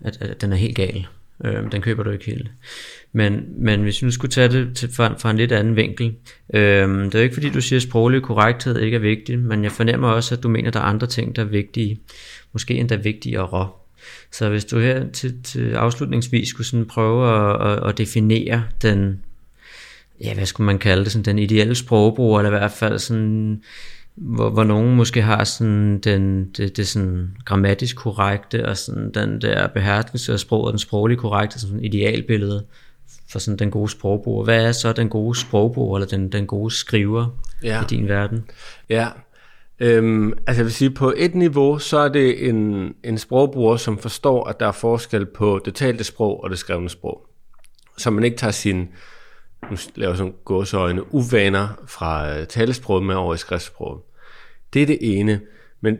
at, 0.00 0.18
at 0.20 0.40
den 0.40 0.52
er 0.52 0.56
helt 0.56 0.76
gal. 0.76 1.06
Øh, 1.44 1.72
den 1.72 1.82
køber 1.82 2.02
du 2.02 2.10
ikke 2.10 2.24
helt. 2.24 2.50
Men, 3.12 3.44
men 3.56 3.82
hvis 3.82 4.02
vi 4.02 4.06
nu 4.06 4.10
skulle 4.10 4.30
tage 4.30 4.48
det 4.48 4.76
til, 4.76 4.92
fra, 4.92 5.14
fra 5.18 5.30
en 5.30 5.36
lidt 5.36 5.52
anden 5.52 5.76
vinkel, 5.76 6.14
øh, 6.54 6.88
det 6.88 7.14
er 7.14 7.18
jo 7.18 7.22
ikke 7.22 7.34
fordi 7.34 7.50
du 7.50 7.60
siger, 7.60 7.78
at 7.78 7.82
sproglig 7.82 8.22
korrekthed 8.22 8.78
ikke 8.78 8.94
er 8.94 9.00
vigtig, 9.00 9.38
men 9.38 9.64
jeg 9.64 9.72
fornemmer 9.72 10.08
også, 10.08 10.34
at 10.34 10.42
du 10.42 10.48
mener, 10.48 10.68
at 10.68 10.74
der 10.74 10.80
er 10.80 10.84
andre 10.84 11.06
ting, 11.06 11.36
der 11.36 11.42
er 11.42 11.46
vigtige. 11.46 12.00
Måske 12.52 12.74
endda 12.74 12.96
vigtigere. 12.96 13.68
Så 14.32 14.48
hvis 14.48 14.64
du 14.64 14.78
her 14.78 15.10
til, 15.10 15.42
til 15.42 15.72
afslutningsvis 15.72 16.48
skulle 16.48 16.66
sådan 16.66 16.86
prøve 16.86 17.28
at, 17.28 17.72
at, 17.72 17.88
at 17.88 17.98
definere 17.98 18.64
den, 18.82 19.22
ja, 20.24 20.34
hvad 20.34 20.46
skulle 20.46 20.64
man 20.64 20.78
kalde 20.78 21.04
det, 21.04 21.12
sådan 21.12 21.24
den 21.24 21.38
ideelle 21.38 21.74
sprogbrug, 21.74 22.38
eller 22.38 22.50
i 22.50 22.58
hvert 22.58 22.70
fald 22.70 22.98
sådan, 22.98 23.62
hvor, 24.14 24.50
hvor 24.50 24.64
nogen 24.64 24.96
måske 24.96 25.22
har 25.22 25.44
sådan 25.44 25.98
den, 25.98 26.50
det, 26.50 26.76
det 26.76 26.88
sådan 26.88 27.36
grammatisk 27.44 27.96
korrekte, 27.96 28.68
og 28.68 28.76
sådan 28.76 29.10
den 29.14 29.40
der 29.40 29.66
beherskelse 29.66 30.32
af 30.32 30.40
sproget, 30.40 30.72
den 30.72 30.78
sproglige 30.78 31.18
korrekte, 31.18 31.60
sådan 31.60 31.76
en 31.76 31.84
idealbillede 31.84 32.64
for 33.30 33.38
sådan 33.38 33.58
den 33.58 33.70
gode 33.70 33.90
sprogbrug. 33.90 34.44
Hvad 34.44 34.66
er 34.66 34.72
så 34.72 34.92
den 34.92 35.08
gode 35.08 35.38
sprogbrug, 35.38 35.96
eller 35.96 36.08
den, 36.08 36.32
den 36.32 36.46
gode 36.46 36.74
skriver 36.74 37.26
ja. 37.62 37.82
i 37.82 37.84
din 37.90 38.08
verden? 38.08 38.44
Ja, 38.88 39.08
Øhm, 39.82 40.32
altså 40.46 40.60
jeg 40.60 40.64
vil 40.64 40.72
sige, 40.72 40.90
på 40.90 41.12
et 41.16 41.34
niveau, 41.34 41.78
så 41.78 41.98
er 41.98 42.08
det 42.08 42.48
en, 42.48 42.92
en 43.04 43.18
sprogbruger, 43.18 43.76
som 43.76 43.98
forstår, 43.98 44.44
at 44.44 44.60
der 44.60 44.66
er 44.66 44.72
forskel 44.72 45.26
på 45.26 45.60
det 45.64 45.74
talte 45.74 46.04
sprog 46.04 46.44
og 46.44 46.50
det 46.50 46.58
skrevne 46.58 46.88
sprog. 46.88 47.26
Så 47.98 48.10
man 48.10 48.24
ikke 48.24 48.36
tager 48.36 48.50
sin, 48.50 48.88
nu 49.70 49.76
laver 49.94 50.14
sådan 50.14 50.34
gåseøjne, 50.44 51.14
uvaner 51.14 51.68
fra 51.86 52.38
øh, 52.38 52.46
talesproget 52.46 53.02
med 53.02 53.14
over 53.14 53.34
i 53.34 53.38
skriftsproget. 53.38 54.02
Det 54.72 54.82
er 54.82 54.86
det 54.86 54.98
ene. 55.00 55.40
Men, 55.80 55.98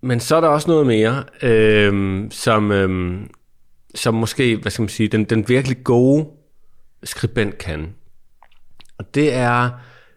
men 0.00 0.20
så 0.20 0.36
er 0.36 0.40
der 0.40 0.48
også 0.48 0.70
noget 0.70 0.86
mere, 0.86 1.24
øh, 1.42 2.24
som, 2.30 2.72
øh, 2.72 3.20
som 3.94 4.14
måske, 4.14 4.56
hvad 4.56 4.70
skal 4.70 4.82
man 4.82 4.88
sige, 4.88 5.08
den, 5.08 5.24
den 5.24 5.48
virkelig 5.48 5.84
gode 5.84 6.26
skribent 7.04 7.58
kan. 7.58 7.94
Og 8.98 9.14
det 9.14 9.34
er 9.34 9.70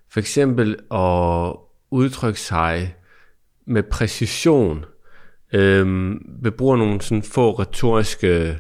for 0.10 0.20
eksempel 0.20 0.76
at 0.92 1.56
udtrykke 1.92 2.40
sig 2.40 2.96
med 3.66 3.84
præcision 3.84 4.86
øh, 5.54 6.16
ved 6.44 6.52
brug 6.52 6.72
af 6.72 6.78
nogle 6.78 7.02
sådan 7.02 7.24
få 7.24 7.52
retoriske 7.52 8.58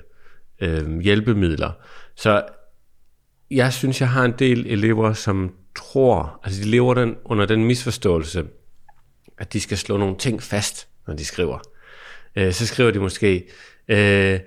øh, 0.61 0.99
hjælpemidler. 0.99 1.71
Så 2.15 2.43
jeg 3.55 3.73
synes, 3.73 4.01
jeg 4.01 4.09
har 4.09 4.25
en 4.25 4.33
del 4.39 4.67
elever, 4.67 5.13
som 5.13 5.51
tror, 5.75 6.39
altså 6.43 6.61
de 6.63 6.67
lever 6.67 6.93
den, 6.93 7.15
under 7.25 7.45
den 7.45 7.65
misforståelse, 7.65 8.43
at 9.37 9.53
de 9.53 9.59
skal 9.61 9.77
slå 9.77 9.97
nogle 9.97 10.17
ting 10.17 10.43
fast, 10.43 10.87
når 11.07 11.13
de 11.13 11.25
skriver. 11.25 11.59
Øh, 12.35 12.53
så 12.53 12.67
skriver 12.67 12.91
de 12.91 12.99
måske, 12.99 13.43
øh, 13.87 14.39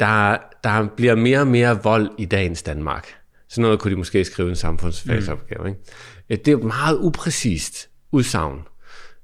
der, 0.00 0.36
der 0.64 0.88
bliver 0.96 1.14
mere 1.14 1.40
og 1.40 1.46
mere 1.46 1.82
vold 1.82 2.10
i 2.18 2.24
dagens 2.24 2.62
Danmark. 2.62 3.14
Så 3.48 3.60
noget 3.60 3.78
kunne 3.78 3.90
de 3.90 3.96
måske 3.96 4.24
skrive 4.24 4.48
en 4.48 4.56
samfundsfagsopgave. 4.56 5.60
Mm. 5.60 5.66
Ikke? 5.66 5.80
Øh, 6.30 6.38
det 6.44 6.48
er 6.48 6.56
meget 6.56 6.98
upræcist 7.00 7.88
udsagn. 8.12 8.58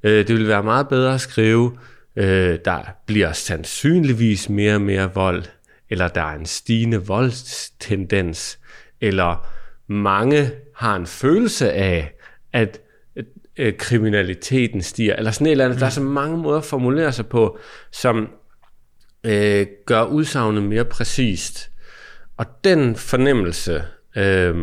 Øh, 0.02 0.28
det 0.28 0.36
vil 0.36 0.48
være 0.48 0.62
meget 0.62 0.88
bedre 0.88 1.14
at 1.14 1.20
skrive, 1.20 1.78
øh, 2.16 2.58
der 2.64 2.80
bliver 3.06 3.32
sandsynligvis 3.32 4.48
mere 4.48 4.74
og 4.74 4.80
mere 4.80 5.14
vold, 5.14 5.44
eller 5.90 6.08
der 6.08 6.22
er 6.22 6.34
en 6.34 6.46
stigende 6.46 7.06
voldstendens, 7.06 8.58
eller 9.00 9.46
mange 9.86 10.50
har 10.76 10.96
en 10.96 11.06
følelse 11.06 11.72
af, 11.72 12.12
at 12.52 12.80
øh, 13.56 13.76
kriminaliteten 13.78 14.82
stiger, 14.82 15.16
eller 15.16 15.30
sådan 15.30 15.46
et 15.46 15.50
eller 15.50 15.64
andet. 15.64 15.76
Mm. 15.76 15.80
Der 15.80 15.86
er 15.86 15.90
så 15.90 16.02
mange 16.02 16.38
måder 16.38 16.58
at 16.58 16.64
formulere 16.64 17.12
sig 17.12 17.26
på, 17.26 17.58
som 17.92 18.28
øh, 19.24 19.66
gør 19.86 20.02
udsagnet 20.02 20.62
mere 20.62 20.84
præcist. 20.84 21.70
Og 22.36 22.46
den 22.64 22.96
fornemmelse 22.96 23.84
øh, 24.16 24.54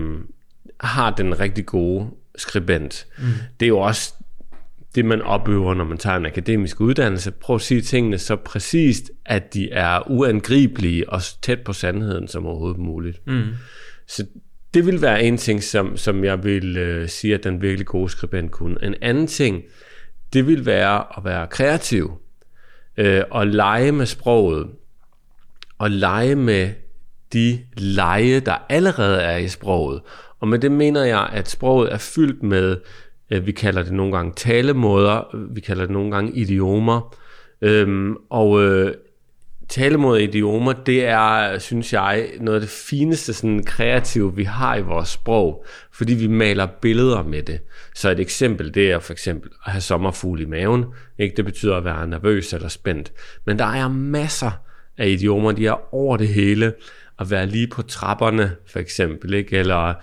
har 0.79 1.11
den 1.11 1.39
rigtig 1.39 1.65
gode 1.65 2.09
skribent. 2.35 3.07
Mm. 3.17 3.25
Det 3.59 3.65
er 3.65 3.69
jo 3.69 3.79
også 3.79 4.13
det, 4.95 5.05
man 5.05 5.21
opøver, 5.21 5.73
når 5.73 5.83
man 5.83 5.97
tager 5.97 6.17
en 6.17 6.25
akademisk 6.25 6.81
uddannelse. 6.81 7.31
Prøv 7.31 7.55
at 7.55 7.61
sige 7.61 7.81
tingene 7.81 8.17
så 8.17 8.35
præcist, 8.35 9.11
at 9.25 9.53
de 9.53 9.71
er 9.71 10.11
uangribelige 10.11 11.09
og 11.09 11.21
tæt 11.41 11.59
på 11.59 11.73
sandheden 11.73 12.27
som 12.27 12.45
overhovedet 12.45 12.77
muligt. 12.77 13.27
Mm. 13.27 13.43
Så 14.07 14.25
det 14.73 14.85
vil 14.85 15.01
være 15.01 15.23
en 15.23 15.37
ting, 15.37 15.63
som, 15.63 15.97
som 15.97 16.23
jeg 16.23 16.43
vil 16.43 16.77
øh, 16.77 17.09
sige, 17.09 17.33
at 17.33 17.43
den 17.43 17.61
virkelig 17.61 17.87
gode 17.87 18.09
skribent 18.09 18.51
kunne. 18.51 18.83
En 18.83 18.95
anden 19.01 19.27
ting, 19.27 19.63
det 20.33 20.47
vil 20.47 20.65
være 20.65 21.17
at 21.17 21.25
være 21.25 21.47
kreativ 21.47 22.11
øh, 22.97 23.23
og 23.31 23.47
lege 23.47 23.91
med 23.91 24.05
sproget 24.05 24.67
og 25.77 25.91
lege 25.91 26.35
med 26.35 26.69
de 27.33 27.59
lege, 27.77 28.39
der 28.39 28.65
allerede 28.69 29.21
er 29.21 29.37
i 29.37 29.47
sproget. 29.47 30.01
Og 30.39 30.47
med 30.47 30.59
det 30.59 30.71
mener 30.71 31.03
jeg, 31.03 31.29
at 31.31 31.49
sproget 31.49 31.93
er 31.93 31.97
fyldt 31.97 32.43
med 32.43 32.77
Øh, 33.31 33.45
vi 33.45 33.51
kalder 33.51 33.83
det 33.83 33.93
nogle 33.93 34.15
gange 34.15 34.33
talemåder, 34.35 35.37
vi 35.53 35.61
kalder 35.61 35.83
det 35.83 35.91
nogle 35.91 36.11
gange 36.11 36.33
idiomer. 36.33 37.15
Øhm, 37.61 38.15
og 38.29 38.63
øh, 38.63 38.93
talemod 39.69 40.19
idiomer, 40.19 40.73
det 40.73 41.05
er, 41.05 41.59
synes 41.59 41.93
jeg, 41.93 42.29
noget 42.39 42.55
af 42.55 42.61
det 42.61 42.69
fineste 42.69 43.33
sådan 43.33 43.63
kreative, 43.63 44.35
vi 44.35 44.43
har 44.43 44.75
i 44.75 44.81
vores 44.81 45.09
sprog, 45.09 45.65
fordi 45.91 46.13
vi 46.13 46.27
maler 46.27 46.65
billeder 46.81 47.23
med 47.23 47.43
det. 47.43 47.59
Så 47.95 48.09
et 48.09 48.19
eksempel, 48.19 48.73
det 48.73 48.91
er 48.91 48.99
for 48.99 49.13
eksempel 49.13 49.51
at 49.65 49.71
have 49.71 49.81
sommerfugl 49.81 50.41
i 50.41 50.45
maven. 50.45 50.85
Ikke? 51.17 51.35
Det 51.35 51.45
betyder 51.45 51.75
at 51.75 51.85
være 51.85 52.07
nervøs 52.07 52.53
eller 52.53 52.67
spændt. 52.67 53.11
Men 53.45 53.59
der 53.59 53.65
er 53.65 53.87
masser 53.87 54.51
af 54.97 55.07
idiomer, 55.07 55.51
de 55.51 55.67
er 55.67 55.93
over 55.93 56.17
det 56.17 56.27
hele. 56.27 56.73
At 57.19 57.31
være 57.31 57.45
lige 57.45 57.67
på 57.67 57.81
trapperne, 57.81 58.51
for 58.67 58.79
eksempel, 58.79 59.33
ikke? 59.33 59.57
eller 59.57 59.93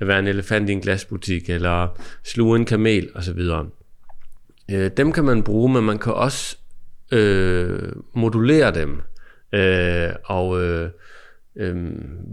at 0.00 0.08
være 0.08 0.18
en 0.18 0.26
elefant 0.26 0.70
i 0.70 0.72
en 0.72 0.80
glasbutik, 0.80 1.50
eller 1.50 1.88
sluge 2.24 2.58
en 2.58 2.64
kamel 2.64 3.08
osv. 3.14 3.40
Øh, 4.70 4.90
dem 4.96 5.12
kan 5.12 5.24
man 5.24 5.42
bruge, 5.42 5.72
men 5.72 5.84
man 5.84 5.98
kan 5.98 6.12
også 6.12 6.56
øh, 7.12 7.92
modulere 8.14 8.74
dem, 8.74 9.02
øh, 9.54 10.10
og 10.24 10.62
øh, 10.62 10.90
øh, 11.56 11.76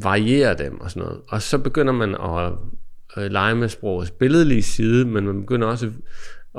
variere 0.03 0.53
dem 0.53 0.81
og 0.81 0.91
sådan 0.91 1.03
noget. 1.03 1.21
Og 1.27 1.41
så 1.41 1.57
begynder 1.57 1.93
man 1.93 2.15
at 2.15 2.53
øh, 3.17 3.31
lege 3.31 3.55
med 3.55 3.69
sprogets 3.69 4.11
billedlige 4.11 4.63
side, 4.63 5.05
men 5.05 5.25
man 5.25 5.41
begynder 5.41 5.67
også 5.67 5.91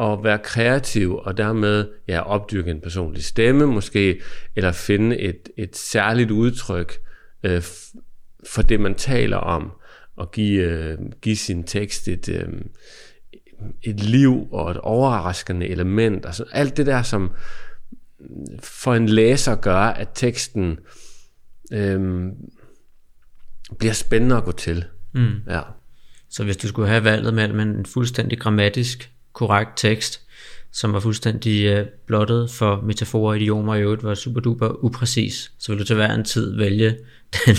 at 0.00 0.18
være 0.24 0.38
kreativ 0.38 1.16
og 1.16 1.36
dermed 1.36 1.88
ja, 2.08 2.20
opdyrke 2.20 2.70
en 2.70 2.80
personlig 2.80 3.24
stemme 3.24 3.66
måske, 3.66 4.20
eller 4.56 4.72
finde 4.72 5.18
et, 5.18 5.48
et 5.56 5.76
særligt 5.76 6.30
udtryk 6.30 6.98
øh, 7.42 7.62
for 8.50 8.62
det, 8.62 8.80
man 8.80 8.94
taler 8.94 9.36
om 9.36 9.72
og 10.16 10.30
give, 10.30 10.62
øh, 10.62 10.98
give 11.22 11.36
sin 11.36 11.64
tekst 11.64 12.08
et, 12.08 12.28
øh, 12.28 12.48
et 13.82 14.00
liv 14.00 14.48
og 14.52 14.70
et 14.70 14.78
overraskende 14.78 15.68
element. 15.68 16.26
Altså 16.26 16.44
alt 16.52 16.76
det 16.76 16.86
der, 16.86 17.02
som 17.02 17.30
for 18.62 18.94
en 18.94 19.08
læser 19.08 19.54
gør, 19.54 19.76
at 19.76 20.08
teksten 20.14 20.78
øh, 21.72 22.00
bliver 23.78 23.92
spændende 23.92 24.36
at 24.36 24.44
gå 24.44 24.52
til. 24.52 24.84
Mm. 25.14 25.34
Ja. 25.48 25.60
Så 26.30 26.44
hvis 26.44 26.56
du 26.56 26.68
skulle 26.68 26.88
have 26.88 27.04
valget 27.04 27.34
mellem 27.34 27.60
en 27.60 27.86
fuldstændig 27.86 28.38
grammatisk 28.38 29.10
korrekt 29.32 29.70
tekst, 29.76 30.20
som 30.72 30.92
var 30.92 31.00
fuldstændig 31.00 31.80
uh, 31.80 31.86
blottet 32.06 32.50
for 32.50 32.80
metaforer 32.80 33.34
idiomer, 33.34 33.72
og 33.72 33.78
i 33.78 33.82
øvrigt 33.82 34.02
var 34.02 34.14
super 34.14 34.40
duper 34.40 34.84
upræcis, 34.84 35.52
så 35.58 35.72
ville 35.72 35.80
du 35.80 35.86
til 35.86 35.96
hver 35.96 36.14
en 36.14 36.24
tid 36.24 36.56
vælge 36.56 36.96
den, 37.46 37.56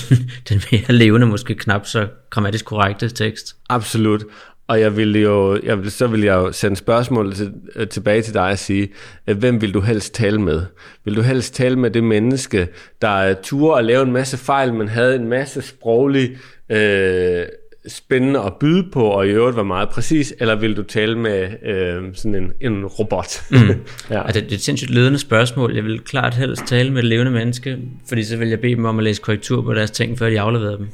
den 0.50 0.62
mere 0.72 0.92
levende, 0.92 1.28
måske 1.28 1.56
knap 1.56 1.86
så 1.86 2.08
grammatisk 2.30 2.66
korrekte 2.66 3.10
tekst. 3.10 3.56
Absolut. 3.70 4.24
Og 4.68 4.80
jeg 4.80 4.98
vil 4.98 5.22
jo, 5.22 5.60
jeg 5.64 5.80
vil, 5.80 5.92
så 5.92 6.08
vil 6.08 6.22
jeg 6.22 6.34
jo 6.34 6.52
sende 6.52 6.76
spørgsmålet 6.76 7.36
til, 7.36 7.54
øh, 7.76 7.88
tilbage 7.88 8.22
til 8.22 8.34
dig 8.34 8.42
og 8.48 8.60
sige, 8.60 8.90
øh, 9.28 9.38
hvem 9.38 9.62
vil 9.62 9.74
du 9.74 9.80
helst 9.80 10.14
tale 10.14 10.42
med? 10.42 10.62
Vil 11.06 11.16
du 11.16 11.22
helst 11.22 11.56
tale 11.56 11.76
med 11.76 11.92
det 11.92 12.04
menneske, 12.04 12.68
der 13.02 13.34
turde 13.34 13.80
at 13.80 13.86
lave 13.86 14.04
en 14.04 14.12
masse 14.12 14.38
fejl, 14.38 14.74
men 14.74 14.88
havde 14.88 15.16
en 15.16 15.28
masse 15.28 15.62
sproglig 15.62 16.38
øh, 16.70 17.46
spændende 17.88 18.40
at 18.40 18.54
byde 18.60 18.88
på, 18.92 19.04
og 19.04 19.28
i 19.28 19.30
øvrigt 19.30 19.58
var 19.58 19.64
meget 19.64 19.90
præcis, 19.90 20.34
eller 20.40 20.56
vil 20.56 20.78
du 20.78 20.84
tale 20.84 21.18
med 21.18 21.50
øh, 21.66 22.04
sådan 22.14 22.36
en, 22.36 22.52
en 22.62 22.86
robot? 22.86 23.42
Mm. 23.52 23.58
ja. 24.10 24.26
Altså, 24.26 24.40
det, 24.40 24.50
det 24.50 24.52
er 24.52 24.56
et 24.56 24.62
sindssygt 24.62 24.92
ledende 24.92 25.20
spørgsmål. 25.20 25.76
Jeg 25.76 25.84
vil 25.84 26.00
klart 26.00 26.34
helst 26.34 26.66
tale 26.66 26.92
med 26.92 27.04
et 27.04 27.10
levende 27.10 27.32
menneske, 27.32 27.78
fordi 28.10 28.24
så 28.24 28.38
vil 28.38 28.50
jeg 28.50 28.60
bede 28.60 28.76
dem 28.76 28.86
om 28.86 28.98
at 28.98 29.04
læse 29.04 29.22
korrektur 29.22 29.62
på 29.62 29.74
deres 29.74 29.92
ting, 29.92 30.18
før 30.18 30.30
de 30.30 30.40
afleverer 30.40 30.78
dem. 30.78 30.88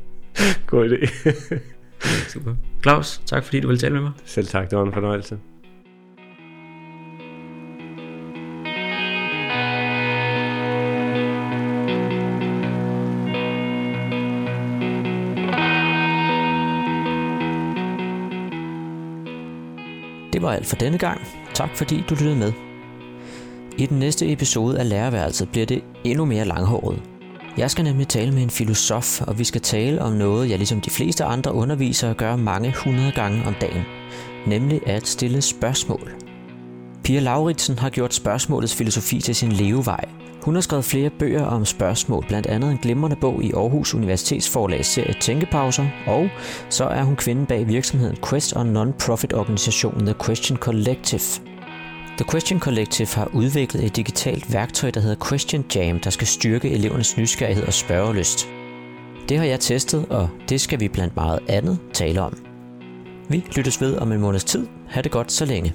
God 0.66 0.88
idé. 0.88 1.08
Super. 2.34 2.54
Claus, 2.82 3.20
tak 3.26 3.44
fordi 3.44 3.60
du 3.60 3.66
ville 3.66 3.80
tale 3.80 3.94
med 3.94 4.02
mig. 4.02 4.12
Selv 4.24 4.46
tak, 4.46 4.70
det 4.70 4.78
var 4.78 4.84
en 4.84 4.92
fornøjelse. 4.92 5.38
Det 20.32 20.42
var 20.42 20.52
alt 20.52 20.66
for 20.66 20.76
denne 20.76 20.98
gang. 20.98 21.20
Tak 21.54 21.76
fordi 21.76 22.04
du 22.08 22.14
lyttede 22.14 22.36
med. 22.36 22.52
I 23.78 23.86
den 23.86 23.98
næste 23.98 24.32
episode 24.32 24.78
af 24.78 24.88
Læreværelset 24.88 25.48
bliver 25.48 25.66
det 25.66 25.84
endnu 26.04 26.24
mere 26.24 26.44
langhåret. 26.44 27.15
Jeg 27.58 27.70
skal 27.70 27.84
nemlig 27.84 28.08
tale 28.08 28.32
med 28.32 28.42
en 28.42 28.50
filosof, 28.50 29.20
og 29.22 29.38
vi 29.38 29.44
skal 29.44 29.60
tale 29.60 30.02
om 30.02 30.12
noget, 30.12 30.50
jeg 30.50 30.58
ligesom 30.58 30.80
de 30.80 30.90
fleste 30.90 31.24
andre 31.24 31.52
undervisere 31.52 32.14
gør 32.14 32.36
mange 32.36 32.74
hundrede 32.84 33.12
gange 33.12 33.42
om 33.46 33.54
dagen. 33.60 33.82
Nemlig 34.46 34.80
at 34.86 35.08
stille 35.08 35.42
spørgsmål. 35.42 36.14
Pia 37.04 37.20
Lauritsen 37.20 37.78
har 37.78 37.90
gjort 37.90 38.14
spørgsmålets 38.14 38.74
filosofi 38.74 39.20
til 39.20 39.34
sin 39.34 39.52
levevej. 39.52 40.04
Hun 40.42 40.54
har 40.54 40.62
skrevet 40.62 40.84
flere 40.84 41.10
bøger 41.10 41.44
om 41.44 41.64
spørgsmål, 41.64 42.24
blandt 42.28 42.46
andet 42.46 42.70
en 42.70 42.78
glimrende 42.78 43.16
bog 43.20 43.44
i 43.44 43.52
Aarhus 43.52 43.94
Universitets 43.94 44.48
forlags 44.50 44.88
serie 44.88 45.14
Tænkepauser, 45.20 45.86
og 46.06 46.28
så 46.70 46.84
er 46.84 47.02
hun 47.02 47.16
kvinden 47.16 47.46
bag 47.46 47.68
virksomheden 47.68 48.16
Quest 48.28 48.52
og 48.52 48.66
non-profit 48.66 49.34
organisationen 49.34 50.06
The 50.06 50.14
Question 50.24 50.58
Collective. 50.58 51.55
The 52.16 52.24
Question 52.30 52.60
Collective 52.60 53.08
har 53.08 53.30
udviklet 53.32 53.84
et 53.84 53.96
digitalt 53.96 54.52
værktøj, 54.52 54.90
der 54.90 55.00
hedder 55.00 55.28
Question 55.28 55.64
Jam, 55.74 56.00
der 56.00 56.10
skal 56.10 56.26
styrke 56.26 56.70
elevernes 56.70 57.16
nysgerrighed 57.16 57.66
og 57.66 57.72
spørgelyst. 57.72 58.48
Det 59.28 59.38
har 59.38 59.44
jeg 59.44 59.60
testet, 59.60 60.06
og 60.10 60.28
det 60.48 60.60
skal 60.60 60.80
vi 60.80 60.88
blandt 60.88 61.16
meget 61.16 61.38
andet 61.48 61.78
tale 61.92 62.20
om. 62.20 62.38
Vi 63.28 63.44
lyttes 63.56 63.80
ved 63.80 63.96
om 63.96 64.12
en 64.12 64.20
måneds 64.20 64.44
tid. 64.44 64.66
Ha' 64.88 65.00
det 65.00 65.10
godt 65.10 65.32
så 65.32 65.44
længe. 65.44 65.74